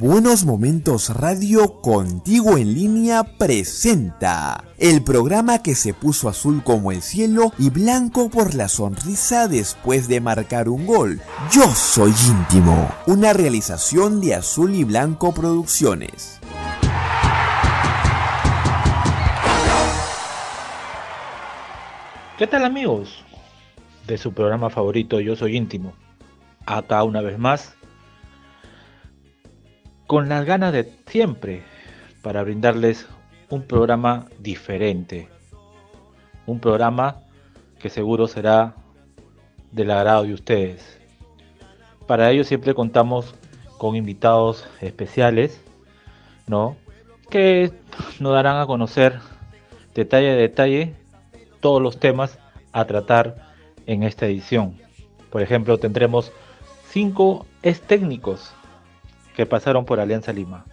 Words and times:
Buenos 0.00 0.46
Momentos 0.46 1.14
Radio 1.14 1.82
Contigo 1.82 2.56
en 2.56 2.72
línea 2.72 3.22
presenta 3.22 4.64
el 4.78 5.04
programa 5.04 5.62
que 5.62 5.74
se 5.74 5.92
puso 5.92 6.30
azul 6.30 6.62
como 6.64 6.90
el 6.90 7.02
cielo 7.02 7.52
y 7.58 7.68
blanco 7.68 8.30
por 8.30 8.54
la 8.54 8.68
sonrisa 8.68 9.46
después 9.46 10.08
de 10.08 10.22
marcar 10.22 10.70
un 10.70 10.86
gol. 10.86 11.20
Yo 11.52 11.66
soy 11.74 12.14
íntimo, 12.30 12.90
una 13.06 13.34
realización 13.34 14.22
de 14.22 14.36
Azul 14.36 14.74
y 14.74 14.84
Blanco 14.84 15.34
Producciones. 15.34 16.40
¿Qué 22.38 22.46
tal 22.46 22.64
amigos? 22.64 23.22
De 24.06 24.16
su 24.16 24.32
programa 24.32 24.70
favorito 24.70 25.20
Yo 25.20 25.36
Soy 25.36 25.58
Íntimo. 25.58 25.92
Acá 26.64 27.04
una 27.04 27.20
vez 27.20 27.38
más 27.38 27.74
con 30.10 30.28
las 30.28 30.44
ganas 30.44 30.72
de 30.72 30.92
siempre 31.06 31.62
para 32.20 32.42
brindarles 32.42 33.06
un 33.48 33.62
programa 33.62 34.26
diferente. 34.40 35.28
Un 36.46 36.58
programa 36.58 37.18
que 37.78 37.90
seguro 37.90 38.26
será 38.26 38.74
del 39.70 39.92
agrado 39.92 40.24
de 40.24 40.34
ustedes. 40.34 40.98
Para 42.08 42.28
ello 42.32 42.42
siempre 42.42 42.74
contamos 42.74 43.36
con 43.78 43.94
invitados 43.94 44.66
especiales, 44.80 45.60
¿no? 46.48 46.76
Que 47.30 47.70
nos 48.18 48.32
darán 48.32 48.56
a 48.56 48.66
conocer 48.66 49.20
detalle 49.94 50.32
a 50.32 50.34
detalle 50.34 50.96
todos 51.60 51.80
los 51.80 52.00
temas 52.00 52.36
a 52.72 52.84
tratar 52.84 53.52
en 53.86 54.02
esta 54.02 54.26
edición. 54.26 54.76
Por 55.30 55.40
ejemplo, 55.40 55.78
tendremos 55.78 56.32
cinco 56.88 57.46
ex 57.62 57.80
técnicos 57.80 58.52
pasaron 59.46 59.84
por 59.84 60.00
Alianza 60.00 60.32
Lima. 60.32 60.64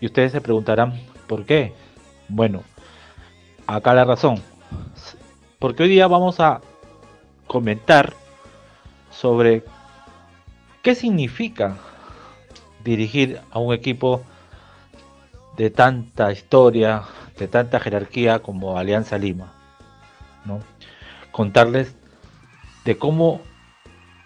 Y 0.00 0.06
ustedes 0.06 0.32
se 0.32 0.40
preguntarán, 0.40 1.00
¿por 1.26 1.44
qué? 1.44 1.72
Bueno, 2.28 2.62
acá 3.66 3.94
la 3.94 4.04
razón. 4.04 4.42
Porque 5.58 5.84
hoy 5.84 5.88
día 5.88 6.06
vamos 6.06 6.40
a 6.40 6.60
comentar 7.46 8.12
sobre 9.10 9.64
qué 10.82 10.94
significa 10.94 11.76
dirigir 12.84 13.40
a 13.50 13.58
un 13.58 13.74
equipo 13.74 14.22
de 15.56 15.70
tanta 15.70 16.30
historia, 16.32 17.02
de 17.38 17.48
tanta 17.48 17.80
jerarquía 17.80 18.40
como 18.40 18.78
Alianza 18.78 19.18
Lima. 19.18 19.52
¿no? 20.44 20.60
Contarles 21.32 21.94
de 22.84 22.96
cómo 22.98 23.40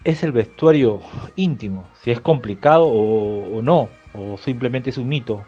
es 0.03 0.23
el 0.23 0.31
vestuario 0.31 1.01
íntimo, 1.35 1.87
si 2.01 2.11
es 2.11 2.19
complicado 2.19 2.87
o, 2.87 3.61
no, 3.61 3.89
o 4.13 4.37
simplemente 4.37 4.89
es 4.89 4.97
un 4.97 5.07
mito. 5.07 5.45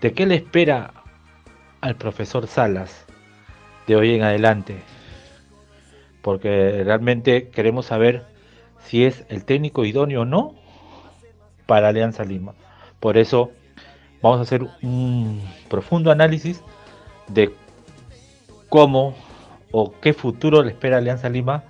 ¿De 0.00 0.12
qué 0.12 0.26
le 0.26 0.36
espera 0.36 0.92
al 1.80 1.96
profesor 1.96 2.46
Salas 2.46 3.06
de 3.86 3.96
hoy 3.96 4.14
en 4.14 4.22
adelante? 4.22 4.76
Porque 6.22 6.82
realmente 6.84 7.48
queremos 7.48 7.86
saber 7.86 8.24
si 8.80 9.04
es 9.04 9.24
el 9.28 9.44
técnico 9.44 9.84
idóneo 9.84 10.22
o 10.22 10.24
no 10.24 10.54
para 11.66 11.88
Alianza 11.88 12.24
Lima. 12.24 12.54
Por 13.00 13.18
eso 13.18 13.50
vamos 14.22 14.38
a 14.38 14.42
hacer 14.42 14.66
un 14.82 15.42
profundo 15.68 16.10
análisis 16.10 16.62
de 17.28 17.52
cómo 18.68 19.14
o 19.70 19.92
qué 20.00 20.14
futuro 20.14 20.62
le 20.62 20.70
espera 20.70 20.98
Alianza 20.98 21.28
Lima 21.28 21.64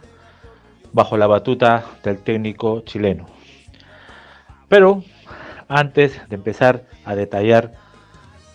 bajo 0.97 1.19
la 1.19 1.27
batuta 1.27 1.85
del 2.03 2.17
técnico 2.21 2.81
chileno. 2.81 3.27
Pero 4.67 5.05
antes 5.69 6.19
de 6.31 6.37
empezar 6.37 6.85
a 7.05 7.15
detallar 7.15 7.75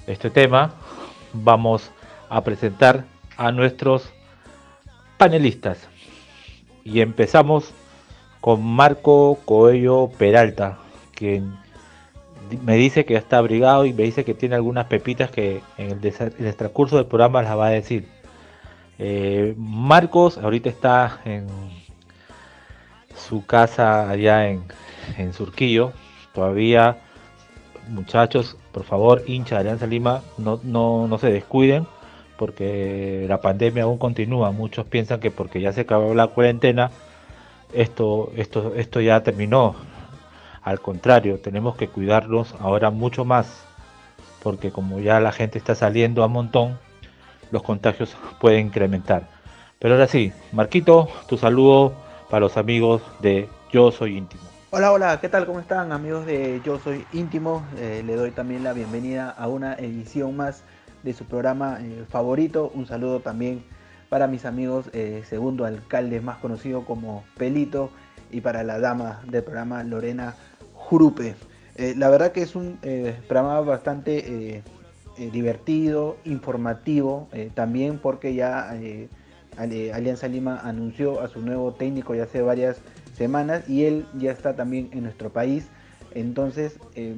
este 0.08 0.32
tema, 0.32 0.73
vamos 1.33 1.92
a 2.30 2.43
presentar 2.43 3.05
a 3.38 3.52
nuestros 3.52 4.11
panelistas. 5.20 5.88
Y 6.83 7.02
empezamos 7.02 7.76
con 8.42 8.65
Marco 8.65 9.38
Coello 9.45 10.10
Peralta, 10.17 10.80
quien 11.14 11.55
me 12.64 12.76
dice 12.76 13.05
que 13.05 13.17
está 13.17 13.38
abrigado 13.38 13.86
y 13.86 13.94
me 13.94 14.02
dice 14.02 14.26
que 14.26 14.33
tiene 14.33 14.55
algunas 14.55 14.88
pepitas 14.88 15.30
que 15.30 15.61
en 15.77 15.92
el, 15.92 16.55
transcurso 16.55 16.95
del 16.95 17.05
programa 17.05 17.44
las 17.44 17.55
va 17.55 17.67
a 17.67 17.70
decir. 17.70 18.08
Eh, 18.98 19.54
Marcos 19.58 20.39
ahorita 20.39 20.70
está 20.70 21.21
en 21.23 21.45
su 23.16 23.45
casa 23.45 24.10
allá 24.10 24.49
en, 24.49 24.64
en 25.17 25.33
Surquillo. 25.33 25.92
Todavía, 26.33 26.98
muchachos, 27.89 28.58
por 28.72 28.83
favor, 28.83 29.23
hincha 29.27 29.55
de 29.55 29.61
Alianza 29.61 29.88
Lima, 29.88 30.22
no, 30.38 30.60
no, 30.64 31.08
no 31.08 31.17
se 31.17 31.32
descuiden 31.32 31.86
porque 32.42 33.27
la 33.30 33.39
pandemia 33.39 33.83
aún 33.83 34.00
continúa. 34.00 34.52
Muchos 34.52 34.88
piensan 34.88 35.20
que 35.20 35.30
porque 35.30 35.61
ya 35.61 35.73
se 35.73 35.82
acabó 35.82 36.16
la 36.16 36.26
cuarentena, 36.26 36.89
esto, 37.71 38.32
esto, 38.36 38.73
esto 38.76 39.00
ya 39.00 39.21
terminó. 39.21 39.76
Al 40.64 40.82
contrario, 40.82 41.39
tenemos 41.39 41.76
que 41.76 41.88
cuidarnos 41.88 42.55
ahora 42.60 42.89
mucho 42.89 43.26
más, 43.26 43.64
porque 44.42 44.71
como 44.71 45.00
ya 45.00 45.20
la 45.20 45.32
gente 45.32 45.60
está 45.60 45.76
saliendo 45.76 46.23
a 46.23 46.27
montón, 46.27 46.80
los 47.52 47.61
contagios 47.61 48.17
pueden 48.39 48.66
incrementar. 48.66 49.27
Pero 49.77 49.94
ahora 49.94 50.08
sí, 50.08 50.33
Marquito, 50.52 51.10
tu 51.27 51.38
saludo 51.38 51.94
para 52.31 52.45
los 52.45 52.55
amigos 52.55 53.02
de 53.21 53.49
Yo 53.73 53.92
Soy 53.92 54.17
Íntimo. 54.17 54.42
Hola, 54.69 54.93
hola, 54.93 55.19
¿qué 55.19 55.27
tal? 55.27 55.45
¿Cómo 55.45 55.59
están 55.59 55.92
amigos 55.92 56.25
de 56.25 56.61
Yo 56.64 56.80
Soy 56.80 57.05
Íntimo? 57.11 57.61
Eh, 57.77 58.03
le 58.05 58.15
doy 58.15 58.31
también 58.31 58.64
la 58.64 58.71
bienvenida 58.71 59.30
a 59.30 59.49
una 59.49 59.73
edición 59.73 60.37
más 60.37 60.64
de 61.03 61.14
su 61.14 61.25
programa 61.25 61.80
eh, 61.81 62.05
favorito. 62.08 62.71
Un 62.73 62.87
saludo 62.87 63.20
también 63.20 63.65
para 64.08 64.27
mis 64.27 64.45
amigos, 64.45 64.86
eh, 64.93 65.23
segundo 65.27 65.65
alcalde 65.65 66.21
más 66.21 66.37
conocido 66.37 66.86
como 66.86 67.25
Pelito, 67.37 67.91
y 68.31 68.39
para 68.39 68.64
la 68.64 68.80
dama 68.80 69.20
del 69.27 69.43
programa 69.43 69.83
Lorena 69.83 70.36
Jurupe. 70.73 71.36
la 71.75 72.09
verdad 72.09 72.31
que 72.31 72.43
es 72.43 72.55
un 72.55 72.77
programa 73.27 73.59
bastante 73.59 74.64
divertido, 75.17 76.15
informativo, 76.23 77.27
también 77.55 77.99
porque 77.99 78.33
ya 78.33 78.73
Alianza 79.58 80.28
Lima 80.28 80.60
anunció 80.64 81.22
a 81.22 81.28
su 81.28 81.42
nuevo 81.42 81.73
técnico 81.73 82.16
ya 82.16 82.23
hace 82.23 82.42
varias 82.42 82.78
semanas 83.16 83.70
y 83.70 83.86
él 83.86 84.06
ya 84.17 84.32
está 84.32 84.56
también 84.56 84.89
en 84.94 85.04
nuestro 85.04 85.30
país. 85.30 85.67
Entonces 86.14 86.78
eh, 86.95 87.16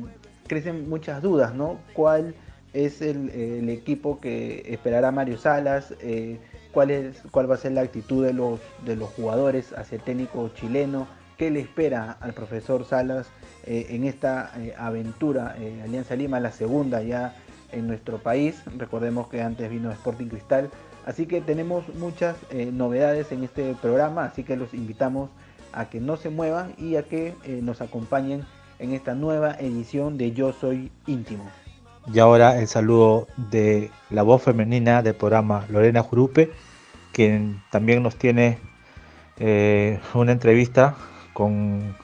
crecen 0.48 0.90
muchas 0.90 1.22
dudas, 1.22 1.54
¿no? 1.54 1.80
¿Cuál 1.94 2.36
es 2.74 3.02
el, 3.02 3.70
equipo 3.70 4.20
que 4.20 4.64
esperará 4.68 5.12
Mario 5.12 5.38
Salas? 5.38 5.94
Eh, 6.02 6.40
¿cuál, 6.72 6.92
es, 6.92 7.22
¿Cuál 7.32 7.50
va 7.50 7.56
a 7.56 7.58
ser 7.58 7.74
la 7.74 7.82
actitud 7.82 8.26
de 8.26 8.34
los, 8.34 8.60
de 8.86 8.96
los 8.96 9.10
jugadores 9.12 9.74
hacia 9.74 9.98
el 9.98 10.02
técnico 10.02 10.50
chileno? 10.56 11.08
¿Qué 11.38 11.50
le 11.52 11.60
espera 11.60 12.18
al 12.20 12.34
profesor 12.34 12.86
Salas 12.86 13.28
eh, 13.66 13.88
en 13.90 14.04
esta 14.04 14.52
aventura 14.78 15.56
Alianza 15.84 16.16
Lima, 16.16 16.40
la 16.40 16.52
segunda 16.52 17.02
ya 17.02 17.36
en 17.72 17.88
nuestro 17.88 18.18
país? 18.20 18.62
Recordemos 18.78 19.28
que 19.28 19.42
antes 19.42 19.70
vino 19.70 19.92
Sporting 19.92 20.28
Cristal 20.28 20.70
Así 21.06 21.25
que 21.25 21.41
tenemos 21.41 21.84
muchas 21.96 22.38
eh, 22.50 22.69
novedades 22.72 23.31
en 23.31 23.44
este 23.44 23.75
programa, 23.81 24.25
así 24.25 24.44
que 24.44 24.56
los 24.56 24.74
invitamos 24.74 25.30
a 25.74 25.90
que 25.90 26.00
no 26.00 26.18
se 26.18 26.30
muevan 26.30 26.74
y 26.78 26.96
a 26.96 27.03
que 27.03 27.36
eh, 27.44 27.59
nos 27.62 27.81
acompañen 27.81 28.46
en 28.80 28.94
esta 28.94 29.14
nueva 29.14 29.56
edición 29.59 30.18
de 30.18 30.31
Yo 30.31 30.53
Soy 30.53 30.91
Íntimo. 31.08 31.50
Y 32.14 32.19
ahora 32.19 32.59
el 32.59 32.68
saludo 32.68 33.28
de 33.38 33.90
la 34.09 34.24
voz 34.24 34.44
femenina 34.44 35.02
del 35.02 35.16
programa 35.16 35.66
Lorena 35.69 36.03
Jurupe, 36.03 36.52
quien 37.12 37.62
también 37.72 38.03
nos 38.03 38.18
tiene 38.18 38.58
eh, 39.38 40.00
una 40.14 40.31
entrevista 40.31 40.96
con 41.34 41.96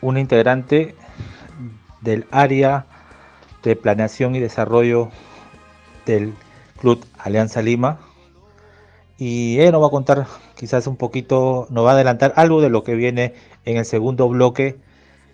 un 0.00 0.18
integrante 0.18 0.94
del 2.00 2.26
área 2.30 2.86
de 3.62 3.76
planeación 3.76 4.34
y 4.34 4.40
desarrollo 4.40 5.10
del 6.06 6.32
Club 6.80 7.04
Alianza 7.18 7.60
Lima, 7.60 7.98
y 9.18 9.58
él 9.58 9.72
nos 9.72 9.82
va 9.82 9.88
a 9.88 9.90
contar 9.90 10.26
quizás 10.54 10.86
un 10.86 10.96
poquito, 10.96 11.66
nos 11.70 11.84
va 11.84 11.90
a 11.90 11.94
adelantar 11.94 12.32
algo 12.36 12.62
de 12.62 12.70
lo 12.70 12.84
que 12.84 12.94
viene 12.94 13.34
en 13.64 13.76
el 13.76 13.84
segundo 13.84 14.28
bloque 14.28 14.78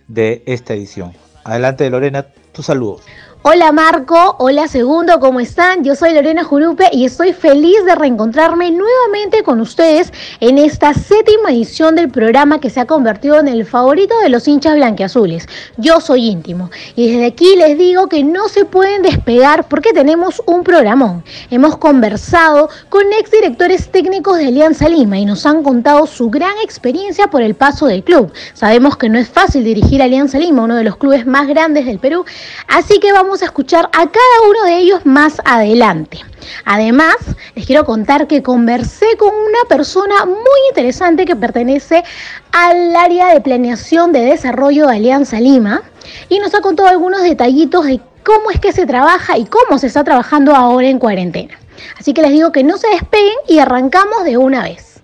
de 0.09 0.43
esta 0.47 0.75
edición. 0.75 1.13
Adelante 1.45 1.89
Lorena, 1.91 2.27
tu 2.53 2.63
saludo. 2.63 3.01
Hola 3.47 3.73
Marco, 3.73 4.37
hola 4.39 4.69
Segundo, 4.69 5.21
¿cómo 5.21 5.39
están? 5.39 5.85
Yo 5.85 5.95
soy 5.95 6.15
Lorena 6.15 6.45
Jurupe 6.45 6.89
y 6.91 7.05
estoy 7.05 7.35
feliz 7.35 7.85
de 7.85 7.95
reencontrarme 7.95 8.71
nuevamente 8.71 9.43
con 9.43 9.61
ustedes 9.61 10.15
en 10.41 10.57
esta 10.57 10.95
séptima 10.95 11.51
edición 11.51 11.95
del 11.95 12.09
programa 12.09 12.59
que 12.59 12.71
se 12.71 12.81
ha 12.81 12.87
convertido 12.87 13.39
en 13.39 13.49
el 13.49 13.67
favorito 13.67 14.19
de 14.21 14.31
los 14.31 14.49
hinchas 14.49 14.77
blanqueazules. 14.77 15.47
Yo 15.77 16.01
soy 16.01 16.31
íntimo 16.31 16.71
y 16.97 17.11
desde 17.11 17.27
aquí 17.27 17.55
les 17.57 17.77
digo 17.77 18.09
que 18.09 18.25
no 18.25 18.49
se 18.49 18.65
pueden 18.65 19.03
despegar 19.03 19.69
porque 19.69 19.93
tenemos 19.93 20.41
un 20.47 20.65
programón. 20.65 21.23
Hemos 21.51 21.77
conversado 21.77 22.71
con 22.89 23.03
exdirectores 23.13 23.91
técnicos 23.91 24.39
de 24.39 24.47
Alianza 24.47 24.89
Lima 24.89 25.19
y 25.19 25.27
nos 25.27 25.45
han 25.45 25.63
contado 25.63 26.07
su 26.07 26.31
gran 26.31 26.57
experiencia 26.65 27.27
por 27.27 27.43
el 27.43 27.55
paso 27.55 27.89
del 27.89 28.05
club. 28.05 28.33
Sabemos 28.55 28.97
que 28.97 29.11
no 29.11 29.19
es 29.19 29.29
fácil 29.29 29.65
dirigir 29.65 30.01
Alianza 30.01 30.39
Lima, 30.39 30.63
uno 30.63 30.77
de 30.77 30.85
los 30.85 30.97
clubes 30.97 31.27
más 31.27 31.47
grandes 31.47 31.85
del 31.85 31.99
Perú, 31.99 32.25
así 32.69 32.99
que 33.01 33.13
vamos 33.13 33.34
a 33.43 33.47
escuchar 33.47 33.87
a 33.87 33.91
cada 33.91 34.49
uno 34.49 34.65
de 34.65 34.77
ellos 34.79 35.05
más 35.05 35.41
adelante. 35.45 36.19
Además, 36.65 37.17
les 37.55 37.67
quiero 37.67 37.85
contar 37.85 38.27
que 38.27 38.43
conversé 38.43 39.07
con 39.19 39.29
una 39.29 39.69
persona 39.69 40.25
muy 40.27 40.61
interesante 40.69 41.25
que 41.25 41.37
pertenece 41.37 42.05
al 42.53 42.95
área 42.97 43.33
de 43.33 43.41
planeación 43.41 44.13
de 44.13 44.21
desarrollo 44.21 44.87
de 44.87 44.97
Alianza 44.97 45.41
Lima 45.41 45.83
y 46.29 46.39
nos 46.39 46.55
ha 46.55 46.61
contado 46.61 46.89
algunos 46.89 47.23
detallitos 47.23 47.87
de 47.87 48.01
cómo 48.25 48.51
es 48.51 48.61
que 48.61 48.73
se 48.73 48.87
trabaja 48.87 49.39
y 49.39 49.47
cómo 49.47 49.79
se 49.79 49.87
está 49.87 50.05
trabajando 50.05 50.55
ahora 50.55 50.89
en 50.89 50.99
cuarentena. 50.99 51.59
Así 51.99 52.15
que 52.15 52.23
les 52.23 52.31
digo 52.31 52.53
que 52.53 52.65
no 52.65 52.77
se 52.77 52.89
despeguen 52.89 53.37
y 53.49 53.59
arrancamos 53.59 54.25
de 54.25 54.37
una 54.37 54.63
vez. 54.63 55.03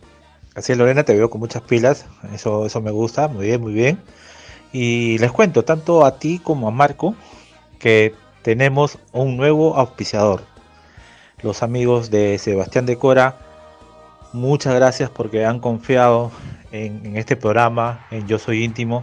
Así 0.54 0.72
es, 0.72 0.78
Lorena, 0.78 1.04
te 1.04 1.14
veo 1.14 1.30
con 1.30 1.40
muchas 1.40 1.62
pilas, 1.62 2.06
eso, 2.34 2.66
eso 2.66 2.80
me 2.80 2.90
gusta, 2.90 3.28
muy 3.28 3.46
bien, 3.46 3.60
muy 3.60 3.72
bien. 3.72 4.00
Y 4.72 5.18
les 5.18 5.32
cuento, 5.32 5.64
tanto 5.64 6.04
a 6.04 6.18
ti 6.18 6.40
como 6.42 6.68
a 6.68 6.70
Marco, 6.70 7.14
que 7.80 8.14
tenemos 8.42 8.98
un 9.10 9.36
nuevo 9.36 9.74
auspiciador. 9.74 10.42
Los 11.42 11.64
amigos 11.64 12.10
de 12.10 12.38
Sebastián 12.38 12.86
de 12.86 12.96
Cora, 12.96 13.38
muchas 14.32 14.74
gracias 14.74 15.10
porque 15.10 15.46
han 15.46 15.58
confiado 15.58 16.30
en, 16.70 17.16
este 17.16 17.34
programa, 17.34 18.06
en 18.10 18.28
Yo 18.28 18.38
Soy 18.38 18.62
Íntimo, 18.62 19.02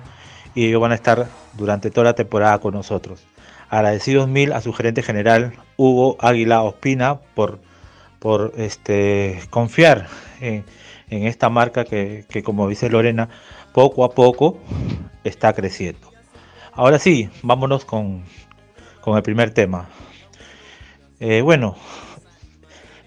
y 0.55 0.67
ellos 0.67 0.79
van 0.79 0.91
a 0.91 0.95
estar 0.95 1.27
durante 1.53 1.89
toda 1.89 2.05
la 2.05 2.13
temporada 2.13 2.59
con 2.59 2.73
nosotros. 2.73 3.25
Agradecidos 3.69 4.29
mil 4.29 4.53
a 4.53 4.61
su 4.61 4.71
gerente 4.71 5.01
general, 5.01 5.53
Hugo 5.75 6.15
Águila 6.19 6.61
Ospina, 6.61 7.15
por, 7.35 7.59
por 8.19 8.53
este, 8.57 9.41
confiar 9.49 10.07
en, 10.39 10.63
esta 11.09 11.49
marca 11.49 11.83
que, 11.83 12.25
que, 12.29 12.43
como 12.43 12.69
dice 12.69 12.89
Lorena, 12.89 13.29
poco 13.73 14.03
a 14.03 14.11
poco 14.11 14.59
está 15.23 15.53
creciendo. 15.53 16.11
Ahora 16.73 16.99
sí, 16.99 17.29
vámonos 17.41 17.85
con, 17.85 18.23
con 19.07 19.15
el 19.15 19.23
primer 19.23 19.51
tema. 19.51 19.87
Eh, 21.21 21.39
bueno, 21.39 21.77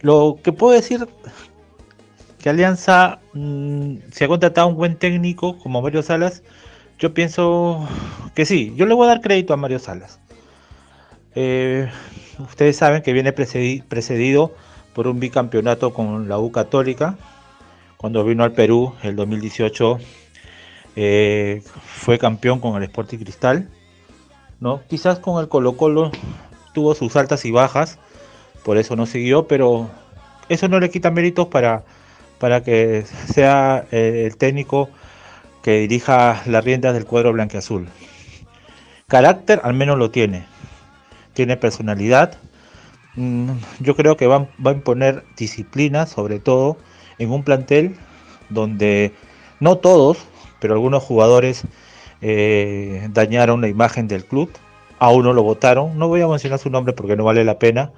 lo 0.01 0.39
que 0.43 0.51
puedo 0.51 0.73
decir 0.73 1.07
que 2.39 2.49
Alianza 2.49 3.21
mm, 3.35 3.97
se 4.11 4.25
ha 4.25 4.29
contratado 4.29 4.69
un 4.69 4.77
buen 4.77 4.97
técnico 4.97 5.59
como 5.59 5.83
Mario 5.83 6.03
Salas. 6.03 6.43
Yo 6.99 7.13
pienso 7.13 7.87
que 8.35 8.47
sí, 8.47 8.73
yo 8.77 8.87
le 8.87 8.95
voy 8.95 9.05
a 9.05 9.09
dar 9.09 9.21
crédito 9.21 9.53
a 9.53 9.59
Mario 9.59 9.79
Salas. 9.79 10.21
Eh, 11.35 11.87
ustedes 12.39 12.79
saben 12.79 13.03
que 13.03 13.13
viene 13.13 13.35
precedido 13.35 14.55
por 14.95 15.07
un 15.07 15.21
bicampeonato 15.21 15.93
con 15.93 16.31
la 16.31 16.39
U 16.39 16.51
Católica. 16.51 17.19
Cuando 17.99 18.25
vino 18.25 18.43
al 18.43 18.53
Perú 18.53 18.95
el 19.03 19.17
2018 19.17 19.99
eh, 20.97 21.63
fue 21.85 22.19
campeón 22.19 22.59
con 22.59 22.75
el 22.79 22.85
Sporting 22.85 23.19
Cristal. 23.19 23.69
¿No? 24.61 24.83
Quizás 24.89 25.19
con 25.19 25.41
el 25.41 25.49
Colo 25.49 25.77
Colo 25.77 26.13
tuvo 26.73 26.95
sus 26.95 27.17
altas 27.17 27.45
y 27.45 27.51
bajas, 27.51 27.99
por 28.65 28.77
eso 28.77 28.95
no 28.95 29.07
siguió, 29.07 29.49
pero 29.49 29.91
eso 30.49 30.69
no 30.69 30.79
le 30.79 30.91
quita 30.91 31.11
méritos 31.11 31.49
para, 31.49 31.83
para 32.39 32.63
que 32.63 33.05
sea 33.33 33.87
eh, 33.91 34.25
el 34.27 34.37
técnico 34.37 34.91
que 35.63 35.81
dirija 35.81 36.43
las 36.47 36.65
riendas 36.65 36.95
del 36.95 37.07
cuadro 37.07 37.33
blanqueazul. 37.33 37.89
Carácter 39.09 39.61
al 39.65 39.75
menos 39.75 39.99
lo 39.99 40.11
tiene, 40.11 40.47
tiene 41.33 41.57
personalidad. 41.57 42.39
Mm, 43.17 43.51
yo 43.81 43.97
creo 43.97 44.17
que 44.17 44.27
va, 44.27 44.49
va 44.65 44.71
a 44.71 44.75
imponer 44.75 45.25
disciplina, 45.37 46.07
sobre 46.07 46.39
todo 46.39 46.77
en 47.19 47.31
un 47.31 47.43
plantel 47.43 47.97
donde 48.51 49.13
no 49.59 49.79
todos, 49.79 50.19
pero 50.61 50.75
algunos 50.75 51.03
jugadores 51.03 51.65
eh, 52.23 53.09
dañaron 53.13 53.61
la 53.61 53.69
imagen 53.69 54.09
del 54.09 54.25
club, 54.25 54.51
a 54.99 55.11
uno 55.11 55.33
lo 55.33 55.43
votaron, 55.43 55.99
no 55.99 56.09
voy 56.09 56.21
a 56.21 56.29
mencionar 56.29 56.59
su 56.59 56.71
nombre 56.71 56.93
porque 56.93 57.17
no 57.17 57.25
vale 57.25 57.45
la 57.45 57.59
pena, 57.59 57.93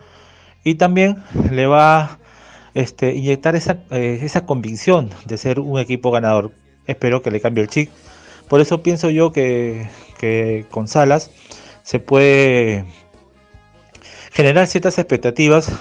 y 0.64 0.76
también 0.76 1.22
le 1.50 1.66
va 1.66 2.00
a 2.00 2.18
este, 2.74 3.14
inyectar 3.14 3.56
esa, 3.56 3.78
eh, 3.90 4.28
convicción 4.46 5.10
de 5.26 5.36
ser 5.38 5.60
un 5.60 5.78
equipo 5.78 6.10
ganador. 6.10 6.52
Espero 6.86 7.22
que 7.22 7.30
le 7.30 7.40
cambie 7.40 7.62
el 7.62 7.68
chip. 7.68 7.90
Por 8.48 8.60
eso 8.60 8.82
pienso 8.82 9.10
yo 9.10 9.32
que, 9.32 9.88
con 10.70 10.86
Salas 10.86 11.30
se 11.82 11.98
puede 11.98 12.84
generar 14.32 14.68
ciertas 14.68 14.98
expectativas 14.98 15.72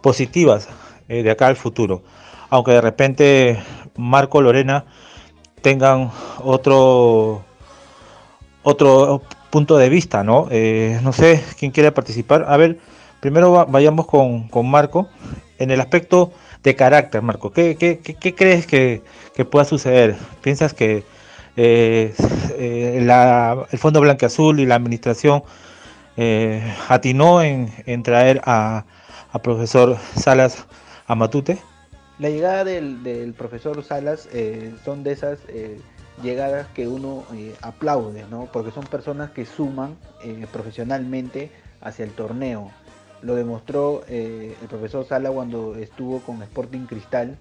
positivas 0.00 0.68
eh, 1.08 1.22
de 1.22 1.30
acá 1.30 1.48
al 1.48 1.56
futuro. 1.56 2.02
Aunque 2.50 2.72
de 2.72 2.80
repente 2.80 3.58
Marco 3.96 4.40
Lorena 4.40 4.84
tengan 5.60 6.12
otro 6.42 7.44
otro 8.64 9.22
punto 9.50 9.76
de 9.76 9.88
vista, 9.88 10.24
¿no? 10.24 10.48
Eh, 10.50 10.98
no 11.02 11.12
sé 11.12 11.44
quién 11.58 11.70
quiere 11.70 11.92
participar. 11.92 12.46
A 12.48 12.56
ver, 12.56 12.78
primero 13.20 13.64
vayamos 13.66 14.06
con, 14.06 14.48
Marco. 14.68 15.08
En 15.58 15.70
el 15.70 15.80
aspecto 15.80 16.32
de 16.64 16.74
carácter, 16.74 17.22
Marco, 17.22 17.52
¿qué, 17.52 17.76
crees 18.36 18.66
que, 18.66 19.02
pueda 19.48 19.64
suceder? 19.64 20.16
¿Piensas 20.42 20.74
que 20.74 21.04
eh, 21.56 22.12
eh, 22.58 23.66
el 23.70 23.78
Fondo 23.78 24.00
Blanque 24.00 24.26
Azul 24.26 24.58
y 24.58 24.66
la 24.66 24.74
administración 24.74 25.44
atinó 26.88 27.42
en, 27.42 28.02
traer 28.02 28.40
a, 28.44 28.84
profesor 29.42 29.96
Salas 30.16 30.66
a 31.06 31.14
Matute? 31.14 31.58
La 32.18 32.30
llegada 32.30 32.64
del, 32.64 33.04
del 33.04 33.34
profesor 33.34 33.84
Salas 33.84 34.28
son 34.84 35.04
de 35.04 35.12
esas 35.12 35.38
llegadas 36.22 36.66
que 36.68 36.88
uno 36.88 37.24
eh, 37.34 37.54
aplaude, 37.60 38.24
¿no? 38.30 38.48
Porque 38.52 38.70
son 38.70 38.84
personas 38.84 39.30
que 39.30 39.46
suman 39.46 39.96
eh, 40.22 40.46
profesionalmente 40.52 41.50
hacia 41.80 42.04
el 42.04 42.12
torneo. 42.12 42.70
Lo 43.22 43.34
demostró 43.34 44.02
eh, 44.08 44.56
el 44.60 44.68
profesor 44.68 45.04
Sala 45.06 45.30
cuando 45.30 45.74
estuvo 45.76 46.20
con 46.20 46.42
Sporting 46.42 46.86
Cristal, 46.86 47.38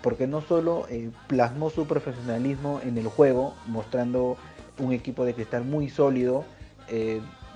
porque 0.00 0.28
no 0.28 0.42
solo 0.42 0.86
plasmó 1.26 1.68
su 1.68 1.88
profesionalismo 1.88 2.80
en 2.84 2.98
el 2.98 3.08
juego, 3.08 3.54
mostrando 3.66 4.36
un 4.78 4.92
equipo 4.92 5.24
de 5.24 5.34
cristal 5.34 5.64
muy 5.64 5.88
sólido, 5.88 6.44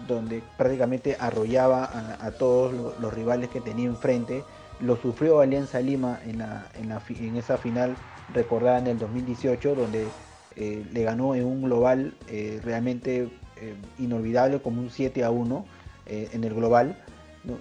donde 0.08 0.42
prácticamente 0.56 1.16
arrollaba 1.20 1.88
a, 2.20 2.30
todos 2.32 2.72
los, 3.00 3.14
rivales 3.14 3.48
que 3.50 3.60
tenía 3.60 3.86
enfrente. 3.86 4.42
Lo 4.80 4.96
sufrió 4.96 5.38
Alianza 5.38 5.78
Lima 5.78 6.18
en, 6.24 6.42
en 6.42 7.36
esa 7.36 7.58
final 7.58 7.94
recordada 8.34 8.80
en 8.80 8.88
el 8.88 8.98
2018, 8.98 9.76
donde 9.76 10.08
eh, 10.56 10.86
le 10.90 11.02
ganó 11.02 11.34
en 11.34 11.44
un 11.44 11.62
global 11.62 12.14
eh, 12.28 12.60
realmente 12.64 13.28
eh, 13.60 13.74
inolvidable 13.98 14.58
como 14.60 14.80
un 14.80 14.88
7 14.88 15.22
a 15.22 15.30
1 15.30 15.66
en 16.08 16.44
el 16.44 16.54
global. 16.54 16.96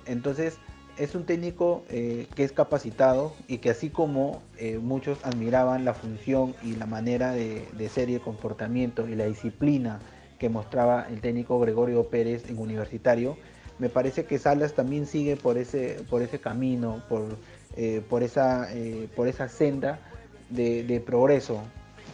Entonces 0.05 0.59
es 0.99 1.15
un 1.15 1.25
técnico 1.25 1.83
que 1.89 2.27
es 2.37 2.51
capacitado 2.51 3.33
y 3.47 3.57
que 3.57 3.71
así 3.71 3.89
como 3.89 4.43
muchos 4.83 5.17
admiraban 5.25 5.83
la 5.83 5.95
función 5.95 6.53
y 6.61 6.75
la 6.75 6.85
manera 6.85 7.31
de, 7.31 7.89
ser 7.89 8.11
y 8.11 8.13
el 8.13 8.21
comportamiento 8.21 9.09
y 9.09 9.15
la 9.15 9.25
disciplina 9.25 9.99
que 10.37 10.47
mostraba 10.47 11.07
el 11.09 11.21
técnico 11.21 11.59
Gregorio 11.59 12.03
Pérez 12.09 12.47
en 12.47 12.59
universitario, 12.59 13.35
me 13.79 13.89
parece 13.89 14.25
que 14.25 14.37
Salas 14.37 14.73
también 14.73 15.07
sigue 15.07 15.37
por 15.37 15.57
ese, 15.57 16.03
por 16.07 16.21
ese 16.21 16.37
camino, 16.37 17.01
por, 17.09 17.35
por, 18.07 18.21
esa, 18.21 18.67
por 19.15 19.27
esa 19.27 19.49
senda 19.49 19.97
de 20.51 21.03
progreso 21.03 21.63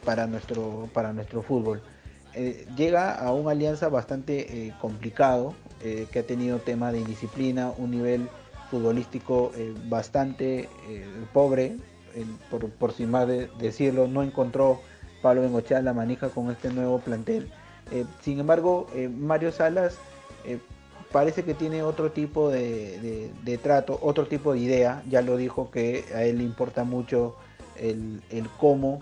para 0.03 0.27
nuestro, 0.27 0.89
para 0.93 1.13
nuestro 1.13 1.41
fútbol. 1.41 1.81
Eh, 2.33 2.65
llega 2.77 3.13
a 3.13 3.33
una 3.33 3.51
alianza 3.51 3.89
bastante 3.89 4.67
eh, 4.67 4.73
complicado, 4.79 5.53
eh, 5.81 6.07
que 6.11 6.19
ha 6.19 6.23
tenido 6.23 6.59
tema 6.59 6.91
de 6.91 6.99
indisciplina, 6.99 7.73
un 7.77 7.91
nivel 7.91 8.29
futbolístico 8.69 9.51
bastante 9.89 10.69
pobre, 11.33 11.75
por, 12.49 12.69
por, 12.69 12.93
sin 12.93 13.11
más 13.11 13.27
de 13.27 13.49
decirlo, 13.59 14.07
no 14.07 14.23
encontró 14.23 14.79
Pablo 15.21 15.41
Bengochea 15.41 15.81
la 15.81 15.91
manija 15.91 16.29
con 16.29 16.49
este 16.49 16.69
nuevo 16.71 16.99
plantel. 16.99 17.51
sin 18.21 18.39
embargo, 18.39 18.87
Mario 19.13 19.51
Salas 19.51 19.97
parece 21.11 21.43
que 21.43 21.53
tiene 21.53 21.83
otro 21.83 22.11
tipo 22.13 22.49
de, 22.49 23.29
de, 23.43 23.57
trato, 23.57 23.99
otro 24.01 24.25
tipo 24.25 24.53
de 24.53 24.59
idea, 24.59 25.03
ya 25.09 25.21
lo 25.21 25.35
dijo 25.35 25.69
que 25.69 26.05
a 26.15 26.23
él 26.23 26.37
le 26.37 26.45
importa 26.45 26.85
mucho 26.85 27.35
el, 27.75 28.21
el 28.29 28.47
cómo 28.57 29.01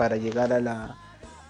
para 0.00 0.16
llegar 0.16 0.50
a 0.54 0.60
la, 0.60 0.96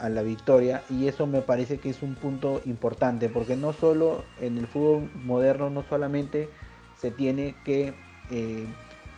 a 0.00 0.08
la 0.08 0.22
victoria 0.22 0.82
y 0.90 1.06
eso 1.06 1.28
me 1.28 1.40
parece 1.40 1.78
que 1.78 1.88
es 1.88 2.02
un 2.02 2.16
punto 2.16 2.60
importante 2.64 3.28
porque 3.28 3.54
no 3.54 3.72
solo 3.72 4.24
en 4.40 4.58
el 4.58 4.66
fútbol 4.66 5.08
moderno 5.22 5.70
no 5.70 5.84
solamente 5.88 6.48
se 7.00 7.12
tiene 7.12 7.54
que 7.64 7.94
eh, 8.28 8.66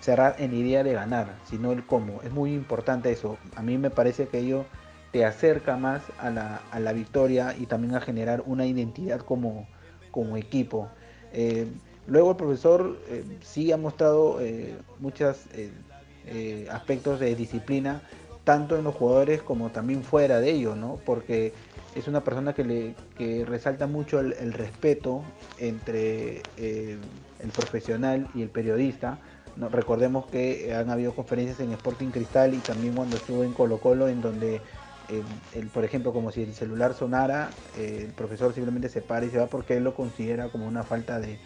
cerrar 0.03 0.37
en 0.39 0.51
la 0.51 0.57
idea 0.59 0.85
de 0.85 0.93
ganar, 0.93 1.29
sino 1.49 1.73
el 1.73 1.87
cómo. 1.87 2.21
Es 2.21 2.31
muy 2.31 2.53
importante 2.53 3.11
eso. 3.11 3.39
A 3.57 3.63
mí 3.63 3.79
me 3.79 3.89
parece 3.89 4.29
que 4.29 4.41
ello 4.41 4.67
te 5.13 5.25
acerca 5.25 5.79
más 5.79 6.03
a 6.21 6.29
la, 6.29 6.61
a 6.71 6.79
la 6.79 6.93
victoria 6.93 7.55
y 7.59 7.65
también 7.65 7.95
a 7.95 8.03
generar 8.03 8.43
una 8.45 8.67
identidad 8.67 9.21
como, 9.21 9.67
como 10.11 10.37
equipo. 10.37 10.89
Eh, 11.33 11.69
luego 12.07 12.33
el 12.33 12.37
profesor 12.37 12.99
eh, 13.09 13.25
sí 13.41 13.73
ha 13.73 13.79
mostrado 13.79 14.41
muchos 15.01 15.39
aspectos 16.71 17.19
de 17.19 17.35
disciplina 17.35 18.03
tanto 18.45 18.77
en 18.77 18.85
los 18.85 18.95
jugadores 18.95 19.43
como 19.43 19.71
también 19.71 20.03
fuera 20.03 20.41
de 20.41 20.51
ellos, 20.51 20.77
¿no? 20.77 20.99
Porque 21.05 21.53
es 21.95 22.09
una 22.09 22.25
persona 22.25 22.55
que, 22.55 22.65
le, 22.65 23.45
resalta 23.45 23.87
mucho 23.87 24.21
el, 24.21 24.53
respeto 24.53 25.23
entre 25.59 26.43
eh, 26.57 26.99
el 27.41 27.51
profesional 27.51 28.29
y 28.35 28.43
el 28.43 28.49
periodista. 28.49 29.19
Recordemos 29.71 30.27
que 30.27 30.75
han 30.75 30.89
habido 30.89 31.15
conferencias 31.15 31.61
en 31.61 31.73
Sporting 31.73 32.09
Cristal 32.09 32.55
y 32.55 32.59
también 32.59 32.95
cuando 32.95 33.17
estuvo 33.17 33.45
en 33.45 33.53
Colo 33.53 33.79
Colo 33.79 34.09
en 34.09 34.23
donde, 34.23 34.63
eh, 35.11 35.67
por 35.75 35.85
ejemplo, 35.85 36.13
como 36.13 36.33
si 36.33 36.43
el 36.43 36.55
celular 36.55 36.95
sonara, 36.95 37.51
eh, 37.77 38.05
el 38.07 38.13
profesor 38.15 38.55
simplemente 38.55 38.89
se 38.89 39.03
para 39.03 39.27
y 39.27 39.31
se 39.31 39.39
va 39.39 39.47
porque 39.47 39.77
él 39.77 39.85
lo 39.85 39.95
considera 39.95 40.49
como 40.49 40.67
una 40.67 40.83
falta 40.83 41.21
de 41.21 41.39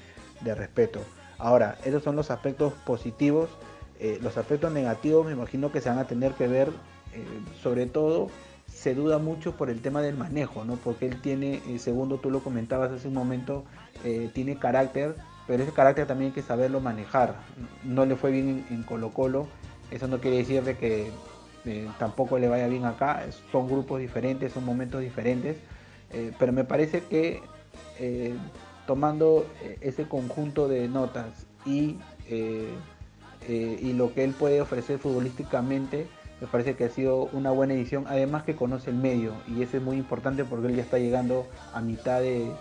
respeto. 0.55 1.01
Ahora, 1.39 1.77
esos 1.85 2.03
son 2.03 2.17
los 2.17 2.31
aspectos 2.31 2.73
positivos 2.85 3.51
eh, 3.99 4.19
los 4.23 4.37
aspectos 4.37 4.73
negativos 4.73 5.25
me 5.25 5.33
imagino 5.33 5.73
que 5.73 5.81
se 5.81 5.89
van 5.89 5.99
a 5.99 6.07
tener 6.07 6.33
que 6.33 6.47
ver, 6.47 6.69
eh, 7.15 7.25
sobre 7.63 7.87
todo 7.87 8.29
se 8.67 8.95
duda 8.95 9.19
mucho 9.19 9.57
por 9.57 9.71
el 9.71 9.81
tema 9.81 10.03
del 10.03 10.17
manejo, 10.17 10.65
¿no? 10.65 10.77
Porque 10.77 11.07
él 11.07 11.21
tiene, 11.23 11.63
eh, 11.67 11.79
segundo 11.79 12.19
tú 12.19 12.31
lo 12.31 12.41
comentabas 12.41 12.93
hace 12.93 13.09
un 13.09 13.15
momento, 13.15 13.65
tiene 14.35 14.57
carácter, 14.57 15.17
pero 15.49 15.63
ese 15.63 15.73
carácter 15.73 16.07
también 16.07 16.31
hay 16.31 16.35
que 16.35 16.43
saberlo 16.43 16.81
manejar. 16.81 17.35
No 17.83 18.05
le 18.05 18.15
fue 18.15 18.31
bien 18.31 18.65
en, 18.71 18.83
Colo 18.85 19.11
Colo, 19.11 19.49
eso 19.91 20.07
no 20.07 20.21
quiere 20.21 20.37
decir 20.37 20.63
de 20.63 20.77
que 20.77 21.11
tampoco 21.99 22.39
le 22.39 22.49
vaya 22.49 22.69
bien 22.69 22.85
acá, 22.85 23.25
son 23.51 23.67
grupos 23.67 23.99
diferentes, 24.01 24.53
son 24.53 24.65
momentos 24.65 25.01
diferentes, 25.01 25.57
pero 26.39 26.53
me 26.53 26.63
parece 26.63 27.03
que 27.03 27.43
tomando 28.87 29.47
ese 29.81 30.07
conjunto 30.07 30.69
de 30.69 30.87
notas 30.87 31.47
y 31.65 31.97
eh, 33.49 33.79
y 33.81 33.93
lo 33.93 34.13
que 34.13 34.25
él 34.25 34.33
puede 34.33 34.61
ofrecer 34.61 34.99
futbolísticamente, 34.99 36.09
me 36.41 36.47
parece 36.49 36.75
que 36.75 36.85
ha 36.85 36.89
sido 36.89 37.29
una 37.33 37.51
buena 37.53 37.75
edición, 37.75 38.05
además 38.09 38.43
que 38.43 38.57
conoce 38.57 38.91
el 38.91 38.97
medio 38.97 39.33
y 39.47 39.63
eso 39.63 39.77
es 39.77 39.83
muy 39.83 39.97
importante 39.97 40.45
porque 40.45 40.67
él 40.67 40.77
ya 40.77 40.83
está 40.83 40.99
llegando 40.99 41.47
a 41.73 41.81
mitad 41.81 42.21
de, 42.21 42.53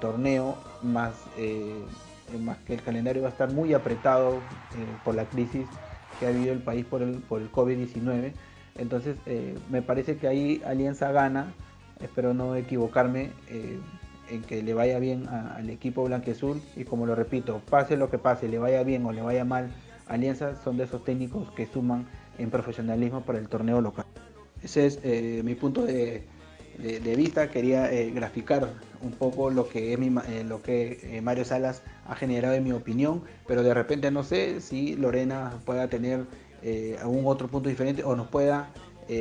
torneo, 0.00 0.56
más, 0.82 1.12
eh, 1.36 1.84
más 2.40 2.56
que 2.58 2.74
el 2.74 2.82
calendario 2.82 3.22
va 3.22 3.28
a 3.28 3.32
estar 3.32 3.52
muy 3.52 3.74
apretado 3.74 4.36
eh, 4.36 4.40
por 5.04 5.14
la 5.14 5.26
crisis 5.26 5.66
que 6.18 6.26
ha 6.26 6.30
vivido 6.30 6.54
el 6.54 6.62
país 6.62 6.86
por 6.86 7.02
el, 7.02 7.18
por 7.18 7.42
el 7.42 7.52
COVID-19. 7.52 8.32
Entonces 8.76 9.16
me 9.70 9.80
parece 9.80 10.16
que 10.16 10.28
ahí 10.28 10.62
Alianza 10.66 11.10
gana, 11.12 11.52
espero 12.00 12.34
no 12.34 12.56
equivocarme 12.56 13.30
en 14.30 14.42
que 14.42 14.62
le 14.62 14.74
vaya 14.74 14.98
bien 14.98 15.28
al 15.28 15.70
equipo 15.70 16.04
blanqueazul 16.04 16.60
y 16.74 16.84
como 16.84 17.06
lo 17.06 17.14
repito, 17.14 17.62
pase 17.70 17.96
lo 17.96 18.10
que 18.10 18.18
pase, 18.18 18.48
le 18.48 18.58
vaya 18.58 18.82
bien 18.82 19.04
o 19.06 19.12
le 19.12 19.22
vaya 19.22 19.44
mal 19.44 19.70
Alianza 20.06 20.54
son 20.62 20.76
de 20.76 20.84
esos 20.84 21.04
técnicos 21.04 21.50
que 21.52 21.66
suman 21.66 22.06
en 22.38 22.50
profesionalismo 22.50 23.22
para 23.22 23.38
el 23.38 23.48
torneo 23.48 23.80
local. 23.80 24.06
Ese 24.62 24.86
es 24.86 25.00
eh, 25.02 25.42
mi 25.44 25.54
punto 25.54 25.84
de, 25.84 26.24
vista. 27.16 27.50
Quería 27.50 27.92
eh, 27.92 28.10
graficar 28.10 28.68
un 29.02 29.12
poco 29.12 29.50
lo 29.50 29.68
que, 29.68 29.92
es 29.92 29.98
eh, 29.98 30.44
lo 30.44 30.62
que 30.62 31.20
Mario 31.22 31.44
Salas 31.44 31.82
ha 32.06 32.14
generado 32.14 32.54
en 32.54 32.64
mi 32.64 32.72
opinión, 32.72 33.22
pero 33.46 33.62
de 33.62 33.74
repente 33.74 34.10
no 34.10 34.22
sé 34.22 34.60
si 34.60 34.96
Lorena 34.96 35.52
pueda 35.64 35.88
tener 35.88 36.24
algún 37.00 37.26
otro 37.26 37.46
punto 37.46 37.68
diferente 37.68 38.02
o 38.02 38.16
nos 38.16 38.26
pueda 38.26 38.70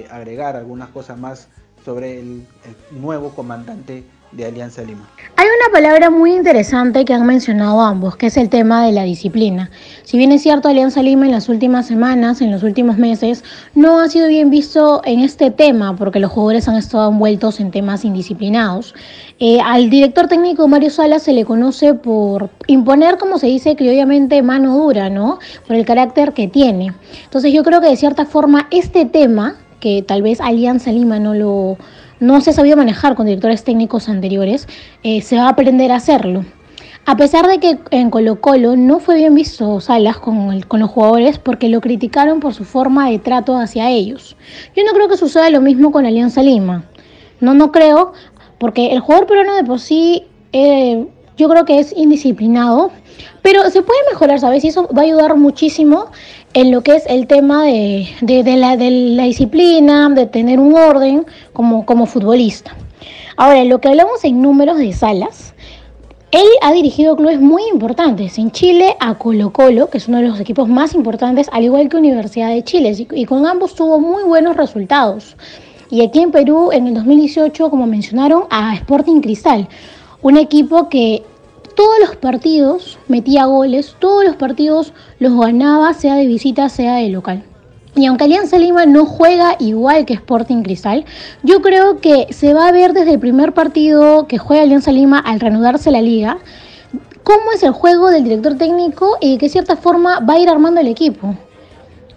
agregar 0.10 0.56
algunas 0.56 0.90
cosas 0.90 1.20
más 1.20 1.48
sobre 1.84 2.20
el 2.20 2.48
nuevo 2.90 3.36
comandante 3.36 4.04
de 4.32 4.46
Alianza 4.46 4.82
Lima. 4.84 5.08
Hay 5.38 5.48
una 5.48 5.72
palabra 5.72 6.10
muy 6.10 6.34
interesante 6.34 7.06
que 7.06 7.14
han 7.14 7.26
mencionado 7.26 7.82
ambos, 7.82 8.16
que 8.16 8.28
es 8.28 8.38
el 8.38 8.50
tema 8.50 8.86
de 8.86 8.92
la 8.92 9.04
disciplina. 9.04 9.70
Si 10.04 10.18
bien 10.18 10.32
es 10.32 10.42
cierto, 10.42 10.68
Alianza 10.68 11.02
Lima 11.02 11.26
en 11.26 11.32
las 11.32 11.50
últimas 11.50 11.88
semanas, 11.88 12.42
en 12.42 12.52
los 12.52 12.64
últimos 12.64 12.98
meses, 12.98 13.44
no 13.74 14.00
ha 14.00 14.10
sido 14.10 14.28
bien 14.28 14.50
visto 14.50 15.02
en 15.06 15.20
este 15.20 15.52
tema, 15.52 15.96
porque 15.96 16.20
los 16.20 16.32
jugadores 16.32 16.68
han 16.68 16.76
estado 16.76 17.10
envueltos 17.10 17.60
en 17.60 17.72
temas 17.72 18.06
indisciplinados. 18.06 18.96
Eh, 19.40 19.60
al 19.62 19.90
director 19.90 20.28
técnico 20.28 20.68
Mario 20.68 20.90
Salas 20.90 21.24
se 21.24 21.34
le 21.34 21.46
conoce 21.46 21.94
por 21.94 22.50
imponer, 22.68 23.18
como 23.18 23.38
se 23.38 23.48
dice 23.48 23.76
criollamente, 23.76 24.42
mano 24.42 24.78
dura, 24.78 25.10
¿no? 25.10 25.40
Por 25.68 25.76
el 25.76 25.86
carácter 25.86 26.34
que 26.34 26.48
tiene. 26.48 26.94
Entonces 27.24 27.54
yo 27.54 27.64
creo 27.64 27.82
que 27.82 27.88
de 27.88 27.98
cierta 27.98 28.26
forma 28.26 28.68
este 28.72 29.06
tema, 29.06 29.56
que 29.80 30.02
tal 30.02 30.22
vez 30.22 30.42
Alianza 30.42 30.92
Lima 30.92 31.20
no 31.20 31.34
lo 31.34 31.78
no 32.26 32.42
se 32.42 32.50
ha 32.50 32.54
sabido 32.54 32.78
manejar 32.78 33.16
con 33.16 33.26
directores 33.26 33.64
técnicos 33.64 34.10
anteriores, 34.10 34.68
eh, 35.04 35.22
se 35.22 35.38
va 35.38 35.46
a 35.46 35.50
aprender 35.50 35.92
a 35.92 35.98
hacerlo. 35.98 36.44
A 37.06 37.16
pesar 37.18 37.48
de 37.48 37.60
que 37.60 37.78
en 37.92 38.10
Colo 38.10 38.42
Colo 38.42 38.76
no 38.76 39.00
fue 39.00 39.16
bien 39.18 39.36
visto 39.36 39.80
Salas 39.80 40.18
con, 40.18 40.62
con, 40.62 40.80
los 40.80 40.90
jugadores 40.90 41.38
porque 41.38 41.70
lo 41.70 41.80
criticaron 41.80 42.40
por 42.40 42.56
su 42.56 42.66
forma 42.66 43.10
de 43.12 43.20
trato 43.20 43.56
hacia 43.58 43.92
ellos. 43.92 44.36
Yo 44.76 44.84
no 44.84 44.92
creo 44.94 45.08
que 45.08 45.18
suceda 45.18 45.52
lo 45.52 45.62
mismo 45.62 45.92
con 45.92 46.08
Alianza 46.08 46.42
Lima. 46.42 46.86
No, 47.42 47.54
no 47.54 47.72
creo, 47.72 48.14
porque 48.58 48.94
el 48.94 49.02
jugador 49.02 49.28
peruano 49.28 49.54
de 49.54 49.64
por 49.64 49.80
sí 49.80 50.24
eh, 50.52 51.06
yo 51.38 51.50
creo 51.50 51.66
que 51.66 51.80
es 51.80 51.94
indisciplinado, 51.96 52.92
pero 53.42 53.70
se 53.70 53.82
puede 53.82 54.00
mejorar, 54.12 54.40
¿sabes? 54.40 54.64
Y 54.64 54.70
eso 54.70 54.88
va 54.98 55.02
a 55.02 55.06
ayudar 55.06 55.36
muchísimo 55.36 56.08
en 56.56 56.72
lo 56.72 56.82
que 56.82 56.96
es 56.96 57.04
el 57.08 57.28
tema 57.28 57.66
de, 57.66 58.08
la, 58.22 59.24
disciplina, 59.26 60.10
de 60.10 60.26
tener 60.26 60.58
un 60.58 60.74
orden 60.74 61.26
como, 61.52 61.86
como 61.86 62.06
futbolista. 62.06 62.74
Ahora, 63.36 63.60
en 63.60 63.68
lo 63.68 63.82
que 63.82 63.90
hablamos 63.90 64.24
en 64.24 64.42
números 64.42 64.78
de 64.78 64.94
salas, 64.94 65.54
él 66.32 66.48
ha 66.62 66.72
dirigido 66.72 67.18
clubes 67.18 67.42
muy 67.42 67.62
importantes. 67.68 68.38
En 68.38 68.52
Chile 68.52 68.96
a 69.02 69.16
Colo 69.16 69.52
Colo, 69.52 69.90
que 69.90 69.98
es 69.98 70.08
uno 70.08 70.20
de 70.20 70.30
los 70.30 70.40
equipos 70.40 70.70
más 70.70 70.96
importantes, 70.96 71.50
al 71.52 71.66
igual 71.66 71.90
que 71.90 71.98
Universidad 71.98 72.50
de 72.50 72.64
Chile, 72.64 73.06
y 73.12 73.26
con 73.26 73.46
ambos 73.46 73.76
tuvo 73.76 74.00
muy 74.00 74.24
buenos 74.24 74.56
resultados. 74.56 75.36
Y 75.90 76.04
aquí 76.06 76.22
en 76.22 76.32
Perú, 76.32 76.72
en 76.72 76.88
el 76.88 76.94
2018, 76.94 77.70
como 77.70 77.86
mencionaron, 77.86 78.46
a 78.50 78.76
Sporting 78.76 79.20
Cristal, 79.20 79.68
un 80.22 80.38
equipo 80.38 80.88
que 80.88 81.24
todos 81.76 82.00
los 82.00 82.16
partidos 82.16 82.98
metía 83.08 83.46
goles, 83.46 83.96
todos 84.00 84.26
los 84.26 84.36
partidos 84.36 84.94
los 85.20 85.38
ganaba, 85.38 85.94
sea 85.94 86.16
de 86.16 86.26
visita, 86.26 86.70
sea 86.70 86.96
de 86.96 87.10
local. 87.10 87.44
Y 87.96 88.08
aunque 88.08 88.26
Alianza 88.26 88.58
Lima 88.58 88.86
no 88.86 89.06
juega 89.06 89.56
igual 89.60 90.06
que 90.06 90.14
Sporting 90.14 90.64
Cristal, 90.64 91.06
yo 91.44 91.62
creo 91.62 92.02
que 92.02 92.28
se 92.32 92.54
va 92.54 92.68
a 92.68 92.72
ver 92.72 92.92
desde 92.92 93.14
el 93.14 93.20
primer 93.20 93.54
partido 93.54 94.28
que 94.28 94.38
juega 94.38 94.64
Alianza 94.64 94.92
Lima 94.92 95.20
al 95.20 95.40
reanudarse 95.40 95.92
la 95.92 96.02
liga, 96.02 96.40
cómo 97.24 97.52
es 97.54 97.64
el 97.64 97.72
juego 97.72 98.10
del 98.10 98.24
director 98.24 98.58
técnico 98.58 99.18
y 99.22 99.34
de 99.34 99.38
qué 99.38 99.50
cierta 99.50 99.78
forma 99.78 100.20
va 100.20 100.34
a 100.34 100.40
ir 100.40 100.50
armando 100.50 100.82
el 100.82 100.88
equipo. 100.88 101.36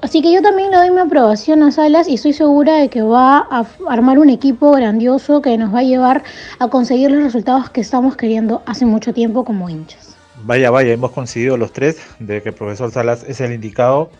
Así 0.01 0.23
que 0.23 0.33
yo 0.33 0.41
también 0.43 0.71
le 0.71 0.77
doy 0.77 0.91
mi 0.93 1.01
aprobación 1.01 1.61
a 1.65 1.73
Salas 1.73 2.09
y 2.09 2.15
estoy 2.15 2.33
segura 2.33 2.77
de 2.77 2.89
que 2.89 3.03
va 3.03 3.39
a 3.51 3.67
armar 3.89 4.21
un 4.21 4.31
equipo 4.31 4.71
grandioso 4.71 5.43
que 5.43 5.59
nos 5.59 5.75
va 5.75 5.81
a 5.81 5.83
llevar 5.83 6.23
a 6.61 6.69
conseguir 6.69 7.11
los 7.11 7.25
resultados 7.25 7.69
que 7.71 7.81
estamos 7.81 8.17
queriendo 8.17 8.63
hace 8.65 8.87
mucho 8.87 9.13
tiempo 9.13 9.45
como 9.45 9.69
hinchas. 9.69 10.17
Vaya, 10.45 10.71
vaya, 10.71 10.93
hemos 10.93 11.11
coincidido 11.11 11.57
los 11.57 11.73
tres 11.73 12.01
de 12.21 12.43
que 12.43 12.51
el 12.51 12.55
profesor 12.55 12.93
Salas 12.93 13.25
es 13.25 13.41
el 13.41 13.53
indicado 13.53 14.11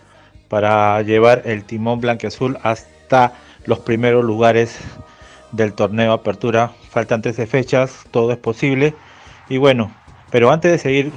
para 0.49 1.01
llevar 1.01 1.43
el 1.45 1.63
timón 1.63 2.01
blanqueazul 2.01 2.57
hasta 2.61 3.31
los 3.65 3.79
primeros 3.79 4.25
lugares 4.25 4.77
del 5.53 5.71
torneo 5.71 6.11
Apertura. 6.11 6.73
Faltan 6.89 7.21
13 7.21 7.47
fechas, 7.47 8.03
todo 8.11 8.33
es 8.33 8.37
posible. 8.37 8.95
Y 9.47 9.57
bueno, 9.57 9.93
pero 10.29 10.51
antes 10.51 10.73
de 10.73 10.77
seguir 10.77 11.13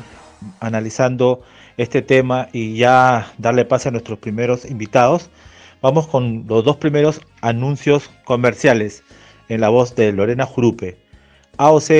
analizando 0.61 1.40
este 1.76 2.02
tema 2.02 2.49
y 2.52 2.76
ya 2.76 3.33
darle 3.38 3.64
pase 3.64 3.88
a 3.88 3.93
nuestros 3.93 4.19
primeros 4.19 4.64
invitados, 4.64 5.31
vamos 5.81 6.07
con 6.07 6.45
los 6.49 6.64
dos 6.64 6.76
primeros 6.76 7.21
anuncios 7.41 8.11
comerciales 8.25 9.02
en 9.49 9.61
la 9.61 9.69
voz 9.69 9.95
de 9.95 10.12
Lorena 10.12 10.47
Jurupe, 10.47 10.99
AOC 11.59 11.91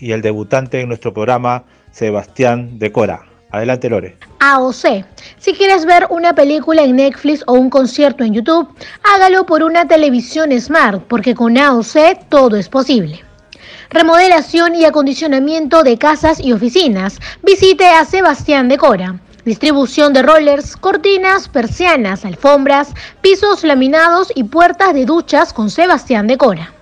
y 0.00 0.12
el 0.12 0.22
debutante 0.22 0.80
en 0.80 0.88
nuestro 0.88 1.12
programa, 1.12 1.64
Sebastián 1.90 2.78
Decora. 2.78 3.26
Adelante, 3.50 3.90
Lore. 3.90 4.16
AOC. 4.38 5.04
Si 5.38 5.52
quieres 5.52 5.84
ver 5.84 6.06
una 6.08 6.34
película 6.34 6.84
en 6.84 6.96
Netflix 6.96 7.44
o 7.46 7.52
un 7.52 7.68
concierto 7.68 8.24
en 8.24 8.32
YouTube, 8.32 8.66
hágalo 9.04 9.44
por 9.44 9.62
una 9.62 9.86
televisión 9.86 10.58
Smart, 10.58 11.02
porque 11.06 11.34
con 11.34 11.58
AOC 11.58 12.28
todo 12.30 12.56
es 12.56 12.70
posible 12.70 13.22
remodelación 13.92 14.74
y 14.74 14.84
acondicionamiento 14.84 15.82
de 15.82 15.98
casas 15.98 16.40
y 16.40 16.52
oficinas. 16.52 17.18
Visite 17.42 17.86
a 17.86 18.04
Sebastián 18.04 18.68
Decora. 18.68 19.20
Distribución 19.44 20.12
de 20.12 20.22
rollers, 20.22 20.76
cortinas, 20.76 21.48
persianas, 21.48 22.24
alfombras, 22.24 22.94
pisos 23.20 23.64
laminados 23.64 24.32
y 24.34 24.44
puertas 24.44 24.94
de 24.94 25.04
duchas 25.04 25.52
con 25.52 25.68
Sebastián 25.68 26.28
Decora. 26.28 26.72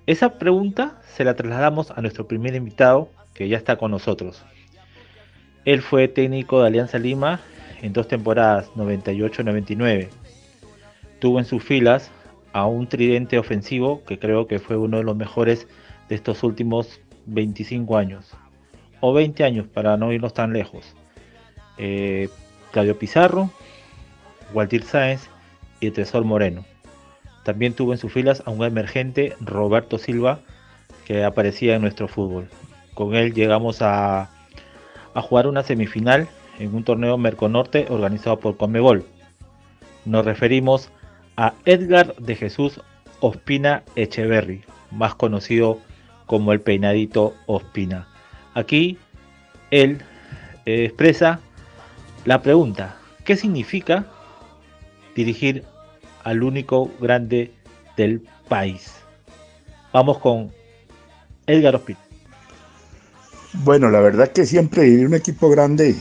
Esa 0.06 0.38
pregunta 0.38 1.00
se 1.14 1.24
la 1.24 1.34
trasladamos 1.34 1.90
a 1.90 2.00
nuestro 2.00 2.28
primer 2.28 2.54
invitado 2.54 3.10
que 3.34 3.48
ya 3.48 3.56
está 3.56 3.76
con 3.76 3.90
nosotros. 3.90 4.44
Él 5.64 5.82
fue 5.82 6.08
técnico 6.08 6.60
de 6.60 6.68
Alianza 6.68 6.98
Lima 6.98 7.40
en 7.82 7.92
dos 7.92 8.08
temporadas, 8.08 8.70
98-99. 8.76 10.08
Tuvo 11.18 11.38
en 11.38 11.44
sus 11.44 11.62
filas 11.62 12.10
a 12.52 12.66
un 12.66 12.86
tridente 12.86 13.38
ofensivo 13.38 14.04
que 14.04 14.18
creo 14.18 14.46
que 14.46 14.58
fue 14.58 14.76
uno 14.76 14.98
de 14.98 15.04
los 15.04 15.16
mejores 15.16 15.66
de 16.08 16.14
estos 16.14 16.42
últimos 16.42 17.00
25 17.26 17.96
años. 17.96 18.30
O 19.00 19.12
20 19.12 19.44
años 19.44 19.66
para 19.66 19.96
no 19.96 20.12
irnos 20.12 20.34
tan 20.34 20.52
lejos. 20.52 20.94
Eh, 21.78 22.28
Claudio 22.72 22.98
Pizarro, 22.98 23.50
Walter 24.52 24.82
Sáenz 24.82 25.28
y 25.80 25.90
Tresor 25.90 26.24
Moreno. 26.24 26.64
También 27.42 27.74
tuvo 27.74 27.92
en 27.92 27.98
sus 27.98 28.12
filas 28.12 28.42
a 28.46 28.50
un 28.50 28.64
emergente 28.64 29.34
Roberto 29.40 29.98
Silva 29.98 30.40
que 31.04 31.24
aparecía 31.24 31.74
en 31.74 31.82
nuestro 31.82 32.08
fútbol. 32.08 32.48
Con 32.94 33.14
él 33.14 33.34
llegamos 33.34 33.82
a, 33.82 34.30
jugar 35.14 35.46
una 35.46 35.62
semifinal 35.62 36.28
en 36.58 36.74
un 36.74 36.84
torneo 36.84 37.18
Merconorte 37.18 37.86
organizado 37.90 38.38
por 38.38 38.56
Comebol. 38.56 39.04
Nos 40.04 40.24
referimos 40.24 40.90
a 41.36 41.54
Edgar 41.64 42.14
de 42.16 42.36
Jesús 42.36 42.80
Ospina 43.20 43.82
Echeverry, 43.96 44.62
más 44.90 45.14
conocido 45.14 45.80
como 46.26 46.52
el 46.52 46.60
peinadito 46.60 47.34
Ospina. 47.46 48.06
Aquí 48.54 48.98
él 49.70 49.98
eh, 50.66 50.84
expresa 50.84 51.40
la 52.24 52.42
pregunta, 52.42 52.96
¿qué 53.24 53.36
significa 53.36 54.06
dirigir 55.16 55.64
al 56.22 56.42
único 56.42 56.90
grande 57.00 57.52
del 57.96 58.22
país? 58.48 59.02
Vamos 59.92 60.18
con 60.18 60.52
Edgar 61.46 61.74
Ospina. 61.76 62.03
Bueno, 63.62 63.88
la 63.88 64.00
verdad 64.00 64.32
que 64.32 64.46
siempre 64.46 64.82
dirigir 64.82 65.06
un 65.06 65.14
equipo 65.14 65.48
grande 65.48 65.94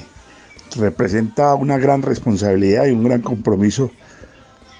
representa 0.75 1.53
una 1.53 1.77
gran 1.77 2.01
responsabilidad 2.01 2.87
y 2.87 2.91
un 2.91 3.03
gran 3.03 3.21
compromiso 3.21 3.91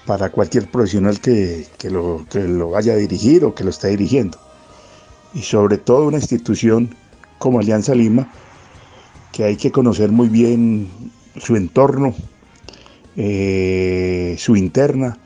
para 0.06 0.30
cualquier 0.30 0.68
profesional 0.68 1.20
que, 1.20 1.68
lo, 1.84 2.26
que 2.28 2.40
lo 2.40 2.70
vaya 2.70 2.94
a 2.94 2.96
dirigir 2.96 3.44
o 3.44 3.54
que 3.54 3.62
lo 3.62 3.70
esté 3.70 3.88
dirigiendo. 3.88 4.38
Y 5.34 5.42
sobre 5.42 5.78
todo 5.78 6.08
una 6.08 6.18
institución 6.18 6.96
como 7.38 7.60
Alianza 7.60 7.94
Lima, 7.94 8.28
que 9.30 9.44
hay 9.44 9.56
que 9.56 9.70
conocer 9.70 10.10
muy 10.10 10.28
bien 10.28 10.88
su 11.36 11.54
entorno, 11.54 12.12
eh, 13.16 14.34
su 14.36 14.56
interna, 14.56 15.16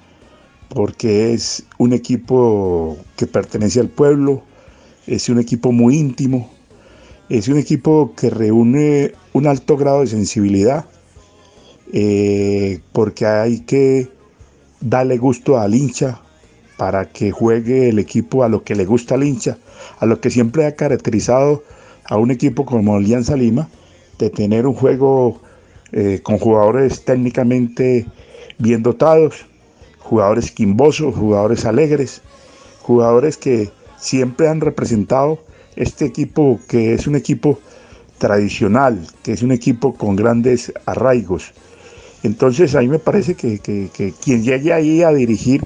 porque 0.68 1.32
es 1.32 1.64
un 1.78 1.94
equipo 1.94 2.98
que 3.16 3.26
pertenece 3.26 3.80
al 3.80 3.88
pueblo, 3.88 4.42
es 5.06 5.30
un 5.30 5.38
equipo 5.38 5.72
muy 5.72 5.96
íntimo, 5.96 6.57
es 7.28 7.48
un 7.48 7.58
equipo 7.58 8.12
que 8.16 8.30
reúne 8.30 9.12
un 9.32 9.46
alto 9.46 9.76
grado 9.76 10.00
de 10.00 10.06
sensibilidad, 10.06 10.86
eh, 11.92 12.80
porque 12.92 13.26
hay 13.26 13.60
que 13.60 14.08
darle 14.80 15.18
gusto 15.18 15.58
al 15.58 15.74
hincha 15.74 16.20
para 16.76 17.10
que 17.10 17.30
juegue 17.30 17.88
el 17.88 17.98
equipo 17.98 18.44
a 18.44 18.48
lo 18.48 18.62
que 18.62 18.74
le 18.74 18.84
gusta 18.84 19.16
al 19.16 19.24
hincha, 19.24 19.58
a 19.98 20.06
lo 20.06 20.20
que 20.20 20.30
siempre 20.30 20.64
ha 20.66 20.76
caracterizado 20.76 21.62
a 22.04 22.16
un 22.16 22.30
equipo 22.30 22.64
como 22.64 22.96
Alianza 22.96 23.36
Lima, 23.36 23.68
de 24.18 24.30
tener 24.30 24.66
un 24.66 24.74
juego 24.74 25.40
eh, 25.92 26.20
con 26.22 26.38
jugadores 26.38 27.04
técnicamente 27.04 28.06
bien 28.58 28.82
dotados, 28.82 29.46
jugadores 29.98 30.50
quimbosos, 30.50 31.14
jugadores 31.14 31.64
alegres, 31.64 32.22
jugadores 32.80 33.36
que 33.36 33.70
siempre 33.98 34.48
han 34.48 34.60
representado 34.60 35.38
este 35.78 36.04
equipo 36.04 36.58
que 36.66 36.92
es 36.92 37.06
un 37.06 37.14
equipo 37.14 37.60
tradicional, 38.18 38.98
que 39.22 39.32
es 39.32 39.42
un 39.42 39.52
equipo 39.52 39.94
con 39.94 40.16
grandes 40.16 40.72
arraigos. 40.86 41.52
Entonces 42.24 42.74
a 42.74 42.80
mí 42.80 42.88
me 42.88 42.98
parece 42.98 43.36
que, 43.36 43.60
quien 44.20 44.42
llegue 44.42 44.72
ahí 44.72 45.02
a 45.02 45.12
dirigir 45.12 45.62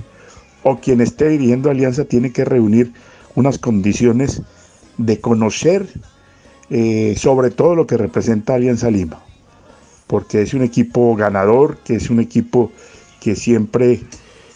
o 0.62 0.78
quien 0.78 1.00
esté 1.00 1.30
dirigiendo 1.30 1.70
Alianza 1.70 2.04
tiene 2.04 2.30
que 2.30 2.44
reunir 2.44 2.92
unas 3.34 3.58
condiciones 3.58 4.42
de 4.98 5.18
conocer 5.18 5.86
eh, 6.68 7.14
sobre 7.16 7.50
todo 7.50 7.74
lo 7.74 7.86
que 7.86 7.96
representa 7.96 8.54
Alianza 8.54 8.90
Lima, 8.90 9.22
porque 10.06 10.42
es 10.42 10.52
un 10.52 10.62
equipo 10.62 11.16
ganador, 11.16 11.78
que 11.78 11.94
es 11.96 12.10
un 12.10 12.20
equipo 12.20 12.70
que 13.18 13.34
siempre 13.34 14.02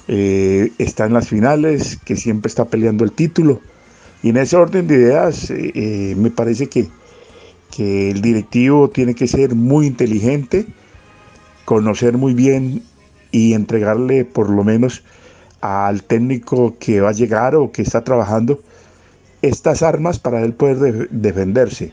eh, 0.06 0.70
está 0.76 1.06
en 1.06 1.14
las 1.14 1.28
finales, 1.28 1.98
que 2.04 2.16
siempre 2.16 2.48
está 2.50 2.66
peleando 2.66 3.04
el 3.04 3.12
título 3.12 3.62
y 4.26 4.30
en 4.30 4.38
ese 4.38 4.56
orden 4.56 4.88
de 4.88 4.96
ideas, 4.96 5.50
eh, 5.50 5.70
eh, 5.76 6.14
me 6.16 6.32
parece 6.32 6.66
que, 6.68 6.88
que 7.70 8.10
el 8.10 8.22
directivo 8.22 8.90
tiene 8.90 9.14
que 9.14 9.28
ser 9.28 9.54
muy 9.54 9.86
inteligente, 9.86 10.66
conocer 11.64 12.18
muy 12.18 12.34
bien 12.34 12.82
y 13.30 13.52
entregarle 13.52 14.24
por 14.24 14.50
lo 14.50 14.64
menos 14.64 15.04
al 15.60 16.02
técnico 16.02 16.74
que 16.80 17.00
va 17.00 17.10
a 17.10 17.12
llegar 17.12 17.54
o 17.54 17.70
que 17.70 17.82
está 17.82 18.02
trabajando 18.02 18.60
estas 19.42 19.84
armas 19.84 20.18
para 20.18 20.42
él 20.42 20.54
poder 20.54 21.08
defenderse. 21.10 21.92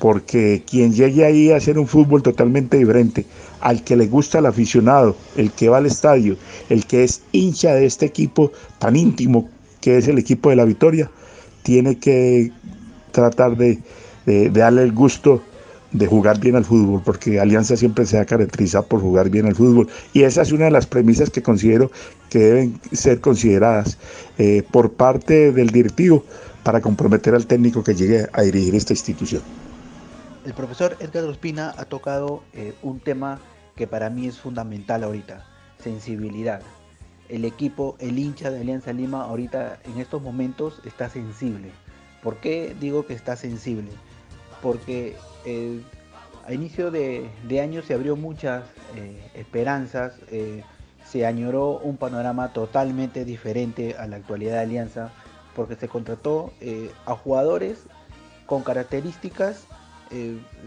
Porque 0.00 0.62
quien 0.66 0.94
llegue 0.94 1.26
ahí 1.26 1.50
a 1.50 1.56
hacer 1.56 1.78
un 1.78 1.86
fútbol 1.86 2.22
totalmente 2.22 2.78
diferente, 2.78 3.26
al 3.60 3.84
que 3.84 3.94
le 3.94 4.06
gusta 4.06 4.38
el 4.38 4.46
aficionado, 4.46 5.16
el 5.36 5.52
que 5.52 5.68
va 5.68 5.76
al 5.76 5.84
estadio, 5.84 6.38
el 6.70 6.86
que 6.86 7.04
es 7.04 7.20
hincha 7.32 7.74
de 7.74 7.84
este 7.84 8.06
equipo 8.06 8.52
tan 8.78 8.96
íntimo 8.96 9.50
que 9.82 9.98
es 9.98 10.08
el 10.08 10.16
equipo 10.16 10.48
de 10.48 10.56
la 10.56 10.64
victoria, 10.64 11.10
tiene 11.62 11.98
que 11.98 12.52
tratar 13.12 13.56
de, 13.56 13.80
darle 14.50 14.82
el 14.82 14.92
gusto 14.92 15.42
de 15.90 16.06
jugar 16.06 16.38
bien 16.38 16.54
al 16.54 16.64
fútbol, 16.64 17.00
porque 17.02 17.40
Alianza 17.40 17.76
siempre 17.76 18.04
se 18.04 18.18
ha 18.18 18.24
caracterizado 18.26 18.84
por 18.86 19.00
jugar 19.00 19.30
bien 19.30 19.46
al 19.46 19.54
fútbol. 19.54 19.88
Y 20.12 20.22
esa 20.22 20.42
es 20.42 20.52
una 20.52 20.66
de 20.66 20.70
las 20.70 20.86
premisas 20.86 21.30
que 21.30 21.42
considero 21.42 21.90
que 22.28 22.38
deben 22.38 22.80
ser 22.92 23.20
consideradas 23.20 23.96
eh, 24.36 24.62
por 24.70 24.92
parte 24.92 25.50
del 25.52 25.70
directivo 25.70 26.24
para 26.62 26.80
comprometer 26.80 27.34
al 27.34 27.46
técnico 27.46 27.82
que 27.82 27.94
llegue 27.94 28.26
a 28.32 28.42
dirigir 28.42 28.74
esta 28.74 28.92
institución. 28.92 29.42
El 30.44 30.52
profesor 30.52 30.96
Edgar 31.00 31.24
Ospina 31.24 31.74
ha 31.76 31.84
tocado 31.86 32.42
eh, 32.52 32.74
un 32.82 33.00
tema 33.00 33.40
que 33.74 33.86
para 33.86 34.10
mí 34.10 34.26
es 34.26 34.38
fundamental 34.38 35.04
ahorita, 35.04 35.46
sensibilidad 35.82 36.60
el 37.28 37.44
equipo, 37.44 37.96
el 37.98 38.18
hincha 38.18 38.50
de 38.50 38.60
Alianza 38.60 38.92
Lima 38.92 39.24
ahorita 39.24 39.78
en 39.84 40.00
estos 40.00 40.22
momentos 40.22 40.80
está 40.84 41.08
sensible. 41.08 41.70
¿Por 42.22 42.36
qué 42.36 42.74
digo 42.80 43.06
que 43.06 43.14
está 43.14 43.36
sensible? 43.36 43.90
Porque 44.62 45.16
eh, 45.44 45.82
a 46.46 46.52
inicio 46.52 46.90
de, 46.90 47.30
año 47.62 47.82
se 47.82 47.94
abrió 47.94 48.16
muchas 48.16 48.64
eh, 48.96 49.30
esperanzas, 49.34 50.14
eh, 50.30 50.64
se 51.04 51.26
añoró 51.26 51.78
un 51.78 51.96
panorama 51.96 52.52
totalmente 52.52 53.24
diferente 53.24 53.94
a 53.98 54.06
la 54.06 54.16
actualidad 54.16 54.54
de 54.54 54.60
Alianza, 54.60 55.10
porque 55.54 55.74
se 55.74 55.88
contrató 55.88 56.52
a 57.06 57.16
jugadores 57.16 57.84
con 58.46 58.62
características 58.62 59.66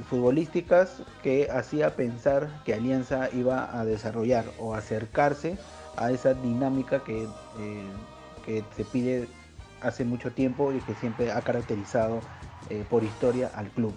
futbolísticas 0.10 1.04
que 1.24 1.48
hacía 1.50 1.96
pensar 1.96 2.50
que 2.66 2.74
Alianza 2.74 3.30
iba 3.34 3.80
a 3.80 3.86
desarrollar 3.86 4.46
o 4.60 4.74
acercarse 4.74 5.58
a 6.02 6.12
esa 6.12 6.34
dinámica 6.34 7.04
que, 7.04 7.24
eh, 7.24 7.90
que 8.46 8.64
se 8.76 8.84
pide 8.84 9.28
hace 9.82 10.04
mucho 10.04 10.32
tiempo 10.32 10.74
y 10.74 10.80
que 10.80 10.96
siempre 10.96 11.32
ha 11.32 11.42
caracterizado 11.42 12.22
eh, 12.70 12.84
por 12.90 13.04
historia 13.04 13.52
al 13.56 13.70
club. 13.70 13.94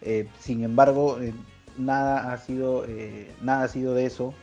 Eh, 0.00 0.28
sin 0.40 0.64
embargo, 0.64 1.18
nada 1.76 2.32
ha 2.32 2.38
sido, 2.38 2.86
nada 3.42 3.64
ha 3.64 3.68
sido 3.68 3.94
de 3.94 4.06
eso. 4.06 4.34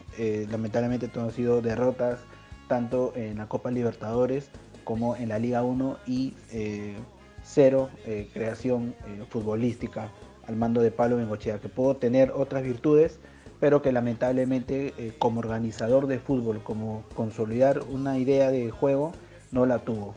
Lamentablemente 0.50 1.08
todo 1.08 1.26
han 1.26 1.32
sido 1.32 1.62
derrotas, 1.62 2.20
tanto 2.68 3.14
en 3.16 3.38
la 3.38 3.48
Copa 3.48 3.72
Libertadores 3.72 4.50
como 4.84 5.16
en 5.16 5.30
la 5.30 5.40
Liga 5.40 5.64
1 5.64 5.98
y 6.06 6.34
cero 7.44 7.90
creación 8.34 8.96
futbolística 9.30 10.10
al 10.48 10.56
mando 10.56 10.82
de 10.82 10.92
Pablo 10.92 11.18
Bengochea, 11.18 11.60
que 11.60 11.70
puedo 11.70 11.96
tener 11.96 12.32
otras 12.32 12.64
virtudes, 12.64 13.20
pero 13.64 13.82
que 13.82 13.94
lamentablemente 13.94 14.94
como 15.20 15.40
organizador 15.40 16.08
de 16.08 16.20
fútbol, 16.20 16.62
como 16.62 17.06
consolidar 17.16 17.80
una 17.90 18.18
idea 18.18 18.52
de 18.52 18.70
juego, 18.72 19.14
no 19.54 19.66
la 19.66 19.80
tuvo. 19.80 20.16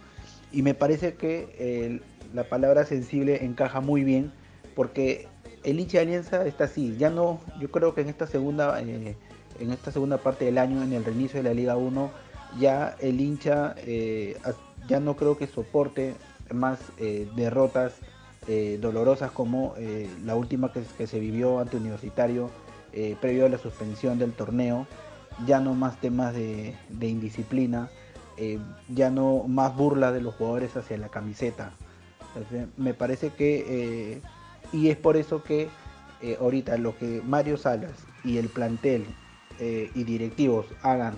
Y 0.51 0.63
me 0.63 0.75
parece 0.75 1.15
que 1.15 2.01
la 2.35 2.43
palabra 2.49 2.85
sensible 2.85 3.45
encaja 3.45 3.81
muy 3.81 4.03
bien 4.03 4.33
porque 4.75 5.29
el 5.63 5.79
hincha 5.79 5.99
de 5.99 6.07
Alianza 6.07 6.45
está 6.45 6.65
así. 6.65 6.97
Ya 6.99 7.09
no, 7.09 7.41
yo 7.61 7.71
creo 7.71 7.95
que 7.95 8.01
en 8.01 8.09
esta 8.09 8.27
segunda, 8.27 8.81
eh, 8.83 9.17
en 9.61 9.71
esta 9.73 9.91
segunda 9.93 10.19
parte 10.19 10.45
del 10.45 10.59
año, 10.59 10.83
en 10.83 10.93
el 10.93 11.05
reinicio 11.05 11.43
de 11.43 11.49
la 11.49 11.55
Liga 11.55 11.77
1, 11.77 12.11
ya 12.59 12.97
el 13.01 13.21
hincha 13.21 13.77
eh, 13.79 14.37
ya 14.89 14.99
no 14.99 15.17
creo 15.17 15.39
que 15.39 15.47
soporte 15.47 16.15
más 16.53 16.81
eh, 16.99 17.29
derrotas 17.37 17.95
dolorosas 18.81 19.33
como 19.33 19.75
la 20.25 20.37
última 20.37 20.73
que, 20.73 21.07
se 21.09 21.19
vivió 21.19 21.59
ante 21.59 21.79
Universitario 21.79 22.49
previo 23.21 23.47
a 23.47 23.49
la 23.49 23.59
suspensión 23.59 24.19
del 24.19 24.33
torneo. 24.33 24.87
Ya 25.47 25.61
no 25.61 25.75
más 25.75 26.01
temas 26.01 26.35
de, 26.35 26.75
indisciplina, 27.01 27.91
ya 28.89 29.11
no 29.11 29.45
más 29.47 29.77
burla 29.77 30.13
de 30.13 30.23
los 30.23 30.35
jugadores 30.35 30.77
hacia 30.77 30.97
la 30.97 31.09
camiseta. 31.09 31.73
me 32.77 32.95
parece 32.95 33.31
que 33.31 34.23
y 34.73 34.89
es 34.89 34.97
por 34.97 35.17
eso 35.17 35.43
que 35.43 35.69
eh, 36.23 36.39
ahorita 36.41 36.77
lo 36.79 36.97
que 36.97 37.23
Mario 37.25 37.57
Salas 37.57 37.93
y 38.25 38.39
el 38.39 38.49
plantel 38.49 39.05
eh, 39.61 39.91
y 39.95 40.05
directivos 40.05 40.67
hagan 40.83 41.15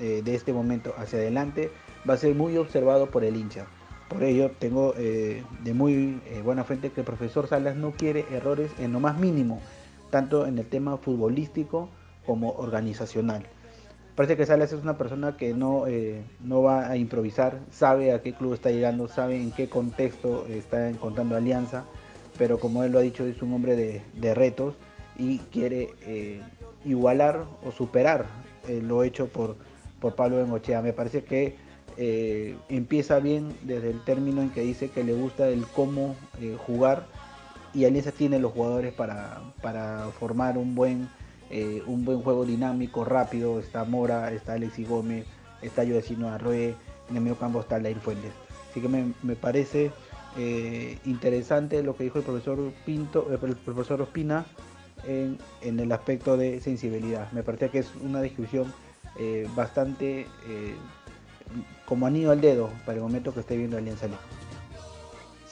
eh, 0.00 0.22
de 0.24 0.34
este 0.34 0.52
momento 0.52 0.94
hacia 0.96 1.18
adelante 1.18 1.70
va 2.08 2.14
a 2.14 2.18
ser 2.18 2.34
muy 2.34 2.56
observado 2.56 3.10
por 3.10 3.24
el 3.24 3.36
hincha. 3.36 3.66
Por 4.08 4.22
ello 4.22 4.50
tengo 4.58 4.94
de 4.94 5.74
muy 5.74 6.18
buena 6.42 6.64
fuente 6.64 6.90
que 6.90 7.02
el 7.02 7.04
profesor 7.04 7.46
Salas 7.46 7.76
no 7.76 7.90
quiere 7.90 8.24
errores 8.30 8.70
en 8.78 8.92
lo 8.92 9.00
más 9.00 9.18
mínimo, 9.18 9.60
tanto 10.10 10.46
en 10.46 10.58
el 10.58 10.66
tema 10.66 10.96
futbolístico 10.96 11.88
como 12.26 12.50
organizacional. 12.52 13.44
Parece 14.14 14.36
que 14.36 14.46
Salas 14.46 14.72
es 14.72 14.82
una 14.82 14.98
persona 14.98 15.36
que 15.36 15.54
no, 15.54 15.84
no 16.42 16.62
va 16.62 16.88
a 16.90 16.96
improvisar, 16.96 17.60
sabe 17.70 18.12
a 18.12 18.20
qué 18.20 18.32
club 18.32 18.54
está 18.54 18.70
llegando, 18.70 19.06
sabe 19.06 19.40
en 19.40 19.52
qué 19.52 19.68
contexto 19.68 20.44
está 20.48 20.88
encontrando 20.88 21.36
alianza 21.36 21.84
pero 22.38 22.58
como 22.58 22.84
él 22.84 22.92
lo 22.92 23.00
ha 23.00 23.02
dicho, 23.02 23.26
es 23.26 23.42
un 23.42 23.52
hombre 23.52 23.76
de, 23.76 24.34
retos 24.34 24.74
y 25.18 25.38
quiere 25.38 25.90
eh, 26.06 26.40
igualar 26.84 27.44
o 27.66 27.72
superar 27.72 28.26
eh, 28.68 28.80
lo 28.80 29.02
hecho 29.02 29.26
por, 29.26 29.56
por 30.00 30.14
Pablo 30.14 30.36
Bengochea. 30.36 30.80
Me 30.80 30.92
parece 30.92 31.24
que 31.24 31.56
eh, 31.96 32.56
empieza 32.68 33.18
bien 33.18 33.52
desde 33.62 33.90
el 33.90 34.00
término 34.04 34.40
en 34.40 34.50
que 34.50 34.60
dice 34.60 34.88
que 34.88 35.02
le 35.02 35.12
gusta 35.12 35.48
el 35.48 35.66
cómo 35.66 36.14
jugar 36.64 37.06
y 37.78 37.84
Alianza 37.84 38.12
tiene 38.12 38.38
los 38.38 38.52
jugadores 38.52 38.92
para, 38.92 39.40
formar 40.18 40.58
un 40.58 40.74
buen, 40.74 41.08
un 41.86 42.04
buen 42.04 42.22
juego 42.22 42.44
dinámico, 42.44 43.04
rápido. 43.04 43.60
Está 43.60 43.84
Mora, 43.84 44.32
está 44.32 44.54
Alexis 44.54 44.88
Gómez, 44.88 45.26
está 45.62 45.84
Yodecino 45.84 46.28
Arroe, 46.28 46.74
en 47.08 47.16
el 47.16 47.22
medio 47.22 47.38
campo 47.38 47.60
está 47.60 47.78
Lair 47.78 47.98
Fuentes. 47.98 48.32
Así 48.70 48.80
que 48.80 48.88
me, 48.88 49.12
me 49.22 49.36
parece 49.36 49.92
eh, 50.36 50.98
interesante 51.04 51.82
lo 51.82 51.96
que 51.96 52.04
dijo 52.04 52.18
el 52.18 52.24
profesor 52.24 52.72
Pinto, 52.84 53.26
eh, 53.30 53.38
el 53.42 53.56
profesor 53.56 54.02
Ospina 54.02 54.46
en, 55.06 55.38
el 55.62 55.90
aspecto 55.90 56.36
de 56.36 56.60
sensibilidad. 56.60 57.30
Me 57.32 57.42
parece 57.42 57.70
que 57.70 57.78
es 57.78 57.94
una 58.02 58.20
descripción 58.20 58.72
eh, 59.18 59.48
bastante 59.56 60.26
como 61.86 62.06
anillo 62.06 62.30
al 62.30 62.40
dedo 62.40 62.70
para 62.84 62.96
el 62.96 63.02
momento 63.02 63.32
que 63.32 63.40
esté 63.40 63.56
viendo 63.56 63.78
Alianza 63.78 64.06
Lima. 64.06 64.18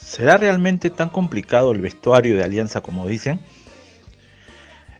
¿Será 0.07 0.37
realmente 0.37 0.89
tan 0.89 1.09
complicado 1.09 1.73
el 1.73 1.81
vestuario 1.81 2.37
de 2.37 2.43
Alianza 2.45 2.79
como 2.79 3.05
dicen? 3.07 3.41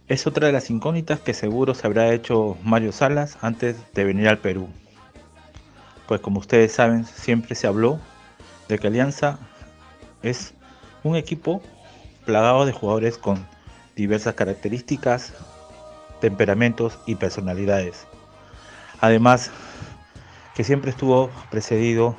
Es 0.10 0.28
otra 0.28 0.48
de 0.48 0.54
las 0.54 0.70
incógnitas 0.70 1.22
que 1.22 1.34
seguro 1.34 1.74
se 1.74 1.88
habrá 1.88 2.14
hecho 2.14 2.58
Mario 2.62 2.92
Salas 2.92 3.38
antes 3.42 3.78
de 3.94 4.04
venir 4.04 4.28
al 4.28 4.40
Perú. 4.40 4.68
Pues 6.10 6.20
como 6.20 6.42
ustedes 6.42 6.74
saben, 6.74 7.06
siempre 7.06 7.56
se 7.56 7.68
habló 7.68 8.02
de 8.68 8.78
que 8.78 8.88
Alianza 8.88 9.40
es 10.24 10.54
un 11.04 11.16
equipo 11.16 11.64
plagado 12.26 12.66
de 12.66 12.74
jugadores 12.74 13.18
con 13.18 13.48
diversas 13.96 14.36
características, 14.36 15.32
temperamentos 16.20 17.00
y 17.06 17.16
personalidades. 17.16 18.06
Además, 19.00 19.52
que 20.54 20.66
siempre 20.66 20.92
estuvo 20.92 21.32
precedido 21.50 22.14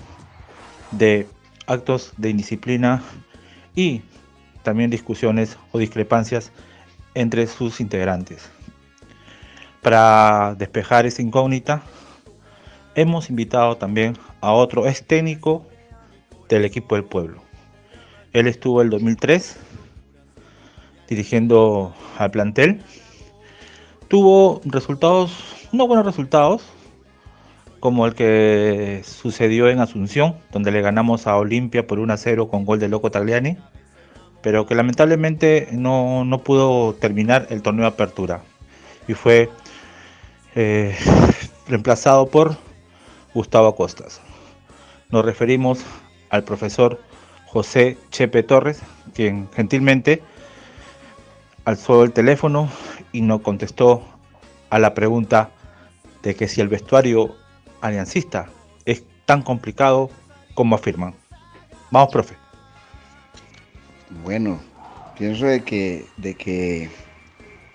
de 0.90 1.28
actos 1.68 2.12
de 2.16 2.30
indisciplina 2.30 3.02
y 3.76 4.02
también 4.62 4.90
discusiones 4.90 5.56
o 5.72 5.78
discrepancias 5.78 6.50
entre 7.14 7.46
sus 7.46 7.80
integrantes. 7.80 8.50
Para 9.82 10.56
despejar 10.58 11.06
esa 11.06 11.22
incógnita, 11.22 11.82
hemos 12.96 13.30
invitado 13.30 13.76
también 13.76 14.18
a 14.40 14.52
otro 14.52 14.88
ex 14.88 15.06
técnico 15.06 15.64
del 16.48 16.64
equipo 16.64 16.96
del 16.96 17.04
pueblo, 17.04 17.42
él 18.32 18.46
estuvo 18.46 18.82
el 18.82 18.90
2003 18.90 19.56
dirigiendo 21.08 21.94
al 22.18 22.30
plantel. 22.30 22.82
Tuvo 24.08 24.60
resultados, 24.64 25.32
no 25.72 25.86
buenos 25.86 26.04
resultados, 26.04 26.62
como 27.80 28.06
el 28.06 28.14
que 28.14 29.02
sucedió 29.04 29.68
en 29.68 29.80
Asunción, 29.80 30.36
donde 30.52 30.70
le 30.70 30.80
ganamos 30.80 31.26
a 31.26 31.36
Olimpia 31.36 31.86
por 31.86 31.98
1 31.98 32.12
a 32.12 32.16
0 32.16 32.48
con 32.48 32.64
gol 32.64 32.78
de 32.78 32.88
Loco 32.88 33.10
Tagliani, 33.10 33.56
pero 34.42 34.66
que 34.66 34.74
lamentablemente 34.74 35.68
no, 35.72 36.24
pudo 36.44 36.94
terminar 36.94 37.46
el 37.50 37.62
torneo 37.62 37.82
de 37.82 37.88
apertura 37.88 38.42
y 39.06 39.14
fue 39.14 39.50
eh, 40.54 40.96
reemplazado 41.68 42.28
por 42.28 42.56
Gustavo 43.34 43.74
Costas. 43.74 44.20
Nos 45.10 45.24
referimos 45.24 45.84
al 46.30 46.44
profesor 46.44 47.00
José 47.46 47.96
Chepe 48.10 48.42
Torres, 48.42 48.82
quien 49.14 49.48
gentilmente 49.54 50.22
alzó 51.64 52.04
el 52.04 52.12
teléfono 52.12 52.68
y 53.12 53.22
no 53.22 53.42
contestó 53.42 54.02
a 54.70 54.78
la 54.78 54.94
pregunta 54.94 55.50
de 56.22 56.34
que 56.34 56.48
si 56.48 56.60
el 56.60 56.68
vestuario 56.68 57.36
aliancista 57.80 58.48
es 58.84 59.04
tan 59.26 59.42
complicado 59.42 60.10
como 60.54 60.74
afirman. 60.74 61.14
Vamos, 61.90 62.10
profe. 62.10 62.34
Bueno, 64.24 64.58
pienso 65.18 65.46
de 65.46 65.60
que, 65.60 66.06
de 66.16 66.34
que 66.34 66.90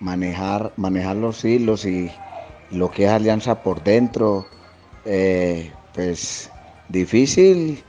manejar, 0.00 0.72
manejar 0.76 1.16
los 1.16 1.44
hilos 1.44 1.84
y 1.84 2.10
lo 2.70 2.90
que 2.90 3.04
es 3.04 3.10
alianza 3.10 3.62
por 3.62 3.82
dentro, 3.82 4.46
eh, 5.04 5.72
pues 5.94 6.50
difícil 6.88 7.82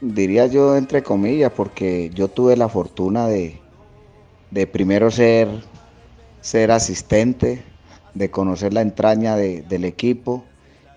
diría 0.00 0.46
yo 0.46 0.76
entre 0.76 1.02
comillas, 1.02 1.52
porque 1.52 2.10
yo 2.14 2.28
tuve 2.28 2.56
la 2.56 2.68
fortuna 2.68 3.28
de, 3.28 3.58
primero 4.72 5.10
ser, 5.10 5.48
ser 6.40 6.70
asistente, 6.70 7.62
de 8.14 8.30
conocer 8.30 8.72
la 8.72 8.80
entraña 8.80 9.36
del 9.36 9.84
equipo 9.84 10.44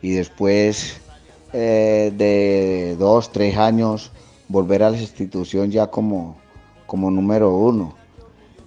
y 0.02 0.12
después 0.12 1.02
eh, 1.54 2.12
de 2.16 2.96
dos, 2.98 3.32
tres 3.32 3.58
años 3.58 4.12
volver 4.48 4.84
a 4.84 4.90
la 4.90 4.98
institución 5.00 5.72
ya 5.72 5.88
como, 5.88 6.38
como 6.86 7.12
número 7.12 7.56
uno. 7.56 7.96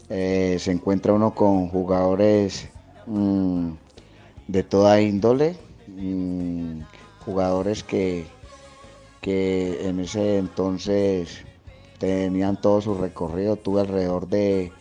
Eh, 0.08 0.56
se 0.58 0.72
encuentra 0.72 1.12
uno 1.12 1.34
con 1.34 1.68
jugadores 1.68 2.68
mm, 3.06 3.70
de 4.48 4.62
toda 4.62 5.00
índole, 5.00 5.56
mm, 5.88 6.80
jugadores 7.24 7.82
que, 7.82 8.26
que 9.20 9.88
en 9.88 10.00
ese 10.00 10.38
entonces 10.38 11.44
tenían 11.98 12.60
todo 12.60 12.80
su 12.80 12.94
recorrido. 12.94 13.56
Tuve 13.56 13.82
alrededor 13.82 14.28
de, 14.28 14.72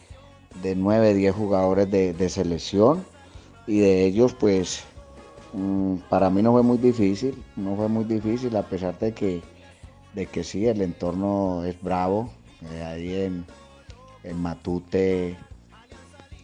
de 0.62 0.76
9, 0.76 1.14
10 1.14 1.36
jugadores 1.36 1.90
de, 1.90 2.30
selección 2.30 3.06
y 3.68 3.80
de 3.80 4.06
ellos 4.06 4.34
pues 4.34 4.84
para 6.10 6.30
mí 6.30 6.42
no 6.42 6.52
fue 6.52 6.64
muy 6.64 6.78
difícil, 6.78 7.42
no 7.56 7.76
fue 7.76 7.88
muy 7.90 8.06
difícil 8.06 8.56
a 8.56 8.64
pesar 8.64 8.98
de 9.00 9.14
que, 9.14 9.42
de 10.14 10.26
que 10.26 10.44
sí, 10.44 10.66
el 10.66 10.82
entorno 10.82 11.64
es 11.66 11.82
bravo. 11.82 12.30
Eh, 12.72 12.84
ahí 12.84 13.16
en, 13.16 13.46
Matute, 14.36 15.36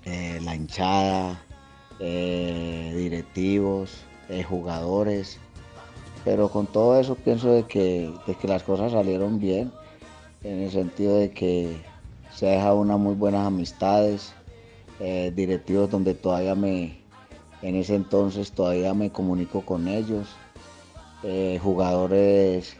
eh, 0.05 0.39
la 0.43 0.55
hinchada, 0.55 1.39
eh, 1.99 2.93
directivos, 2.95 4.03
jugadores, 4.49 5.39
pero 6.25 6.49
con 6.49 6.67
todo 6.67 6.99
eso 6.99 7.15
pienso 7.15 7.51
de 7.51 7.63
que, 7.63 8.11
que 8.41 8.47
las 8.47 8.63
cosas 8.63 8.91
salieron 8.91 9.39
bien, 9.39 9.71
en 10.43 10.63
el 10.63 10.71
sentido 10.71 11.15
de 11.17 11.31
que 11.31 11.77
se 12.33 12.47
deja 12.47 12.73
unas 12.73 12.99
muy 12.99 13.15
buenas 13.15 13.47
amistades, 13.47 14.33
directivos 14.99 15.89
donde 15.91 16.15
todavía 16.15 16.55
me, 16.55 16.97
en 17.61 17.75
ese 17.75 17.95
entonces 17.95 18.51
todavía 18.51 18.93
me 18.93 19.11
comunico 19.11 19.61
con 19.61 19.87
ellos, 19.87 20.27
eh, 21.23 21.59
jugadores 21.61 22.77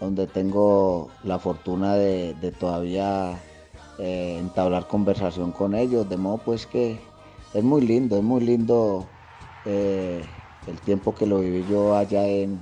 donde 0.00 0.26
tengo 0.26 1.08
la 1.24 1.38
fortuna 1.38 1.94
de, 1.94 2.34
todavía 2.58 3.38
eh, 3.98 4.36
entablar 4.38 4.88
conversación 4.88 5.52
con 5.52 5.74
ellos, 5.74 6.08
de 6.08 6.16
modo 6.16 6.38
pues 6.38 6.66
que 6.66 6.98
es 7.54 7.64
muy 7.64 7.82
lindo, 7.82 8.16
es 8.16 8.22
muy 8.22 8.42
lindo 8.42 9.06
el 9.64 10.80
tiempo 10.84 11.14
que 11.14 11.26
lo 11.26 11.40
viví 11.40 11.64
yo 11.68 11.96
allá 11.96 12.26
en, 12.26 12.60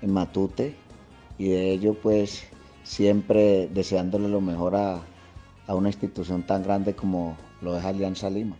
en 0.00 0.12
Matute 0.12 0.74
y 1.38 1.48
de 1.48 1.72
ello 1.72 1.94
pues 1.94 2.44
siempre 2.82 3.68
deseándole 3.68 4.28
lo 4.28 4.40
mejor 4.40 4.76
a, 4.76 5.00
a 5.66 5.74
una 5.74 5.88
institución 5.88 6.42
tan 6.42 6.62
grande 6.62 6.94
como 6.94 7.36
lo 7.60 7.76
es 7.76 7.84
Alianza 7.84 8.30
Lima. 8.30 8.56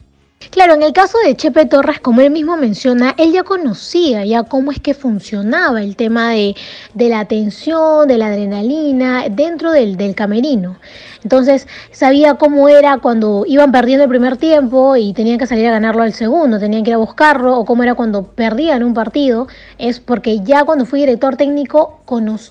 Claro, 0.51 0.75
en 0.75 0.85
el 0.85 0.93
caso 0.93 1.19
de 1.25 1.37
Chepe 1.37 1.67
Torres, 1.67 1.99
como 1.99 2.21
él 2.21 2.31
mismo 2.31 2.57
menciona, 2.57 3.13
él 3.19 3.33
ya 3.33 3.43
conocía 3.43 4.25
ya 4.25 4.45
cómo 4.45 4.71
es 4.71 4.79
que 4.79 4.95
funcionaba 4.95 5.83
el 5.83 5.97
tema 5.97 6.31
de, 6.31 6.55
la 6.95 7.25
tensión, 7.25 8.07
de 8.07 8.19
la 8.19 8.27
adrenalina 8.27 9.29
dentro 9.29 9.73
del, 9.73 9.97
del, 9.97 10.15
camerino. 10.15 10.79
Entonces 11.25 11.67
sabía 11.91 12.35
cómo 12.35 12.69
era 12.69 12.99
cuando 12.99 13.45
iban 13.49 13.73
perdiendo 13.73 14.05
el 14.05 14.09
primer 14.09 14.37
tiempo 14.37 14.97
y 14.97 15.13
tenían 15.13 15.39
que 15.39 15.47
salir 15.49 15.67
a 15.67 15.73
ganarlo 15.73 16.03
al 16.03 16.13
segundo, 16.13 16.61
tenían 16.61 16.85
que 16.85 16.91
ir 16.91 16.95
a 16.95 16.99
buscarlo, 16.99 17.59
o 17.59 17.65
cómo 17.65 17.83
era 17.83 17.95
cuando 17.95 18.23
perdían 18.23 18.85
un 18.85 18.95
partido, 18.95 19.49
es 19.77 19.99
porque 19.99 20.41
ya 20.41 20.65
cuando 20.65 20.87
fui 20.87 21.01
director 21.01 21.37
técnico 21.37 22.01